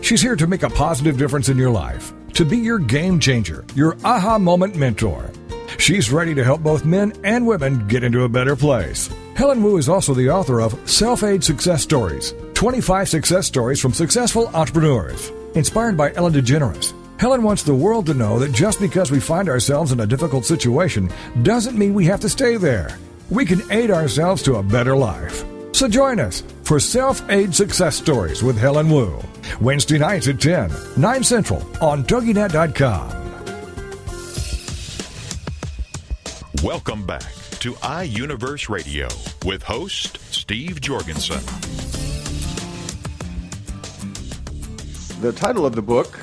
She's 0.00 0.20
here 0.20 0.34
to 0.34 0.48
make 0.48 0.64
a 0.64 0.70
positive 0.70 1.16
difference 1.16 1.48
in 1.48 1.56
your 1.56 1.70
life, 1.70 2.12
to 2.32 2.44
be 2.44 2.58
your 2.58 2.80
game 2.80 3.20
changer, 3.20 3.64
your 3.76 3.96
aha 4.02 4.40
moment 4.40 4.74
mentor. 4.74 5.30
She's 5.78 6.10
ready 6.10 6.34
to 6.34 6.42
help 6.42 6.64
both 6.64 6.84
men 6.84 7.12
and 7.22 7.46
women 7.46 7.86
get 7.86 8.02
into 8.02 8.24
a 8.24 8.28
better 8.28 8.56
place. 8.56 9.08
Helen 9.36 9.62
Wu 9.62 9.76
is 9.76 9.88
also 9.88 10.14
the 10.14 10.30
author 10.30 10.60
of 10.60 10.74
Self 10.90 11.22
Aid 11.22 11.44
Success 11.44 11.80
Stories 11.80 12.34
25 12.54 13.08
Success 13.08 13.46
Stories 13.46 13.80
from 13.80 13.92
Successful 13.92 14.48
Entrepreneurs. 14.48 15.30
Inspired 15.54 15.96
by 15.96 16.12
Ellen 16.14 16.32
DeGeneres, 16.32 16.92
Helen 17.20 17.44
wants 17.44 17.62
the 17.62 17.72
world 17.72 18.06
to 18.06 18.14
know 18.14 18.40
that 18.40 18.50
just 18.50 18.80
because 18.80 19.12
we 19.12 19.20
find 19.20 19.48
ourselves 19.48 19.92
in 19.92 20.00
a 20.00 20.06
difficult 20.08 20.44
situation 20.44 21.08
doesn't 21.44 21.78
mean 21.78 21.94
we 21.94 22.06
have 22.06 22.18
to 22.18 22.28
stay 22.28 22.56
there. 22.56 22.98
We 23.30 23.44
can 23.44 23.62
aid 23.70 23.92
ourselves 23.92 24.42
to 24.42 24.56
a 24.56 24.62
better 24.62 24.96
life. 24.96 25.44
So 25.72 25.86
join 25.86 26.18
us 26.18 26.42
for 26.64 26.80
Self 26.80 27.22
Aid 27.30 27.54
Success 27.54 27.96
Stories 27.96 28.42
with 28.42 28.58
Helen 28.58 28.90
Wu. 28.90 29.22
Wednesday 29.60 29.98
nights 29.98 30.26
at 30.26 30.40
10, 30.40 30.70
9 30.96 31.22
Central 31.22 31.62
on 31.80 32.02
TogiNet.com. 32.04 33.18
Welcome 36.64 37.06
back 37.06 37.32
to 37.60 37.72
iUniverse 37.74 38.68
Radio 38.68 39.08
with 39.44 39.62
host 39.62 40.18
Steve 40.32 40.80
Jorgensen. 40.80 41.40
The 45.20 45.32
title 45.32 45.64
of 45.64 45.76
the 45.76 45.82
book 45.82 46.18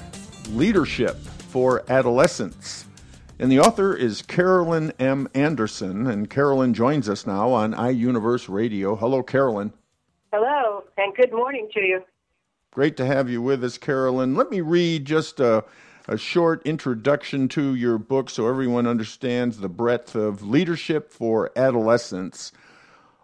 Leadership 0.49 1.15
for 1.15 1.83
Adolescents. 1.89 2.86
And 3.39 3.51
the 3.51 3.59
author 3.59 3.95
is 3.95 4.23
Carolyn 4.23 4.93
M. 4.97 5.29
Anderson, 5.35 6.07
and 6.07 6.27
Carolyn 6.27 6.73
joins 6.73 7.07
us 7.07 7.27
now 7.27 7.51
on 7.51 7.75
iUniverse 7.75 8.49
Radio. 8.49 8.95
Hello, 8.95 9.21
Carolyn. 9.21 9.73
Hello, 10.33 10.83
and 10.97 11.15
good 11.15 11.31
morning 11.31 11.69
to 11.75 11.79
you. 11.81 12.03
Great 12.71 12.97
to 12.97 13.05
have 13.05 13.29
you 13.29 13.39
with 13.39 13.63
us, 13.63 13.77
Carolyn. 13.77 14.33
Let 14.33 14.49
me 14.49 14.61
read 14.61 15.05
just 15.05 15.39
a, 15.39 15.63
a 16.07 16.17
short 16.17 16.65
introduction 16.65 17.47
to 17.49 17.75
your 17.75 17.99
book 17.99 18.31
so 18.31 18.47
everyone 18.47 18.88
understands 18.88 19.59
the 19.59 19.69
breadth 19.69 20.15
of 20.15 20.41
leadership 20.41 21.11
for 21.11 21.51
adolescents. 21.55 22.51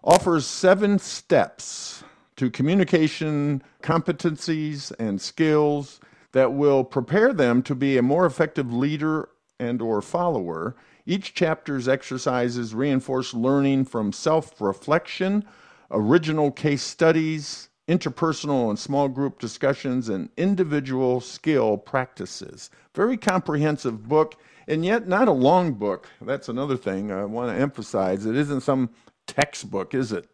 Offers 0.04 0.46
seven 0.46 1.00
steps 1.00 2.04
to 2.36 2.52
communication 2.52 3.64
competencies 3.82 4.92
and 5.00 5.20
skills 5.20 6.00
that 6.34 6.54
will 6.54 6.84
prepare 6.84 7.34
them 7.34 7.64
to 7.64 7.74
be 7.74 7.98
a 7.98 8.04
more 8.04 8.28
effective 8.28 8.72
leader 8.72 9.30
and 9.64 9.82
or 9.82 10.02
follower. 10.02 10.76
Each 11.06 11.34
chapter's 11.34 11.88
exercises 11.88 12.76
reinforce 12.76 13.34
learning 13.34 13.86
from 13.86 14.12
self-reflection, 14.14 15.44
original 15.92 16.52
case 16.52 16.84
studies, 16.84 17.70
interpersonal 17.88 18.70
and 18.70 18.80
small 18.80 19.10
group 19.10 19.40
discussions, 19.40 20.10
and 20.10 20.30
individual 20.38 21.20
skill 21.20 21.78
practices. 21.78 22.70
Very 22.96 23.18
comprehensive 23.18 24.08
book, 24.08 24.36
and 24.68 24.86
yet 24.86 25.08
not 25.08 25.28
a 25.28 25.32
long 25.34 25.74
book. 25.74 26.08
That's 26.22 26.48
another 26.50 26.78
thing 26.78 27.12
I 27.12 27.26
want 27.26 27.54
to 27.56 27.62
emphasize. 27.62 28.26
It 28.26 28.36
isn't 28.38 28.62
some 28.62 28.90
textbook, 29.28 29.94
is 29.94 30.12
it? 30.14 30.30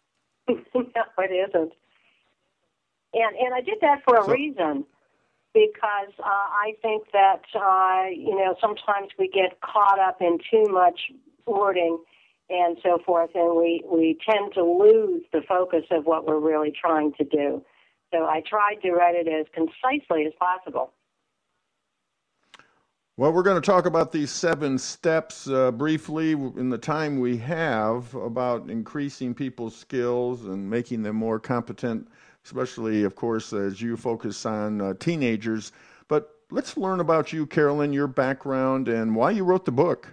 no, 0.48 0.54
it 0.74 1.48
isn't. 1.48 1.72
And 3.14 3.36
and 3.36 3.54
I 3.54 3.60
did 3.60 3.78
that 3.80 4.02
for 4.04 4.16
a 4.18 4.24
So- 4.24 4.32
reason 4.32 4.84
because 5.54 6.12
uh, 6.18 6.26
I 6.26 6.74
think 6.82 7.04
that 7.12 7.42
uh, 7.54 8.10
you 8.10 8.36
know 8.36 8.56
sometimes 8.60 9.08
we 9.18 9.28
get 9.28 9.60
caught 9.60 9.98
up 9.98 10.20
in 10.20 10.38
too 10.50 10.70
much 10.70 11.00
wording 11.46 11.98
and 12.50 12.76
so 12.82 12.98
forth, 13.06 13.30
and 13.34 13.56
we 13.56 13.82
we 13.88 14.18
tend 14.28 14.52
to 14.54 14.62
lose 14.62 15.22
the 15.32 15.40
focus 15.48 15.84
of 15.90 16.04
what 16.04 16.26
we're 16.26 16.40
really 16.40 16.72
trying 16.78 17.12
to 17.14 17.24
do. 17.24 17.64
So 18.12 18.24
I 18.26 18.42
tried 18.46 18.82
to 18.82 18.92
write 18.92 19.14
it 19.14 19.28
as 19.28 19.46
concisely 19.54 20.26
as 20.26 20.32
possible. 20.38 20.92
Well, 23.16 23.32
we're 23.32 23.44
going 23.44 23.60
to 23.60 23.64
talk 23.64 23.86
about 23.86 24.10
these 24.10 24.32
seven 24.32 24.76
steps 24.76 25.48
uh, 25.48 25.70
briefly 25.70 26.32
in 26.32 26.68
the 26.68 26.78
time 26.78 27.20
we 27.20 27.36
have 27.36 28.12
about 28.16 28.68
increasing 28.68 29.34
people's 29.34 29.76
skills 29.76 30.46
and 30.46 30.68
making 30.68 31.04
them 31.04 31.14
more 31.14 31.38
competent, 31.38 32.08
especially, 32.44 33.04
of 33.04 33.14
course, 33.14 33.52
as 33.52 33.80
you 33.80 33.96
focus 33.96 34.44
on 34.46 34.80
uh, 34.80 34.94
teenagers. 34.94 35.72
But 36.08 36.30
let's 36.50 36.76
learn 36.76 37.00
about 37.00 37.32
you, 37.32 37.46
Carolyn, 37.46 37.92
your 37.92 38.06
background, 38.06 38.88
and 38.88 39.16
why 39.16 39.30
you 39.30 39.44
wrote 39.44 39.64
the 39.64 39.72
book. 39.72 40.08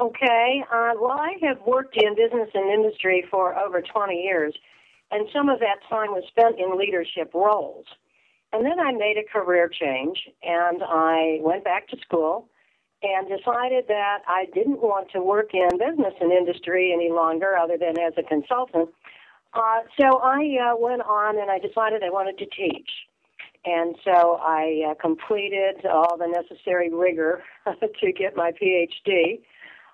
Okay. 0.00 0.64
Uh, 0.72 0.92
well, 1.00 1.12
I 1.18 1.34
have 1.42 1.58
worked 1.66 1.96
in 1.96 2.16
business 2.16 2.50
and 2.54 2.70
industry 2.70 3.24
for 3.30 3.56
over 3.56 3.80
20 3.80 4.14
years, 4.14 4.54
and 5.10 5.28
some 5.32 5.48
of 5.48 5.60
that 5.60 5.78
time 5.88 6.10
was 6.10 6.24
spent 6.28 6.58
in 6.58 6.76
leadership 6.76 7.32
roles. 7.32 7.86
And 8.52 8.64
then 8.64 8.78
I 8.78 8.92
made 8.92 9.16
a 9.18 9.32
career 9.32 9.68
change, 9.68 10.18
and 10.42 10.82
I 10.82 11.38
went 11.40 11.64
back 11.64 11.88
to 11.88 11.96
school 11.98 12.48
and 13.02 13.28
decided 13.28 13.86
that 13.88 14.22
I 14.26 14.46
didn't 14.54 14.80
want 14.80 15.10
to 15.12 15.20
work 15.20 15.50
in 15.52 15.68
business 15.78 16.14
and 16.20 16.32
industry 16.32 16.92
any 16.92 17.10
longer, 17.10 17.56
other 17.56 17.76
than 17.76 17.98
as 17.98 18.14
a 18.16 18.22
consultant. 18.22 18.90
Uh, 19.54 19.80
so 20.00 20.18
I 20.18 20.72
uh, 20.72 20.76
went 20.76 21.02
on 21.02 21.38
and 21.38 21.50
I 21.50 21.58
decided 21.58 22.02
I 22.02 22.10
wanted 22.10 22.38
to 22.38 22.46
teach. 22.46 22.90
And 23.64 23.94
so 24.04 24.38
I 24.42 24.90
uh, 24.90 24.94
completed 25.00 25.86
all 25.86 26.18
the 26.18 26.26
necessary 26.26 26.92
rigor 26.92 27.42
to 27.66 28.12
get 28.12 28.36
my 28.36 28.52
PhD. 28.52 29.40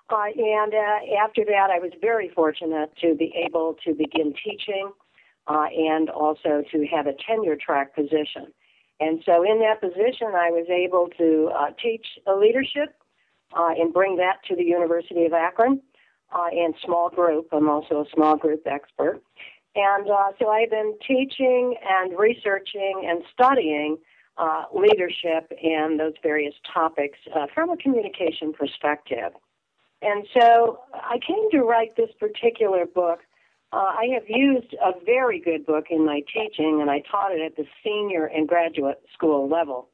Uh, 0.09 0.25
and 0.35 0.73
uh, 0.73 1.23
after 1.23 1.45
that, 1.45 1.69
I 1.71 1.79
was 1.79 1.91
very 2.01 2.29
fortunate 2.35 2.91
to 3.01 3.15
be 3.15 3.33
able 3.47 3.77
to 3.85 3.93
begin 3.93 4.33
teaching 4.43 4.91
uh, 5.47 5.67
and 5.73 6.09
also 6.09 6.63
to 6.71 6.85
have 6.87 7.07
a 7.07 7.13
tenure 7.25 7.55
track 7.55 7.95
position. 7.95 8.51
And 8.99 9.23
so, 9.25 9.43
in 9.43 9.59
that 9.59 9.79
position, 9.79 10.27
I 10.35 10.51
was 10.51 10.67
able 10.69 11.07
to 11.17 11.49
uh, 11.57 11.71
teach 11.81 12.05
leadership 12.27 12.93
uh, 13.57 13.69
and 13.77 13.93
bring 13.93 14.17
that 14.17 14.43
to 14.49 14.55
the 14.55 14.63
University 14.63 15.25
of 15.25 15.33
Akron 15.33 15.81
uh, 16.31 16.47
and 16.51 16.73
small 16.83 17.09
group. 17.09 17.47
I'm 17.51 17.69
also 17.69 18.01
a 18.01 18.05
small 18.13 18.37
group 18.37 18.63
expert. 18.65 19.21
And 19.75 20.09
uh, 20.09 20.31
so 20.39 20.49
I've 20.49 20.69
been 20.69 20.97
teaching 21.07 21.75
and 21.87 22.17
researching 22.17 23.07
and 23.07 23.23
studying 23.33 23.97
uh, 24.37 24.63
leadership 24.73 25.51
and 25.63 25.99
those 25.99 26.13
various 26.21 26.55
topics 26.73 27.17
uh, 27.35 27.47
from 27.53 27.69
a 27.69 27.77
communication 27.77 28.53
perspective. 28.53 29.31
And 30.01 30.25
so 30.37 30.79
I 30.93 31.19
came 31.25 31.49
to 31.51 31.61
write 31.61 31.95
this 31.95 32.09
particular 32.19 32.85
book. 32.85 33.19
Uh, 33.71 33.77
I 33.77 34.07
have 34.13 34.23
used 34.27 34.73
a 34.83 34.91
very 35.05 35.39
good 35.39 35.65
book 35.65 35.85
in 35.89 36.05
my 36.05 36.21
teaching, 36.33 36.79
and 36.81 36.89
I 36.89 37.01
taught 37.09 37.31
it 37.31 37.41
at 37.41 37.55
the 37.55 37.65
senior 37.83 38.25
and 38.25 38.47
graduate 38.47 39.01
school 39.13 39.47
level. 39.47 39.89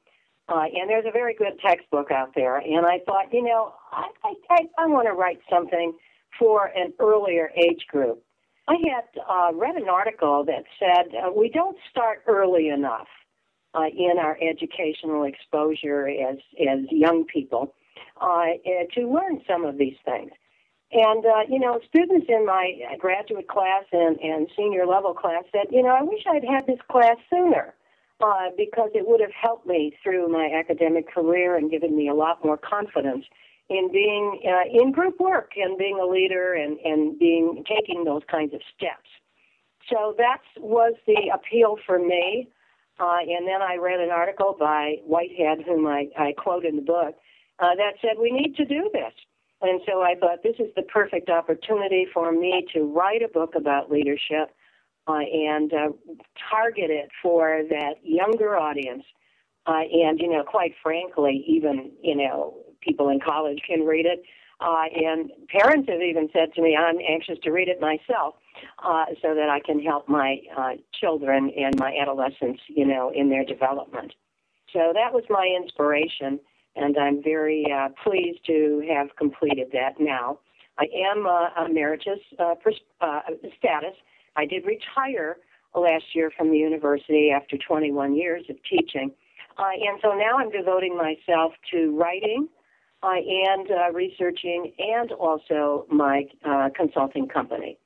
Uh, 0.50 0.64
and 0.74 0.90
there's 0.90 1.06
a 1.06 1.12
very 1.12 1.36
good 1.36 1.60
textbook 1.64 2.10
out 2.10 2.34
there. 2.34 2.58
And 2.58 2.86
I 2.86 3.00
thought, 3.06 3.34
you 3.34 3.44
know, 3.44 3.74
I, 3.92 4.08
I, 4.24 4.34
I, 4.50 4.58
I 4.78 4.88
want 4.88 5.08
to 5.08 5.14
write 5.14 5.40
something 5.50 5.94
for 6.38 6.68
an 6.76 6.94
earlier 7.00 7.52
age 7.56 7.86
group. 7.88 8.24
I 8.68 8.76
had 8.84 9.22
uh, 9.30 9.54
read 9.56 9.76
an 9.76 9.88
article 9.90 10.44
that 10.46 10.64
said 10.78 11.16
uh, 11.16 11.32
we 11.32 11.50
don't 11.50 11.78
start 11.90 12.24
early 12.28 12.68
enough 12.68 13.08
uh, 13.74 13.86
in 13.86 14.18
our 14.20 14.38
educational 14.42 15.24
exposure 15.24 16.08
as 16.08 16.38
as 16.60 16.80
young 16.92 17.26
people 17.26 17.74
uh, 18.20 18.46
to 18.94 19.08
learn 19.08 19.42
some 19.48 19.66
of 19.66 19.78
these 19.78 19.96
things. 20.04 20.32
And 20.92 21.26
uh, 21.26 21.44
you 21.50 21.60
know, 21.60 21.80
students 21.88 22.28
in 22.30 22.46
my 22.46 22.74
graduate 23.00 23.48
class 23.48 23.84
and, 23.92 24.20
and 24.20 24.50
senior 24.56 24.86
level 24.86 25.14
class 25.14 25.44
said, 25.52 25.68
you 25.72 25.84
know, 25.84 25.96
I 25.96 26.02
wish 26.02 26.24
I'd 26.30 26.44
had 26.44 26.68
this 26.68 26.80
class 26.90 27.18
sooner 27.30 27.74
uh, 28.20 28.50
because 28.58 28.90
it 28.94 29.08
would 29.08 29.22
have 29.22 29.34
helped 29.40 29.68
me 29.68 29.94
through 30.04 30.28
my 30.30 30.50
academic 30.58 31.14
career 31.14 31.56
and 31.56 31.70
given 31.70 31.96
me 31.96 32.10
a 32.10 32.14
lot 32.14 32.44
more 32.44 32.58
confidence 32.58 33.26
in 33.70 33.92
being 33.92 34.42
uh, 34.48 34.82
in 34.82 34.92
group 34.92 35.20
work 35.20 35.52
and 35.58 35.78
being 35.78 36.00
a 36.00 36.06
leader 36.06 36.54
and, 36.54 36.78
and 36.80 37.20
being 37.20 37.64
taking 37.68 38.04
those 38.04 38.22
kinds 38.30 38.54
of 38.54 38.62
steps. 38.76 39.10
So 39.90 40.16
that 40.18 40.42
was 40.58 40.94
the 41.06 41.32
appeal 41.34 41.78
for 41.86 42.00
me. 42.00 42.50
Uh, 43.00 43.20
and 43.22 43.48
then 43.48 43.62
I 43.62 43.76
read 43.76 44.00
an 44.00 44.10
article 44.10 44.56
by 44.58 44.96
Whitehead, 45.06 45.64
whom 45.66 45.86
I, 45.86 46.08
I 46.18 46.34
quote 46.38 46.66
in 46.66 46.76
the 46.76 46.82
book, 46.82 47.16
uh, 47.60 47.76
that 47.76 47.94
said 48.02 48.18
we 48.20 48.32
need 48.32 48.56
to 48.56 48.66
do 48.66 48.90
this. 48.92 49.14
And 49.62 49.82
so 49.88 50.02
I 50.02 50.16
thought 50.16 50.44
this 50.44 50.56
is 50.60 50.74
the 50.76 50.84
perfect 50.84 51.30
opportunity 51.30 52.08
for 52.14 52.32
me 52.32 52.66
to 52.74 52.84
write 52.84 53.22
a 53.22 53.28
book 53.28 53.54
about 53.56 53.92
leadership 53.92 54.52
uh, 55.08 55.20
and 55.20 55.74
uh, 55.74 55.90
target 56.50 56.90
it 56.90 57.10
for 57.22 57.64
that 57.70 57.96
younger 58.04 58.56
audience. 58.56 59.04
Uh, 59.66 59.82
and, 59.92 60.20
you 60.20 60.30
know, 60.30 60.44
quite 60.44 60.74
frankly, 60.82 61.44
even, 61.48 61.92
you 62.02 62.16
know, 62.16 62.56
people 62.88 63.10
in 63.10 63.20
college 63.20 63.62
can 63.68 63.86
read 63.86 64.06
it. 64.06 64.24
Uh, 64.60 64.86
and 64.96 65.32
parents 65.50 65.88
have 65.88 66.02
even 66.02 66.30
said 66.34 66.54
to 66.56 66.62
me, 66.62 66.76
I'm 66.76 66.98
anxious 67.08 67.38
to 67.44 67.52
read 67.52 67.68
it 67.68 67.80
myself 67.80 68.36
uh, 68.84 69.06
so 69.22 69.36
that 69.36 69.50
I 69.50 69.60
can 69.60 69.80
help 69.80 70.10
my 70.10 70.38
uh, 70.58 70.72
children 71.00 71.52
and 71.56 71.78
my 71.78 71.96
adolescents, 72.02 72.62
you 72.68 72.86
know, 72.86 73.12
in 73.14 73.30
their 73.30 73.46
development. 73.46 74.14
So 74.74 74.92
that 74.94 75.14
was 75.14 75.24
my 75.30 75.48
inspiration, 75.62 76.40
and 76.76 76.98
I'm 76.98 77.24
very 77.24 77.66
uh, 77.72 77.90
pleased 78.04 78.46
to 78.48 78.84
have 78.92 79.16
completed 79.16 79.68
that 79.74 80.00
now. 80.00 80.40
I 80.80 80.86
am 81.12 81.26
uh, 81.26 81.66
emeritus 81.66 82.20
uh, 82.40 82.56
pers- 82.56 82.82
uh, 83.00 83.22
status. 83.58 83.96
I 84.36 84.46
did 84.46 84.66
retire 84.66 85.38
last 85.76 86.06
year 86.14 86.32
from 86.36 86.52
the 86.52 86.58
university 86.58 87.32
after 87.32 87.58
21 87.58 88.16
years 88.16 88.44
of 88.50 88.58
teaching. 88.70 89.12
Uh, 89.58 89.70
and 89.74 90.00
so 90.02 90.10
now 90.10 90.38
I'm 90.38 90.52
devoting 90.52 90.98
myself 90.98 91.54
to 91.72 91.98
writing 91.98 92.48
uh, 93.04 93.10
and 93.12 93.70
uh, 93.72 93.92
researching 93.94 94.74
and 94.80 95.12
also 95.12 95.86
my 95.90 96.26
uh, 96.46 96.70
consulting 96.76 97.28
company. 97.28 97.78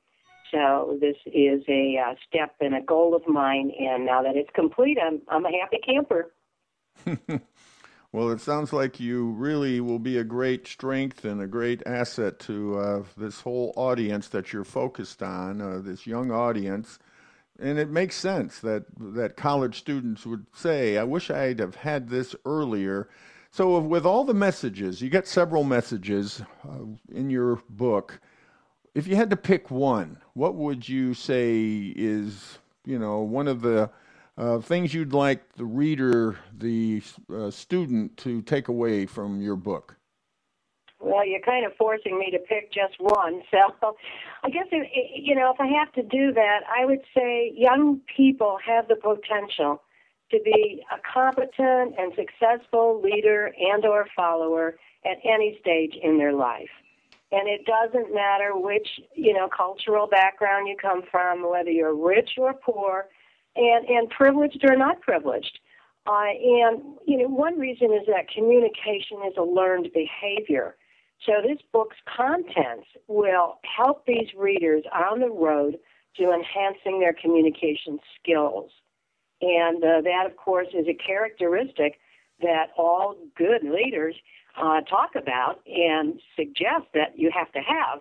So 0.51 0.97
this 0.99 1.15
is 1.25 1.61
a 1.69 1.97
uh, 1.97 2.15
step 2.27 2.55
and 2.59 2.75
a 2.75 2.81
goal 2.81 3.15
of 3.15 3.25
mine, 3.27 3.71
and 3.79 4.05
now 4.05 4.21
that 4.21 4.35
it's 4.35 4.49
complete, 4.53 4.97
I'm, 5.01 5.21
I'm 5.29 5.45
a 5.45 5.51
happy 5.51 5.79
camper. 5.85 6.31
Well, 8.13 8.29
it 8.31 8.41
sounds 8.41 8.73
like 8.73 8.99
you 8.99 9.29
really 9.29 9.79
will 9.79 9.99
be 9.99 10.17
a 10.17 10.25
great 10.25 10.67
strength 10.67 11.23
and 11.23 11.41
a 11.41 11.47
great 11.47 11.81
asset 11.85 12.39
to 12.39 12.77
uh, 12.77 13.03
this 13.15 13.39
whole 13.39 13.71
audience 13.77 14.27
that 14.29 14.51
you're 14.51 14.65
focused 14.65 15.23
on, 15.23 15.61
uh, 15.61 15.79
this 15.79 16.05
young 16.05 16.29
audience. 16.29 16.99
And 17.57 17.79
it 17.79 17.89
makes 17.89 18.17
sense 18.17 18.59
that 18.59 18.83
that 18.97 19.37
college 19.37 19.77
students 19.79 20.25
would 20.25 20.47
say, 20.53 20.97
"I 20.97 21.03
wish 21.03 21.29
I'd 21.29 21.59
have 21.59 21.75
had 21.75 22.09
this 22.09 22.35
earlier." 22.43 23.07
So, 23.53 23.79
with 23.79 24.05
all 24.05 24.23
the 24.23 24.33
messages, 24.33 25.01
you 25.01 25.09
get 25.09 25.27
several 25.27 25.65
messages 25.65 26.41
uh, 26.63 26.85
in 27.13 27.29
your 27.29 27.61
book. 27.69 28.21
If 28.95 29.07
you 29.07 29.17
had 29.17 29.29
to 29.29 29.35
pick 29.35 29.69
one, 29.69 30.21
what 30.33 30.55
would 30.55 30.87
you 30.87 31.13
say 31.13 31.93
is, 31.93 32.59
you 32.85 32.97
know, 32.97 33.19
one 33.19 33.49
of 33.49 33.61
the 33.61 33.89
uh, 34.37 34.59
things 34.59 34.93
you'd 34.93 35.11
like 35.11 35.53
the 35.57 35.65
reader, 35.65 36.39
the 36.57 37.03
uh, 37.33 37.51
student, 37.51 38.15
to 38.17 38.41
take 38.41 38.69
away 38.69 39.05
from 39.05 39.41
your 39.41 39.57
book? 39.57 39.97
Well, 41.01 41.27
you're 41.27 41.41
kind 41.41 41.65
of 41.65 41.73
forcing 41.77 42.17
me 42.17 42.31
to 42.31 42.39
pick 42.39 42.71
just 42.71 42.95
one. 42.99 43.41
So 43.51 43.97
I 44.43 44.49
guess, 44.49 44.67
if, 44.71 44.87
you 45.13 45.35
know, 45.35 45.51
if 45.53 45.59
I 45.59 45.67
have 45.67 45.91
to 45.93 46.03
do 46.03 46.31
that, 46.33 46.59
I 46.73 46.85
would 46.85 47.01
say 47.15 47.51
young 47.53 47.99
people 48.15 48.57
have 48.65 48.87
the 48.87 48.95
potential 48.95 49.81
to 50.31 50.39
be 50.43 50.83
a 50.91 50.97
competent 51.13 51.95
and 51.97 52.13
successful 52.15 53.01
leader 53.01 53.53
and 53.59 53.85
or 53.85 54.07
follower 54.15 54.75
at 55.05 55.17
any 55.23 55.57
stage 55.61 55.93
in 56.01 56.17
their 56.17 56.33
life. 56.33 56.69
And 57.31 57.47
it 57.47 57.65
doesn't 57.65 58.13
matter 58.13 58.51
which, 58.57 58.87
you 59.15 59.33
know, 59.33 59.47
cultural 59.47 60.07
background 60.07 60.67
you 60.67 60.75
come 60.81 61.03
from, 61.09 61.49
whether 61.49 61.69
you're 61.69 61.95
rich 61.95 62.31
or 62.37 62.53
poor, 62.53 63.07
and, 63.55 63.87
and 63.87 64.09
privileged 64.09 64.63
or 64.67 64.75
not 64.75 65.01
privileged. 65.01 65.59
Uh, 66.07 66.33
and, 66.33 66.81
you 67.05 67.17
know, 67.17 67.27
one 67.27 67.59
reason 67.59 67.93
is 67.93 68.05
that 68.07 68.27
communication 68.33 69.19
is 69.27 69.33
a 69.37 69.43
learned 69.43 69.89
behavior. 69.93 70.75
So 71.25 71.33
this 71.47 71.59
book's 71.71 71.97
contents 72.17 72.87
will 73.07 73.59
help 73.77 74.05
these 74.05 74.27
readers 74.35 74.83
on 74.91 75.19
the 75.19 75.29
road 75.29 75.77
to 76.17 76.23
enhancing 76.23 76.99
their 76.99 77.13
communication 77.13 77.99
skills. 78.19 78.71
And 79.41 79.83
uh, 79.83 80.01
that, 80.01 80.25
of 80.29 80.37
course, 80.37 80.67
is 80.73 80.87
a 80.87 80.93
characteristic 80.93 81.99
that 82.41 82.67
all 82.77 83.15
good 83.35 83.63
leaders 83.63 84.15
uh, 84.57 84.81
talk 84.81 85.11
about 85.15 85.61
and 85.65 86.19
suggest 86.35 86.85
that 86.93 87.17
you 87.17 87.31
have 87.33 87.51
to 87.53 87.59
have, 87.59 87.99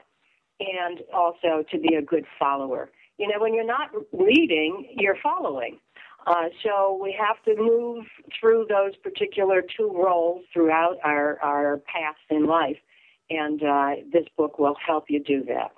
and 0.61 1.01
also 1.15 1.65
to 1.71 1.79
be 1.79 1.95
a 1.95 2.03
good 2.03 2.27
follower. 2.39 2.91
You 3.19 3.29
know, 3.29 3.39
when 3.39 3.55
you're 3.55 3.67
not 3.67 3.91
leading, 4.13 4.95
you're 4.97 5.17
following. 5.23 5.79
Uh, 6.27 6.49
so 6.63 6.99
we 7.03 7.17
have 7.19 7.43
to 7.45 7.61
move 7.63 8.05
through 8.39 8.67
those 8.69 8.95
particular 8.97 9.63
two 9.63 9.91
roles 9.95 10.43
throughout 10.53 10.97
our, 11.03 11.39
our 11.43 11.79
paths 11.79 12.19
in 12.29 12.47
life, 12.47 12.77
and 13.31 13.63
uh, 13.63 13.91
this 14.13 14.27
book 14.37 14.59
will 14.59 14.77
help 14.87 15.05
you 15.09 15.23
do 15.23 15.43
that. 15.45 15.73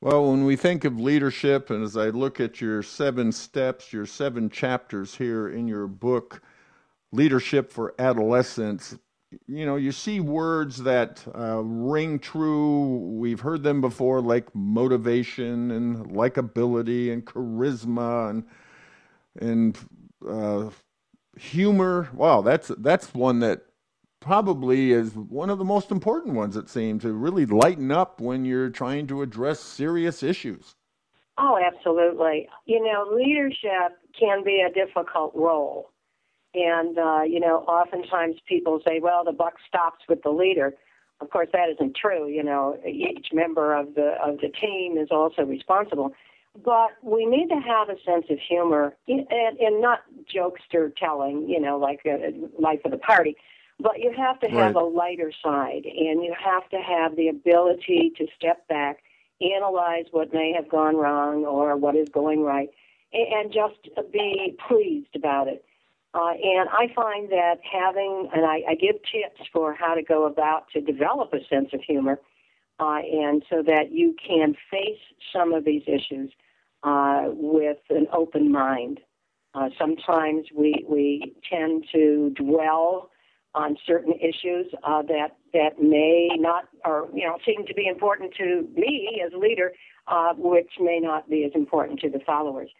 Well, 0.00 0.30
when 0.30 0.44
we 0.44 0.56
think 0.56 0.84
of 0.84 1.00
leadership, 1.00 1.70
and 1.70 1.82
as 1.82 1.96
I 1.96 2.10
look 2.10 2.38
at 2.38 2.60
your 2.60 2.82
seven 2.82 3.32
steps, 3.32 3.92
your 3.92 4.06
seven 4.06 4.50
chapters 4.50 5.14
here 5.14 5.48
in 5.48 5.66
your 5.66 5.86
book, 5.86 6.42
Leadership 7.12 7.72
for 7.72 7.94
Adolescents, 7.98 8.98
you 9.46 9.64
know, 9.66 9.76
you 9.76 9.92
see 9.92 10.20
words 10.20 10.78
that 10.82 11.24
uh, 11.36 11.62
ring 11.62 12.18
true. 12.18 12.98
We've 13.18 13.40
heard 13.40 13.62
them 13.62 13.80
before, 13.80 14.20
like 14.20 14.54
motivation 14.54 15.70
and 15.70 16.06
likability 16.08 17.12
and 17.12 17.24
charisma 17.24 18.30
and 18.30 18.44
and 19.40 19.78
uh, 20.28 20.70
humor. 21.38 22.08
Wow, 22.14 22.42
that's 22.42 22.68
that's 22.78 23.14
one 23.14 23.40
that 23.40 23.65
probably 24.26 24.92
is 24.92 25.14
one 25.14 25.50
of 25.50 25.58
the 25.58 25.64
most 25.64 25.90
important 25.90 26.34
ones. 26.34 26.56
It 26.56 26.68
seems 26.68 27.02
to 27.02 27.12
really 27.12 27.46
lighten 27.46 27.92
up 27.92 28.20
when 28.20 28.44
you're 28.44 28.70
trying 28.70 29.06
to 29.06 29.22
address 29.22 29.60
serious 29.60 30.22
issues. 30.22 30.74
Oh, 31.38 31.58
absolutely. 31.64 32.48
You 32.64 32.82
know, 32.82 33.14
leadership 33.14 33.98
can 34.18 34.42
be 34.42 34.64
a 34.68 34.72
difficult 34.72 35.32
role 35.34 35.92
and, 36.56 36.98
uh, 36.98 37.22
you 37.22 37.38
know, 37.38 37.58
oftentimes 37.68 38.36
people 38.48 38.80
say, 38.86 38.98
well, 38.98 39.24
the 39.24 39.32
buck 39.32 39.54
stops 39.68 40.04
with 40.08 40.22
the 40.22 40.30
leader. 40.30 40.72
Of 41.20 41.30
course, 41.30 41.48
that 41.52 41.68
isn't 41.74 41.96
true. 41.96 42.28
You 42.28 42.42
know, 42.42 42.78
each 42.86 43.28
member 43.32 43.74
of 43.74 43.94
the, 43.94 44.14
of 44.24 44.38
the 44.38 44.48
team 44.48 44.96
is 44.96 45.08
also 45.10 45.42
responsible. 45.42 46.12
But 46.64 46.92
we 47.02 47.26
need 47.26 47.48
to 47.48 47.56
have 47.56 47.90
a 47.90 48.00
sense 48.06 48.24
of 48.30 48.38
humor 48.48 48.96
and, 49.06 49.26
and 49.60 49.82
not 49.82 50.00
jokester 50.34 50.90
telling, 50.96 51.46
you 51.46 51.60
know, 51.60 51.78
like 51.78 52.00
a 52.06 52.32
life 52.58 52.80
of 52.86 52.90
the 52.90 52.98
party. 52.98 53.36
But 53.78 53.98
you 53.98 54.12
have 54.16 54.40
to 54.40 54.48
have 54.48 54.74
right. 54.74 54.82
a 54.82 54.84
lighter 54.84 55.32
side, 55.42 55.84
and 55.84 56.24
you 56.24 56.34
have 56.42 56.68
to 56.70 56.78
have 56.78 57.14
the 57.16 57.28
ability 57.28 58.12
to 58.16 58.26
step 58.34 58.66
back, 58.68 59.02
analyze 59.40 60.06
what 60.12 60.32
may 60.32 60.52
have 60.54 60.68
gone 60.68 60.96
wrong 60.96 61.44
or 61.44 61.76
what 61.76 61.94
is 61.94 62.08
going 62.08 62.42
right, 62.42 62.70
and 63.12 63.52
just 63.52 63.88
be 64.12 64.56
pleased 64.66 65.14
about 65.14 65.48
it 65.48 65.64
uh, 66.16 66.32
and 66.42 66.68
I 66.70 66.90
find 66.94 67.30
that 67.30 67.56
having, 67.70 68.30
and 68.34 68.46
I, 68.46 68.62
I 68.70 68.74
give 68.74 68.96
tips 69.02 69.48
for 69.52 69.74
how 69.74 69.94
to 69.94 70.02
go 70.02 70.24
about 70.24 70.66
to 70.72 70.80
develop 70.80 71.34
a 71.34 71.44
sense 71.46 71.68
of 71.74 71.82
humor, 71.82 72.18
uh, 72.80 73.00
and 73.00 73.44
so 73.50 73.62
that 73.62 73.92
you 73.92 74.14
can 74.26 74.54
face 74.70 75.00
some 75.30 75.52
of 75.52 75.66
these 75.66 75.82
issues 75.86 76.32
uh, 76.84 77.24
with 77.28 77.76
an 77.90 78.06
open 78.14 78.50
mind. 78.50 79.00
Uh, 79.54 79.68
sometimes 79.78 80.46
we 80.54 80.86
we 80.88 81.34
tend 81.50 81.84
to 81.92 82.30
dwell 82.30 83.10
on 83.56 83.76
certain 83.86 84.12
issues 84.20 84.66
uh, 84.84 85.02
that 85.02 85.36
that 85.54 85.80
may 85.80 86.28
not, 86.38 86.68
or 86.84 87.08
you 87.12 87.26
know, 87.26 87.38
seem 87.44 87.66
to 87.66 87.74
be 87.74 87.88
important 87.88 88.34
to 88.34 88.68
me 88.76 89.22
as 89.26 89.32
a 89.32 89.38
leader, 89.38 89.72
uh, 90.06 90.34
which 90.36 90.70
may 90.78 91.00
not 91.00 91.28
be 91.28 91.44
as 91.44 91.52
important 91.54 91.98
to 92.00 92.10
the 92.10 92.20
followers. 92.24 92.70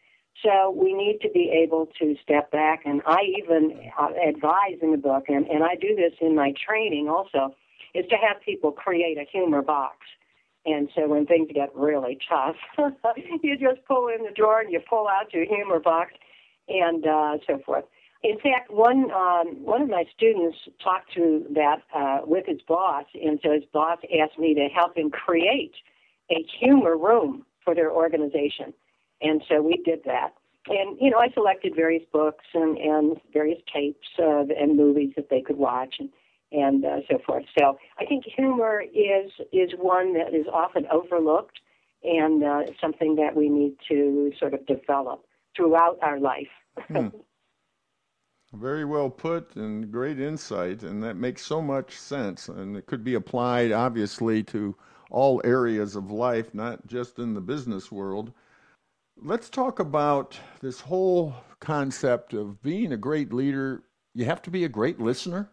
So 0.42 0.70
we 0.70 0.92
need 0.92 1.18
to 1.22 1.30
be 1.30 1.50
able 1.64 1.88
to 1.98 2.14
step 2.22 2.50
back, 2.50 2.82
and 2.84 3.00
I 3.06 3.22
even 3.38 3.90
uh, 3.98 4.10
advise 4.28 4.78
in 4.82 4.92
the 4.92 4.98
book, 4.98 5.24
and, 5.28 5.46
and 5.46 5.64
I 5.64 5.76
do 5.76 5.96
this 5.96 6.12
in 6.20 6.36
my 6.36 6.52
training 6.68 7.08
also, 7.08 7.56
is 7.94 8.04
to 8.10 8.16
have 8.16 8.42
people 8.44 8.70
create 8.70 9.16
a 9.16 9.24
humor 9.32 9.62
box. 9.62 9.96
And 10.66 10.90
so 10.94 11.08
when 11.08 11.24
things 11.24 11.48
get 11.54 11.74
really 11.74 12.18
tough, 12.28 12.56
you 13.42 13.56
just 13.56 13.86
pull 13.86 14.08
in 14.08 14.24
the 14.24 14.32
drawer 14.36 14.60
and 14.60 14.70
you 14.70 14.80
pull 14.80 15.08
out 15.08 15.32
your 15.32 15.46
humor 15.46 15.80
box, 15.80 16.12
and 16.68 17.06
uh, 17.06 17.38
so 17.46 17.58
forth. 17.64 17.84
In 18.22 18.38
fact, 18.38 18.70
one 18.70 19.10
um, 19.12 19.64
one 19.64 19.82
of 19.82 19.88
my 19.88 20.04
students 20.16 20.56
talked 20.82 21.12
to 21.14 21.46
that 21.54 21.82
uh, 21.94 22.18
with 22.24 22.46
his 22.46 22.60
boss, 22.66 23.04
and 23.14 23.38
so 23.42 23.52
his 23.52 23.64
boss 23.72 23.98
asked 24.20 24.38
me 24.38 24.54
to 24.54 24.68
help 24.74 24.96
him 24.96 25.10
create 25.10 25.74
a 26.30 26.44
humor 26.58 26.96
room 26.96 27.44
for 27.64 27.74
their 27.74 27.92
organization. 27.92 28.72
And 29.20 29.42
so 29.48 29.62
we 29.62 29.82
did 29.84 30.00
that. 30.04 30.30
And, 30.68 30.98
you 31.00 31.10
know, 31.10 31.18
I 31.18 31.28
selected 31.30 31.74
various 31.76 32.02
books 32.12 32.44
and, 32.52 32.76
and 32.76 33.16
various 33.32 33.60
tapes 33.72 34.06
uh, 34.18 34.44
and 34.58 34.76
movies 34.76 35.12
that 35.16 35.28
they 35.30 35.40
could 35.40 35.56
watch 35.56 35.96
and, 35.98 36.08
and 36.50 36.84
uh, 36.84 36.98
so 37.08 37.18
forth. 37.24 37.44
So 37.56 37.78
I 38.00 38.04
think 38.04 38.24
humor 38.24 38.82
is, 38.82 39.30
is 39.52 39.70
one 39.78 40.14
that 40.14 40.34
is 40.34 40.46
often 40.52 40.86
overlooked 40.90 41.60
and 42.02 42.42
uh, 42.42 42.62
something 42.80 43.16
that 43.16 43.36
we 43.36 43.48
need 43.48 43.76
to 43.88 44.32
sort 44.38 44.54
of 44.54 44.66
develop 44.66 45.24
throughout 45.56 45.98
our 46.02 46.18
life. 46.18 46.48
hmm. 46.88 47.08
Very 48.52 48.84
well 48.84 49.10
put 49.10 49.56
and 49.56 49.90
great 49.90 50.20
insight, 50.20 50.82
and 50.82 51.02
that 51.02 51.16
makes 51.16 51.44
so 51.44 51.60
much 51.60 51.96
sense. 51.98 52.48
And 52.48 52.76
it 52.76 52.86
could 52.86 53.04
be 53.04 53.14
applied, 53.14 53.72
obviously, 53.72 54.42
to 54.44 54.76
all 55.10 55.40
areas 55.44 55.96
of 55.96 56.10
life, 56.10 56.54
not 56.54 56.86
just 56.86 57.18
in 57.18 57.34
the 57.34 57.40
business 57.40 57.90
world. 57.90 58.32
Let's 59.16 59.48
talk 59.48 59.78
about 59.78 60.38
this 60.60 60.80
whole 60.80 61.34
concept 61.60 62.34
of 62.34 62.62
being 62.62 62.92
a 62.92 62.96
great 62.96 63.32
leader. 63.32 63.82
You 64.14 64.24
have 64.26 64.42
to 64.42 64.50
be 64.50 64.64
a 64.64 64.68
great 64.68 65.00
listener. 65.00 65.50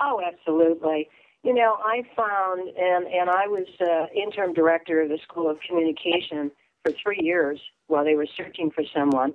Oh, 0.00 0.20
absolutely. 0.24 1.08
You 1.42 1.54
know, 1.54 1.76
I 1.84 2.02
found, 2.16 2.68
and, 2.76 3.06
and 3.06 3.30
I 3.30 3.46
was 3.46 3.66
uh, 3.80 4.06
interim 4.14 4.52
director 4.52 5.02
of 5.02 5.08
the 5.08 5.18
School 5.22 5.50
of 5.50 5.58
Communication 5.66 6.50
for 6.84 6.92
three 7.02 7.20
years 7.20 7.60
while 7.86 8.04
they 8.04 8.14
were 8.14 8.28
searching 8.36 8.70
for 8.70 8.84
someone. 8.94 9.34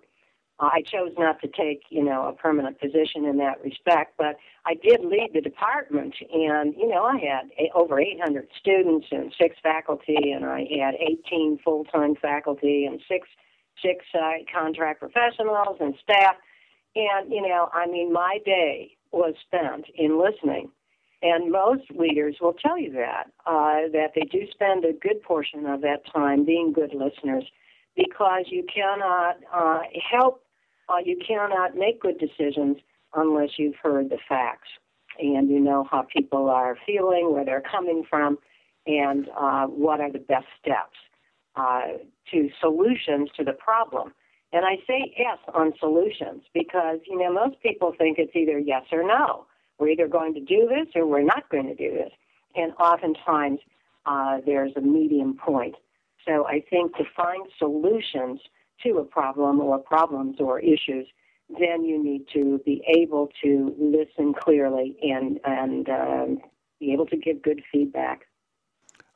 I 0.60 0.84
chose 0.84 1.12
not 1.18 1.42
to 1.42 1.48
take, 1.48 1.84
you 1.90 2.04
know, 2.04 2.28
a 2.28 2.34
permanent 2.34 2.80
position 2.80 3.26
in 3.26 3.38
that 3.40 3.62
respect, 3.62 4.14
but 4.18 4.38
I 4.66 4.76
did 4.76 5.02
lead 5.04 5.32
the 5.34 5.42
department, 5.42 6.16
and 6.34 6.74
you 6.78 6.88
know, 6.88 7.04
I 7.04 7.18
had 7.18 7.50
over 7.74 8.00
800 8.00 8.48
students 8.58 9.08
and 9.12 9.34
six 9.40 9.58
faculty, 9.62 10.32
and 10.32 10.46
I 10.46 10.66
had 10.80 10.96
18 10.96 11.60
full-time 11.64 12.16
faculty 12.16 12.86
and 12.86 13.02
six 13.08 13.28
six 13.84 14.06
uh, 14.14 14.32
contract 14.54 15.02
professionals 15.02 15.78
and 15.82 15.96
staff, 16.02 16.36
and 16.96 17.32
you 17.32 17.42
know, 17.42 17.70
I 17.74 17.88
mean, 17.88 18.14
my 18.14 18.40
day 18.46 18.96
was 19.12 19.34
spent 19.46 19.88
in 19.94 20.18
listening, 20.18 20.72
and 21.22 21.52
most 21.52 21.84
leaders 21.92 22.38
will 22.40 22.54
tell 22.54 22.80
you 22.80 22.94
that 22.94 23.26
uh, 23.46 23.90
that 23.92 24.12
they 24.16 24.22
do 24.22 24.48
spend 24.52 24.86
a 24.86 24.94
good 24.94 25.22
portion 25.22 25.66
of 25.66 25.82
that 25.82 26.06
time 26.14 26.46
being 26.46 26.72
good 26.72 26.94
listeners 26.94 27.44
because 27.96 28.46
you 28.48 28.66
cannot 28.74 29.38
uh, 29.54 29.82
help 30.12 30.45
uh, 30.90 30.98
you 31.04 31.18
cannot 31.26 31.76
make 31.76 32.02
good 32.02 32.18
decisions 32.20 32.78
unless 33.14 33.52
you've 33.58 33.76
heard 33.82 34.10
the 34.10 34.18
facts 34.28 34.70
and 35.20 35.50
you 35.50 35.60
know 35.60 35.88
how 35.90 36.06
people 36.16 36.50
are 36.50 36.78
feeling, 36.86 37.32
where 37.32 37.46
they're 37.46 37.62
coming 37.62 38.04
from, 38.10 38.38
and 38.86 39.30
uh, 39.40 39.66
what 39.66 40.00
are 40.00 40.12
the 40.12 40.20
best 40.20 40.48
steps 40.62 40.98
uh, 41.56 41.82
to 42.32 42.50
solutions 42.60 43.30
to 43.38 43.44
the 43.44 43.54
problem. 43.54 44.14
And 44.52 44.66
I 44.66 44.76
say 44.88 45.14
yes 45.18 45.38
on 45.54 45.74
solutions 45.80 46.44
because, 46.54 47.00
you 47.08 47.18
know, 47.18 47.32
most 47.34 47.62
people 47.62 47.94
think 47.98 48.18
it's 48.20 48.36
either 48.36 48.60
yes 48.60 48.84
or 48.92 49.04
no. 49.04 49.48
We're 49.80 49.90
either 49.90 50.08
going 50.08 50.34
to 50.36 50.40
do 50.40 50.70
this 50.70 50.88
or 50.96 51.06
we're 51.06 51.24
not 51.24 51.50
going 51.50 51.68
to 51.68 51.76
do 51.76 51.92
this. 51.94 52.12
And 52.56 52.74
oftentimes 52.80 53.60
uh, 54.06 54.38
there's 54.46 54.72
a 54.76 54.82
medium 54.82 55.36
point. 55.38 55.76
So 56.26 56.46
I 56.48 56.64
think 56.70 56.96
to 56.96 57.04
find 57.16 57.46
solutions 57.58 58.40
to 58.84 58.98
a 58.98 59.04
problem 59.04 59.60
or 59.60 59.80
problems 59.80 60.38
or 60.40 60.60
issues, 60.60 61.08
then 61.50 61.84
you 61.84 62.04
need 62.04 62.26
to 62.34 62.60
be 62.66 62.84
able 62.88 63.30
to 63.44 63.76
listen 63.78 64.34
clearly 64.34 64.98
and 65.02 65.40
and 65.44 65.90
um, 65.90 66.38
be 66.80 66.92
able 66.94 67.06
to 67.08 67.18
give 67.18 67.42
good 67.42 67.62
feedback. 67.72 68.22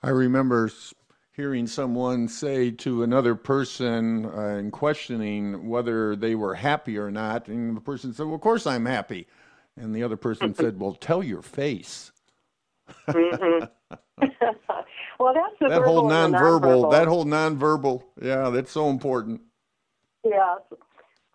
I 0.01 0.09
remember 0.09 0.69
hearing 1.31 1.67
someone 1.67 2.27
say 2.27 2.71
to 2.71 3.03
another 3.03 3.35
person 3.35 4.25
uh, 4.25 4.57
in 4.57 4.71
questioning 4.71 5.67
whether 5.67 6.15
they 6.15 6.35
were 6.35 6.55
happy 6.55 6.97
or 6.97 7.09
not, 7.09 7.47
and 7.47 7.75
the 7.75 7.81
person 7.81 8.13
said, 8.13 8.25
"Well, 8.25 8.35
of 8.35 8.41
course 8.41 8.67
I'm 8.67 8.85
happy," 8.85 9.27
and 9.75 9.95
the 9.95 10.03
other 10.03 10.17
person 10.17 10.53
said, 10.53 10.79
"Well, 10.79 10.93
tell 10.93 11.23
your 11.23 11.41
face." 11.41 12.11
mm-hmm. 13.07 13.65
well, 15.19 15.33
that's 15.33 15.59
the 15.59 15.69
that 15.69 15.83
whole 15.83 16.09
nonverbal, 16.09 16.91
That 16.91 17.07
whole 17.07 17.25
nonverbal, 17.25 18.03
yeah, 18.21 18.49
that's 18.49 18.71
so 18.71 18.89
important. 18.89 19.41
Yeah, 20.23 20.55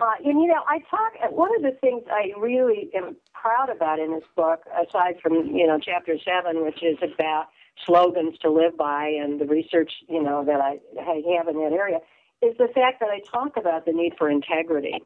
uh, 0.01 0.14
and 0.24 0.41
you 0.41 0.49
know, 0.49 0.62
I 0.68 0.80
talk. 0.91 1.32
One 1.32 1.55
of 1.57 1.62
the 1.62 1.76
things 1.80 2.03
I 2.11 2.32
really 2.39 2.91
am 2.95 3.16
proud 3.32 3.70
about 3.74 4.01
in 4.01 4.12
this 4.12 4.24
book, 4.37 4.62
aside 4.72 5.16
from 5.22 5.35
you 5.35 5.66
know 5.66 5.78
chapter 5.78 6.16
seven, 6.24 6.64
which 6.64 6.82
is 6.82 6.99
about 7.03 7.47
slogans 7.87 8.39
to 8.39 8.51
live 8.51 8.76
by 8.76 9.07
and 9.07 9.41
the 9.41 9.47
research 9.47 9.93
you 10.09 10.22
know 10.22 10.45
that 10.45 10.61
I, 10.61 10.78
I 11.01 11.22
have 11.37 11.49
in 11.49 11.62
that 11.62 11.72
area, 11.72 11.99
is 12.43 12.57
the 12.59 12.68
fact 12.74 13.01
that 13.01 13.11
I 13.11 13.20
talk 13.32 13.57
about 13.57 13.87
the 13.87 13.93
need 13.93 14.14
for 14.18 14.28
integrity. 14.30 15.03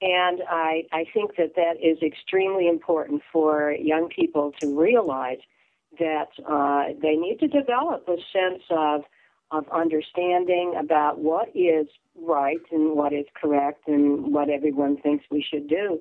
And 0.00 0.42
I, 0.48 0.82
I 0.92 1.04
think 1.14 1.36
that 1.36 1.54
that 1.56 1.76
is 1.82 2.02
extremely 2.02 2.68
important 2.68 3.22
for 3.32 3.72
young 3.72 4.08
people 4.08 4.52
to 4.60 4.78
realize 4.78 5.38
that 5.98 6.28
uh, 6.46 6.92
they 7.00 7.14
need 7.14 7.38
to 7.40 7.48
develop 7.48 8.06
a 8.08 8.16
sense 8.32 8.62
of 8.70 9.02
of 9.50 9.64
understanding 9.70 10.74
about 10.78 11.18
what 11.18 11.48
is 11.54 11.86
right 12.16 12.60
and 12.72 12.96
what 12.96 13.12
is 13.12 13.26
correct 13.40 13.86
and 13.86 14.32
what 14.32 14.48
everyone 14.48 14.96
thinks 14.96 15.24
we 15.30 15.44
should 15.48 15.68
do. 15.68 16.00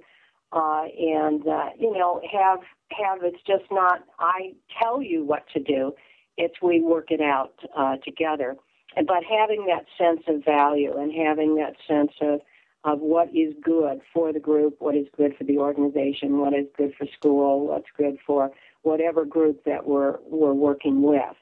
Uh, 0.52 0.86
and 1.00 1.48
uh, 1.48 1.70
you 1.80 1.92
know, 1.92 2.22
have 2.32 2.60
have 2.92 3.20
it's 3.24 3.42
just 3.48 3.64
not 3.72 4.04
I 4.20 4.54
tell 4.82 5.02
you 5.02 5.24
what 5.24 5.46
to 5.54 5.60
do. 5.60 5.94
It's 6.38 6.56
we 6.62 6.82
work 6.82 7.12
it 7.12 7.22
out 7.22 7.54
uh, 7.76 7.98
together. 8.04 8.56
But 8.96 9.24
having 9.24 9.66
that 9.68 9.86
sense 9.98 10.22
of 10.28 10.46
value 10.46 10.96
and 10.96 11.12
having 11.12 11.56
that 11.56 11.74
sense 11.88 12.12
of 12.22 12.42
of 12.86 13.00
what 13.00 13.30
is 13.30 13.54
good 13.64 14.02
for 14.14 14.34
the 14.34 14.40
group, 14.40 14.76
what 14.80 14.96
is 14.96 15.08
good 15.16 15.36
for 15.38 15.46
the 15.46 15.58
organization, 15.58 16.40
what 16.40 16.54
is 16.54 16.68
good 16.78 16.94
for 16.98 17.08
school, 17.18 17.68
what's 17.68 17.88
good 17.98 18.18
for 18.26 18.52
whatever 18.82 19.26
group 19.26 19.64
that 19.66 19.88
we're 19.88 20.18
we're 20.26 20.54
working 20.54 21.02
with. 21.02 21.36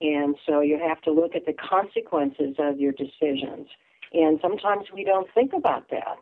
And 0.00 0.36
so 0.46 0.60
you 0.60 0.78
have 0.78 1.00
to 1.02 1.12
look 1.12 1.34
at 1.34 1.46
the 1.46 1.54
consequences 1.54 2.56
of 2.58 2.78
your 2.78 2.92
decisions. 2.92 3.68
And 4.12 4.38
sometimes 4.42 4.86
we 4.92 5.04
don't 5.04 5.28
think 5.34 5.52
about 5.52 5.88
that. 5.90 6.16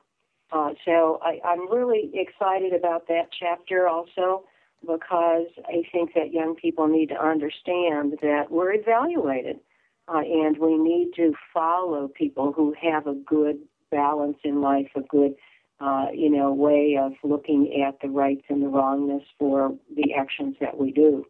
Uh, 0.52 0.70
so 0.84 1.18
I, 1.22 1.40
I'm 1.44 1.70
really 1.70 2.10
excited 2.14 2.72
about 2.72 3.08
that 3.08 3.28
chapter 3.38 3.88
also 3.88 4.44
because 4.82 5.46
I 5.66 5.82
think 5.90 6.14
that 6.14 6.32
young 6.32 6.54
people 6.54 6.86
need 6.86 7.08
to 7.08 7.20
understand 7.20 8.18
that 8.22 8.50
we're 8.50 8.74
evaluated 8.74 9.58
uh, 10.06 10.18
and 10.18 10.58
we 10.58 10.76
need 10.76 11.12
to 11.16 11.32
follow 11.52 12.08
people 12.08 12.52
who 12.52 12.74
have 12.80 13.06
a 13.06 13.14
good 13.14 13.58
balance 13.90 14.36
in 14.44 14.60
life, 14.60 14.88
a 14.94 15.00
good 15.00 15.34
uh, 15.80 16.06
you 16.14 16.30
know, 16.30 16.52
way 16.52 16.96
of 17.00 17.12
looking 17.22 17.82
at 17.86 18.00
the 18.00 18.08
rights 18.08 18.44
and 18.48 18.62
the 18.62 18.68
wrongness 18.68 19.22
for 19.38 19.74
the 19.96 20.14
actions 20.14 20.56
that 20.60 20.78
we 20.78 20.92
do. 20.92 21.26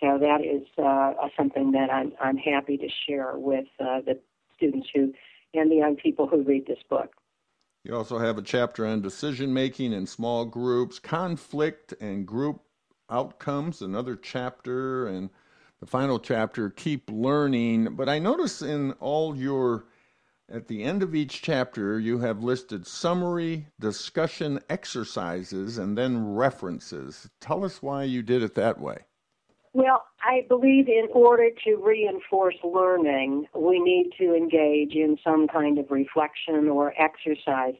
So 0.00 0.18
that 0.18 0.40
is 0.42 0.66
uh, 0.82 1.12
something 1.36 1.72
that 1.72 1.90
I'm, 1.90 2.12
I'm 2.20 2.36
happy 2.36 2.76
to 2.76 2.88
share 3.06 3.32
with 3.36 3.66
uh, 3.80 4.00
the 4.00 4.18
students 4.56 4.88
who 4.94 5.12
and 5.54 5.70
the 5.70 5.76
young 5.76 5.96
people 5.96 6.26
who 6.26 6.42
read 6.42 6.66
this 6.66 6.78
book. 6.88 7.14
You 7.84 7.94
also 7.94 8.18
have 8.18 8.36
a 8.36 8.42
chapter 8.42 8.84
on 8.86 9.00
decision 9.00 9.54
making 9.54 9.92
in 9.92 10.06
small 10.06 10.44
groups, 10.44 10.98
conflict 10.98 11.94
and 12.00 12.26
group 12.26 12.60
outcomes, 13.08 13.80
another 13.80 14.16
chapter, 14.16 15.06
and 15.06 15.30
the 15.80 15.86
final 15.86 16.18
chapter, 16.18 16.68
keep 16.70 17.08
learning. 17.10 17.94
But 17.94 18.08
I 18.08 18.18
notice 18.18 18.60
in 18.60 18.92
all 18.94 19.36
your 19.36 19.86
at 20.48 20.68
the 20.68 20.84
end 20.84 21.02
of 21.02 21.14
each 21.14 21.42
chapter, 21.42 21.98
you 21.98 22.18
have 22.20 22.42
listed 22.42 22.86
summary, 22.86 23.66
discussion 23.80 24.60
exercises, 24.70 25.76
and 25.76 25.98
then 25.98 26.34
references. 26.34 27.28
Tell 27.40 27.64
us 27.64 27.82
why 27.82 28.04
you 28.04 28.22
did 28.22 28.44
it 28.44 28.54
that 28.54 28.80
way. 28.80 28.98
Well, 29.76 30.06
I 30.22 30.46
believe 30.48 30.88
in 30.88 31.08
order 31.12 31.50
to 31.64 31.76
reinforce 31.76 32.54
learning, 32.64 33.46
we 33.54 33.78
need 33.78 34.10
to 34.16 34.34
engage 34.34 34.94
in 34.94 35.18
some 35.22 35.48
kind 35.48 35.78
of 35.78 35.90
reflection 35.90 36.66
or 36.68 36.94
exercise 36.98 37.74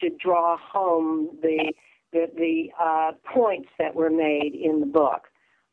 to 0.00 0.10
draw 0.10 0.56
home 0.56 1.30
the 1.42 1.72
the, 2.12 2.30
the 2.36 2.70
uh, 2.80 3.12
points 3.24 3.68
that 3.80 3.96
were 3.96 4.10
made 4.10 4.54
in 4.54 4.78
the 4.78 4.86
book. 4.86 5.22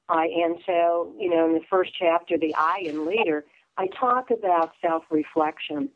Uh, 0.10 0.24
and 0.24 0.56
so, 0.66 1.14
you 1.20 1.30
know, 1.30 1.46
in 1.46 1.54
the 1.54 1.66
first 1.70 1.92
chapter, 1.94 2.40
the 2.40 2.56
I 2.56 2.80
in 2.84 3.06
leader, 3.06 3.46
I 3.78 3.86
talk 3.86 4.32
about 4.32 4.72
self-reflection. 4.82 5.90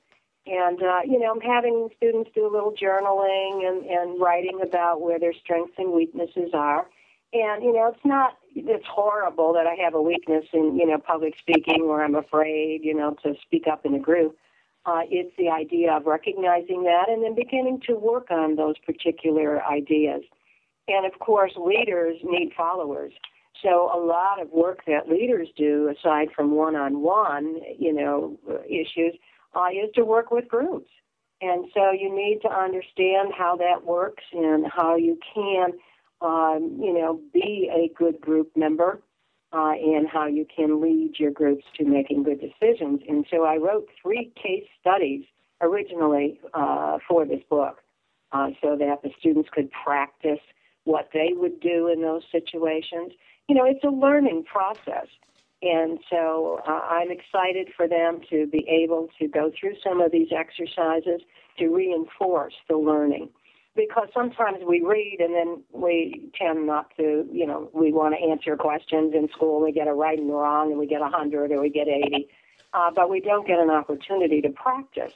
And, 0.45 0.83
uh, 0.83 0.99
you 1.05 1.17
know, 1.17 1.31
I'm 1.31 1.41
having 1.41 1.89
students 1.97 2.29
do 2.35 2.45
a 2.45 2.53
little 2.53 2.73
journaling 2.73 3.67
and, 3.67 3.83
and 3.85 4.21
writing 4.21 4.59
about 4.61 5.01
where 5.01 5.17
their 5.17 5.33
strengths 5.33 5.73
and 5.79 5.91
weaknesses 5.91 6.51
are. 6.53 6.87
And, 7.33 7.63
you 7.63 7.73
know, 7.73 7.87
it's 7.87 8.05
not, 8.05 8.37
it's 8.55 8.85
horrible 8.87 9.53
that 9.53 9.67
I 9.67 9.75
have 9.83 9.93
a 9.93 10.01
weakness 10.01 10.45
in, 10.53 10.77
you 10.77 10.85
know, 10.85 10.97
public 10.97 11.35
speaking 11.39 11.81
or 11.81 12.03
I'm 12.03 12.15
afraid, 12.15 12.81
you 12.83 12.93
know, 12.93 13.15
to 13.23 13.33
speak 13.41 13.65
up 13.71 13.85
in 13.85 13.93
a 13.93 13.99
group. 13.99 14.37
Uh, 14.85 15.01
it's 15.09 15.35
the 15.37 15.49
idea 15.49 15.93
of 15.93 16.05
recognizing 16.05 16.83
that 16.83 17.07
and 17.07 17.23
then 17.23 17.35
beginning 17.35 17.81
to 17.87 17.93
work 17.95 18.31
on 18.31 18.55
those 18.55 18.77
particular 18.79 19.63
ideas. 19.63 20.23
And 20.87 21.05
of 21.05 21.19
course, 21.19 21.53
leaders 21.55 22.17
need 22.23 22.51
followers. 22.57 23.13
So 23.61 23.91
a 23.93 23.99
lot 23.99 24.41
of 24.41 24.49
work 24.49 24.79
that 24.87 25.07
leaders 25.07 25.49
do, 25.55 25.93
aside 25.95 26.29
from 26.35 26.55
one-on-one, 26.55 27.57
you 27.77 27.93
know, 27.93 28.37
issues, 28.67 29.13
uh, 29.55 29.67
is 29.71 29.91
to 29.95 30.03
work 30.03 30.31
with 30.31 30.47
groups. 30.47 30.89
And 31.41 31.65
so 31.73 31.91
you 31.91 32.15
need 32.15 32.39
to 32.41 32.49
understand 32.49 33.33
how 33.37 33.55
that 33.57 33.85
works 33.85 34.23
and 34.33 34.65
how 34.65 34.95
you 34.95 35.19
can 35.33 35.73
um, 36.21 36.77
you 36.79 36.93
know, 36.93 37.19
be 37.33 37.69
a 37.73 37.91
good 37.97 38.21
group 38.21 38.51
member 38.55 39.01
uh, 39.53 39.71
and 39.71 40.07
how 40.07 40.27
you 40.27 40.45
can 40.53 40.81
lead 40.81 41.15
your 41.17 41.31
groups 41.31 41.65
to 41.77 41.85
making 41.85 42.23
good 42.23 42.39
decisions. 42.39 43.01
And 43.07 43.25
so 43.29 43.43
I 43.43 43.57
wrote 43.57 43.87
three 44.01 44.31
case 44.41 44.65
studies 44.79 45.25
originally 45.61 46.39
uh, 46.53 46.97
for 47.07 47.25
this 47.25 47.41
book 47.49 47.81
uh, 48.31 48.49
so 48.61 48.75
that 48.77 49.01
the 49.03 49.09
students 49.19 49.49
could 49.51 49.69
practice 49.71 50.39
what 50.85 51.09
they 51.13 51.29
would 51.33 51.59
do 51.59 51.87
in 51.87 52.01
those 52.01 52.23
situations. 52.31 53.11
You 53.47 53.55
know, 53.55 53.65
it's 53.65 53.83
a 53.83 53.89
learning 53.89 54.45
process. 54.45 55.07
And 55.61 55.99
so 56.09 56.59
uh, 56.67 56.71
I'm 56.71 57.11
excited 57.11 57.69
for 57.75 57.87
them 57.87 58.21
to 58.31 58.47
be 58.47 58.65
able 58.67 59.09
to 59.19 59.27
go 59.27 59.51
through 59.59 59.75
some 59.83 60.01
of 60.01 60.11
these 60.11 60.29
exercises 60.31 61.21
to 61.59 61.67
reinforce 61.67 62.55
the 62.67 62.77
learning 62.77 63.29
because 63.75 64.09
sometimes 64.13 64.59
we 64.67 64.81
read 64.81 65.17
and 65.19 65.33
then 65.33 65.63
we 65.71 66.29
tend 66.35 66.67
not 66.67 66.91
to, 66.97 67.27
you 67.31 67.47
know, 67.47 67.69
we 67.73 67.91
want 67.91 68.13
to 68.15 68.31
answer 68.31 68.55
questions 68.57 69.13
in 69.15 69.29
school. 69.29 69.61
We 69.63 69.71
get 69.71 69.87
a 69.87 69.93
right 69.93 70.19
and 70.19 70.29
wrong, 70.29 70.71
and 70.71 70.79
we 70.79 70.87
get 70.87 71.01
a 71.01 71.07
hundred 71.07 71.51
or 71.51 71.61
we 71.61 71.69
get 71.69 71.87
eighty, 71.87 72.27
uh, 72.73 72.91
but 72.93 73.09
we 73.09 73.19
don't 73.19 73.47
get 73.47 73.59
an 73.59 73.69
opportunity 73.69 74.41
to 74.41 74.49
practice. 74.49 75.13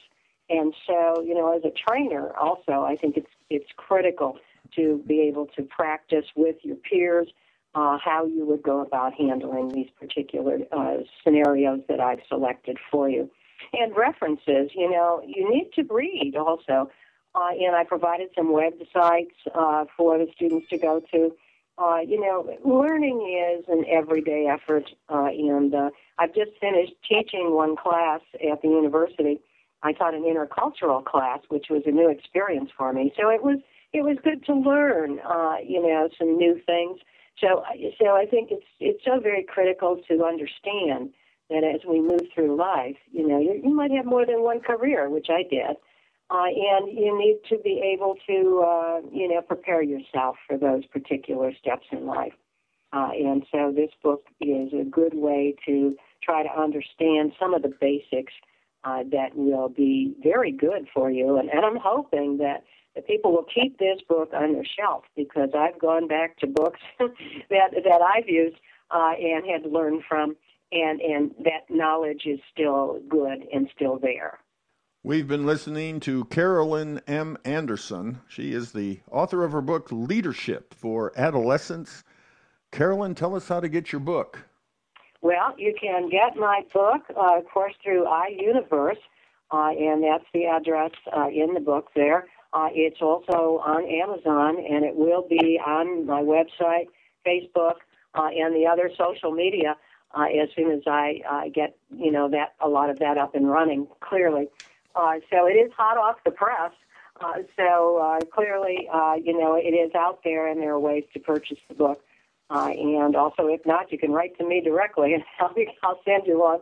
And 0.48 0.74
so, 0.86 1.22
you 1.22 1.34
know, 1.34 1.56
as 1.56 1.64
a 1.64 1.70
trainer, 1.70 2.34
also, 2.36 2.82
I 2.82 2.96
think 2.96 3.16
it's 3.16 3.30
it's 3.50 3.70
critical 3.76 4.38
to 4.76 5.02
be 5.06 5.20
able 5.20 5.46
to 5.56 5.62
practice 5.62 6.26
with 6.34 6.56
your 6.62 6.76
peers 6.76 7.28
uh, 7.74 7.98
how 8.02 8.26
you 8.26 8.46
would 8.46 8.62
go 8.62 8.80
about 8.80 9.14
handling 9.14 9.68
these 9.68 9.90
particular 10.00 10.58
uh, 10.72 10.96
scenarios 11.22 11.80
that 11.88 12.00
I've 12.00 12.20
selected 12.28 12.78
for 12.90 13.08
you. 13.08 13.30
And 13.72 13.96
references, 13.96 14.70
you 14.74 14.90
know, 14.90 15.22
you 15.26 15.48
need 15.48 15.70
to 15.74 15.82
read 15.92 16.36
also 16.36 16.90
uh, 17.36 17.50
and 17.50 17.76
I 17.76 17.84
provided 17.84 18.30
some 18.34 18.48
websites 18.48 19.36
uh, 19.54 19.84
for 19.96 20.18
the 20.18 20.26
students 20.34 20.68
to 20.70 20.78
go 20.78 21.02
to. 21.12 21.32
Uh, 21.78 21.98
you 21.98 22.18
know, 22.18 22.48
learning 22.64 23.20
is 23.58 23.66
an 23.68 23.84
everyday 23.86 24.46
effort, 24.46 24.84
uh, 25.10 25.26
and 25.26 25.74
uh, 25.74 25.90
I've 26.18 26.34
just 26.34 26.52
finished 26.58 26.94
teaching 27.06 27.54
one 27.54 27.76
class 27.76 28.22
at 28.50 28.62
the 28.62 28.68
university. 28.68 29.40
I 29.82 29.92
taught 29.92 30.14
an 30.14 30.22
intercultural 30.22 31.04
class, 31.04 31.40
which 31.48 31.66
was 31.68 31.82
a 31.84 31.90
new 31.90 32.08
experience 32.08 32.70
for 32.74 32.94
me. 32.94 33.12
So 33.14 33.28
it 33.28 33.42
was 33.42 33.58
it 33.92 34.02
was 34.02 34.16
good 34.24 34.44
to 34.46 34.54
learn, 34.54 35.20
uh, 35.20 35.56
you 35.62 35.82
know, 35.82 36.08
some 36.18 36.38
new 36.38 36.58
things. 36.64 37.00
So, 37.38 37.62
so 38.00 38.16
I 38.16 38.24
think 38.24 38.50
it's 38.50 38.66
it's 38.80 39.04
so 39.04 39.20
very 39.20 39.42
critical 39.44 40.00
to 40.08 40.24
understand 40.24 41.10
that 41.50 41.62
as 41.62 41.82
we 41.86 42.00
move 42.00 42.22
through 42.34 42.56
life, 42.56 42.96
you 43.12 43.28
know, 43.28 43.38
you, 43.38 43.60
you 43.62 43.74
might 43.74 43.90
have 43.90 44.06
more 44.06 44.24
than 44.24 44.42
one 44.42 44.60
career, 44.60 45.10
which 45.10 45.28
I 45.30 45.42
did, 45.42 45.76
uh, 46.30 46.46
and 46.46 46.98
you 46.98 47.16
need 47.16 47.38
to 47.48 47.58
be 47.62 47.80
able 47.94 48.16
to, 48.26 48.64
uh, 48.66 49.00
you 49.12 49.28
know, 49.28 49.40
prepare 49.42 49.82
yourself 49.82 50.36
for 50.46 50.58
those 50.58 50.84
particular 50.86 51.52
steps 51.60 51.86
in 51.92 52.06
life. 52.06 52.32
Uh, 52.92 53.10
and 53.12 53.44
so 53.52 53.72
this 53.74 53.90
book 54.02 54.24
is 54.40 54.72
a 54.72 54.84
good 54.84 55.14
way 55.14 55.54
to 55.66 55.96
try 56.22 56.42
to 56.42 56.60
understand 56.60 57.32
some 57.38 57.54
of 57.54 57.62
the 57.62 57.72
basics 57.80 58.32
uh, 58.84 59.02
that 59.10 59.34
will 59.34 59.68
be 59.68 60.14
very 60.22 60.52
good 60.52 60.86
for 60.94 61.10
you. 61.10 61.38
And, 61.38 61.48
and 61.50 61.64
I'm 61.64 61.76
hoping 61.76 62.38
that 62.38 62.64
the 62.94 63.02
people 63.02 63.32
will 63.32 63.46
keep 63.54 63.78
this 63.78 64.00
book 64.08 64.30
on 64.32 64.54
their 64.54 64.64
shelf 64.64 65.04
because 65.14 65.50
I've 65.56 65.78
gone 65.78 66.08
back 66.08 66.38
to 66.38 66.46
books 66.46 66.80
that 66.98 67.70
that 67.72 68.00
I've 68.02 68.28
used 68.28 68.56
uh, 68.90 69.12
and 69.20 69.44
had 69.44 69.70
learned 69.70 70.02
from, 70.08 70.36
and 70.72 71.00
and 71.00 71.32
that 71.44 71.68
knowledge 71.68 72.22
is 72.24 72.40
still 72.52 73.00
good 73.08 73.46
and 73.52 73.68
still 73.74 73.98
there. 73.98 74.38
We've 75.06 75.28
been 75.28 75.46
listening 75.46 76.00
to 76.00 76.24
Carolyn 76.24 77.00
M. 77.06 77.38
Anderson. 77.44 78.22
She 78.26 78.52
is 78.52 78.72
the 78.72 78.98
author 79.08 79.44
of 79.44 79.52
her 79.52 79.60
book 79.60 79.86
Leadership 79.92 80.74
for 80.74 81.12
Adolescents. 81.16 82.02
Carolyn, 82.72 83.14
tell 83.14 83.36
us 83.36 83.46
how 83.46 83.60
to 83.60 83.68
get 83.68 83.92
your 83.92 84.00
book. 84.00 84.40
Well, 85.20 85.54
you 85.56 85.76
can 85.80 86.08
get 86.10 86.34
my 86.34 86.62
book, 86.74 87.02
uh, 87.16 87.38
of 87.38 87.44
course, 87.44 87.74
through 87.84 88.04
iUniverse, 88.04 88.98
uh, 89.52 89.70
and 89.78 90.02
that's 90.02 90.24
the 90.34 90.46
address 90.46 90.90
uh, 91.16 91.28
in 91.28 91.54
the 91.54 91.60
book 91.60 91.86
there. 91.94 92.26
Uh, 92.52 92.70
it's 92.72 93.00
also 93.00 93.62
on 93.64 93.84
Amazon, 93.84 94.56
and 94.58 94.84
it 94.84 94.96
will 94.96 95.24
be 95.28 95.60
on 95.64 96.04
my 96.04 96.20
website, 96.20 96.86
Facebook, 97.24 97.76
uh, 98.16 98.26
and 98.36 98.56
the 98.56 98.66
other 98.66 98.90
social 98.98 99.30
media 99.30 99.76
uh, 100.16 100.24
as 100.24 100.48
soon 100.56 100.72
as 100.72 100.82
I 100.88 101.48
get, 101.54 101.76
you 101.96 102.10
know, 102.10 102.28
that 102.30 102.54
a 102.60 102.68
lot 102.68 102.90
of 102.90 102.98
that 102.98 103.18
up 103.18 103.36
and 103.36 103.48
running. 103.48 103.86
Clearly, 104.00 104.48
uh, 104.96 105.14
so 105.30 105.46
it 105.46 105.54
is 105.54 105.70
hot 105.76 105.98
off 105.98 106.16
the 106.24 106.30
press. 106.30 106.72
Uh, 107.20 107.42
so 107.56 107.98
uh, 107.98 108.20
clearly, 108.26 108.88
uh, 108.92 109.14
you 109.22 109.38
know, 109.38 109.54
it 109.54 109.74
is 109.74 109.94
out 109.94 110.20
there, 110.24 110.48
and 110.48 110.60
there 110.60 110.72
are 110.72 110.80
ways 110.80 111.04
to 111.14 111.20
purchase 111.20 111.58
the 111.68 111.74
book. 111.74 112.02
Uh, 112.48 112.70
and 112.70 113.16
also, 113.16 113.48
if 113.48 113.60
not, 113.66 113.90
you 113.90 113.98
can 113.98 114.12
write 114.12 114.36
to 114.38 114.46
me 114.46 114.60
directly, 114.60 115.14
and 115.14 115.24
I'll, 115.40 115.54
I'll 115.82 116.00
send 116.04 116.26
you 116.26 116.40
one. 116.40 116.60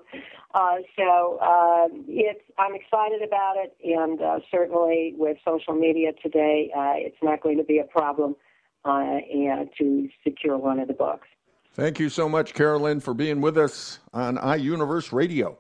Uh, 0.55 0.77
so 0.97 1.39
uh, 1.43 1.89
it's 2.07 2.41
I'm 2.59 2.75
excited 2.75 3.23
about 3.23 3.57
it, 3.57 3.77
and 3.85 4.21
uh, 4.21 4.39
certainly 4.51 5.15
with 5.17 5.37
social 5.45 5.75
media 5.75 6.13
today, 6.23 6.71
uh, 6.77 6.95
it's 6.97 7.17
not 7.23 7.43
going 7.43 7.59
to 7.59 7.65
be 7.65 7.79
a 7.79 7.85
problem 7.85 8.37
uh, 8.85 9.19
and 9.33 9.69
to 9.79 10.09
secure 10.23 10.57
one 10.57 10.79
of 10.79 10.89
the 10.89 10.95
books. 10.95 11.27
Thank 11.73 11.99
you 11.99 12.09
so 12.09 12.29
much, 12.29 12.55
Carolyn, 12.55 13.01
for 13.01 13.15
being 13.15 13.41
with 13.41 13.59
us 13.59 13.99
on 14.13 14.37
iUniverse 14.37 15.13
Radio. 15.13 15.59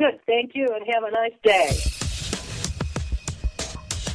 Good, 0.00 0.18
thank 0.26 0.56
you, 0.56 0.66
and 0.74 0.84
have 0.92 1.04
a 1.04 1.10
nice 1.12 1.38
day 1.44 2.01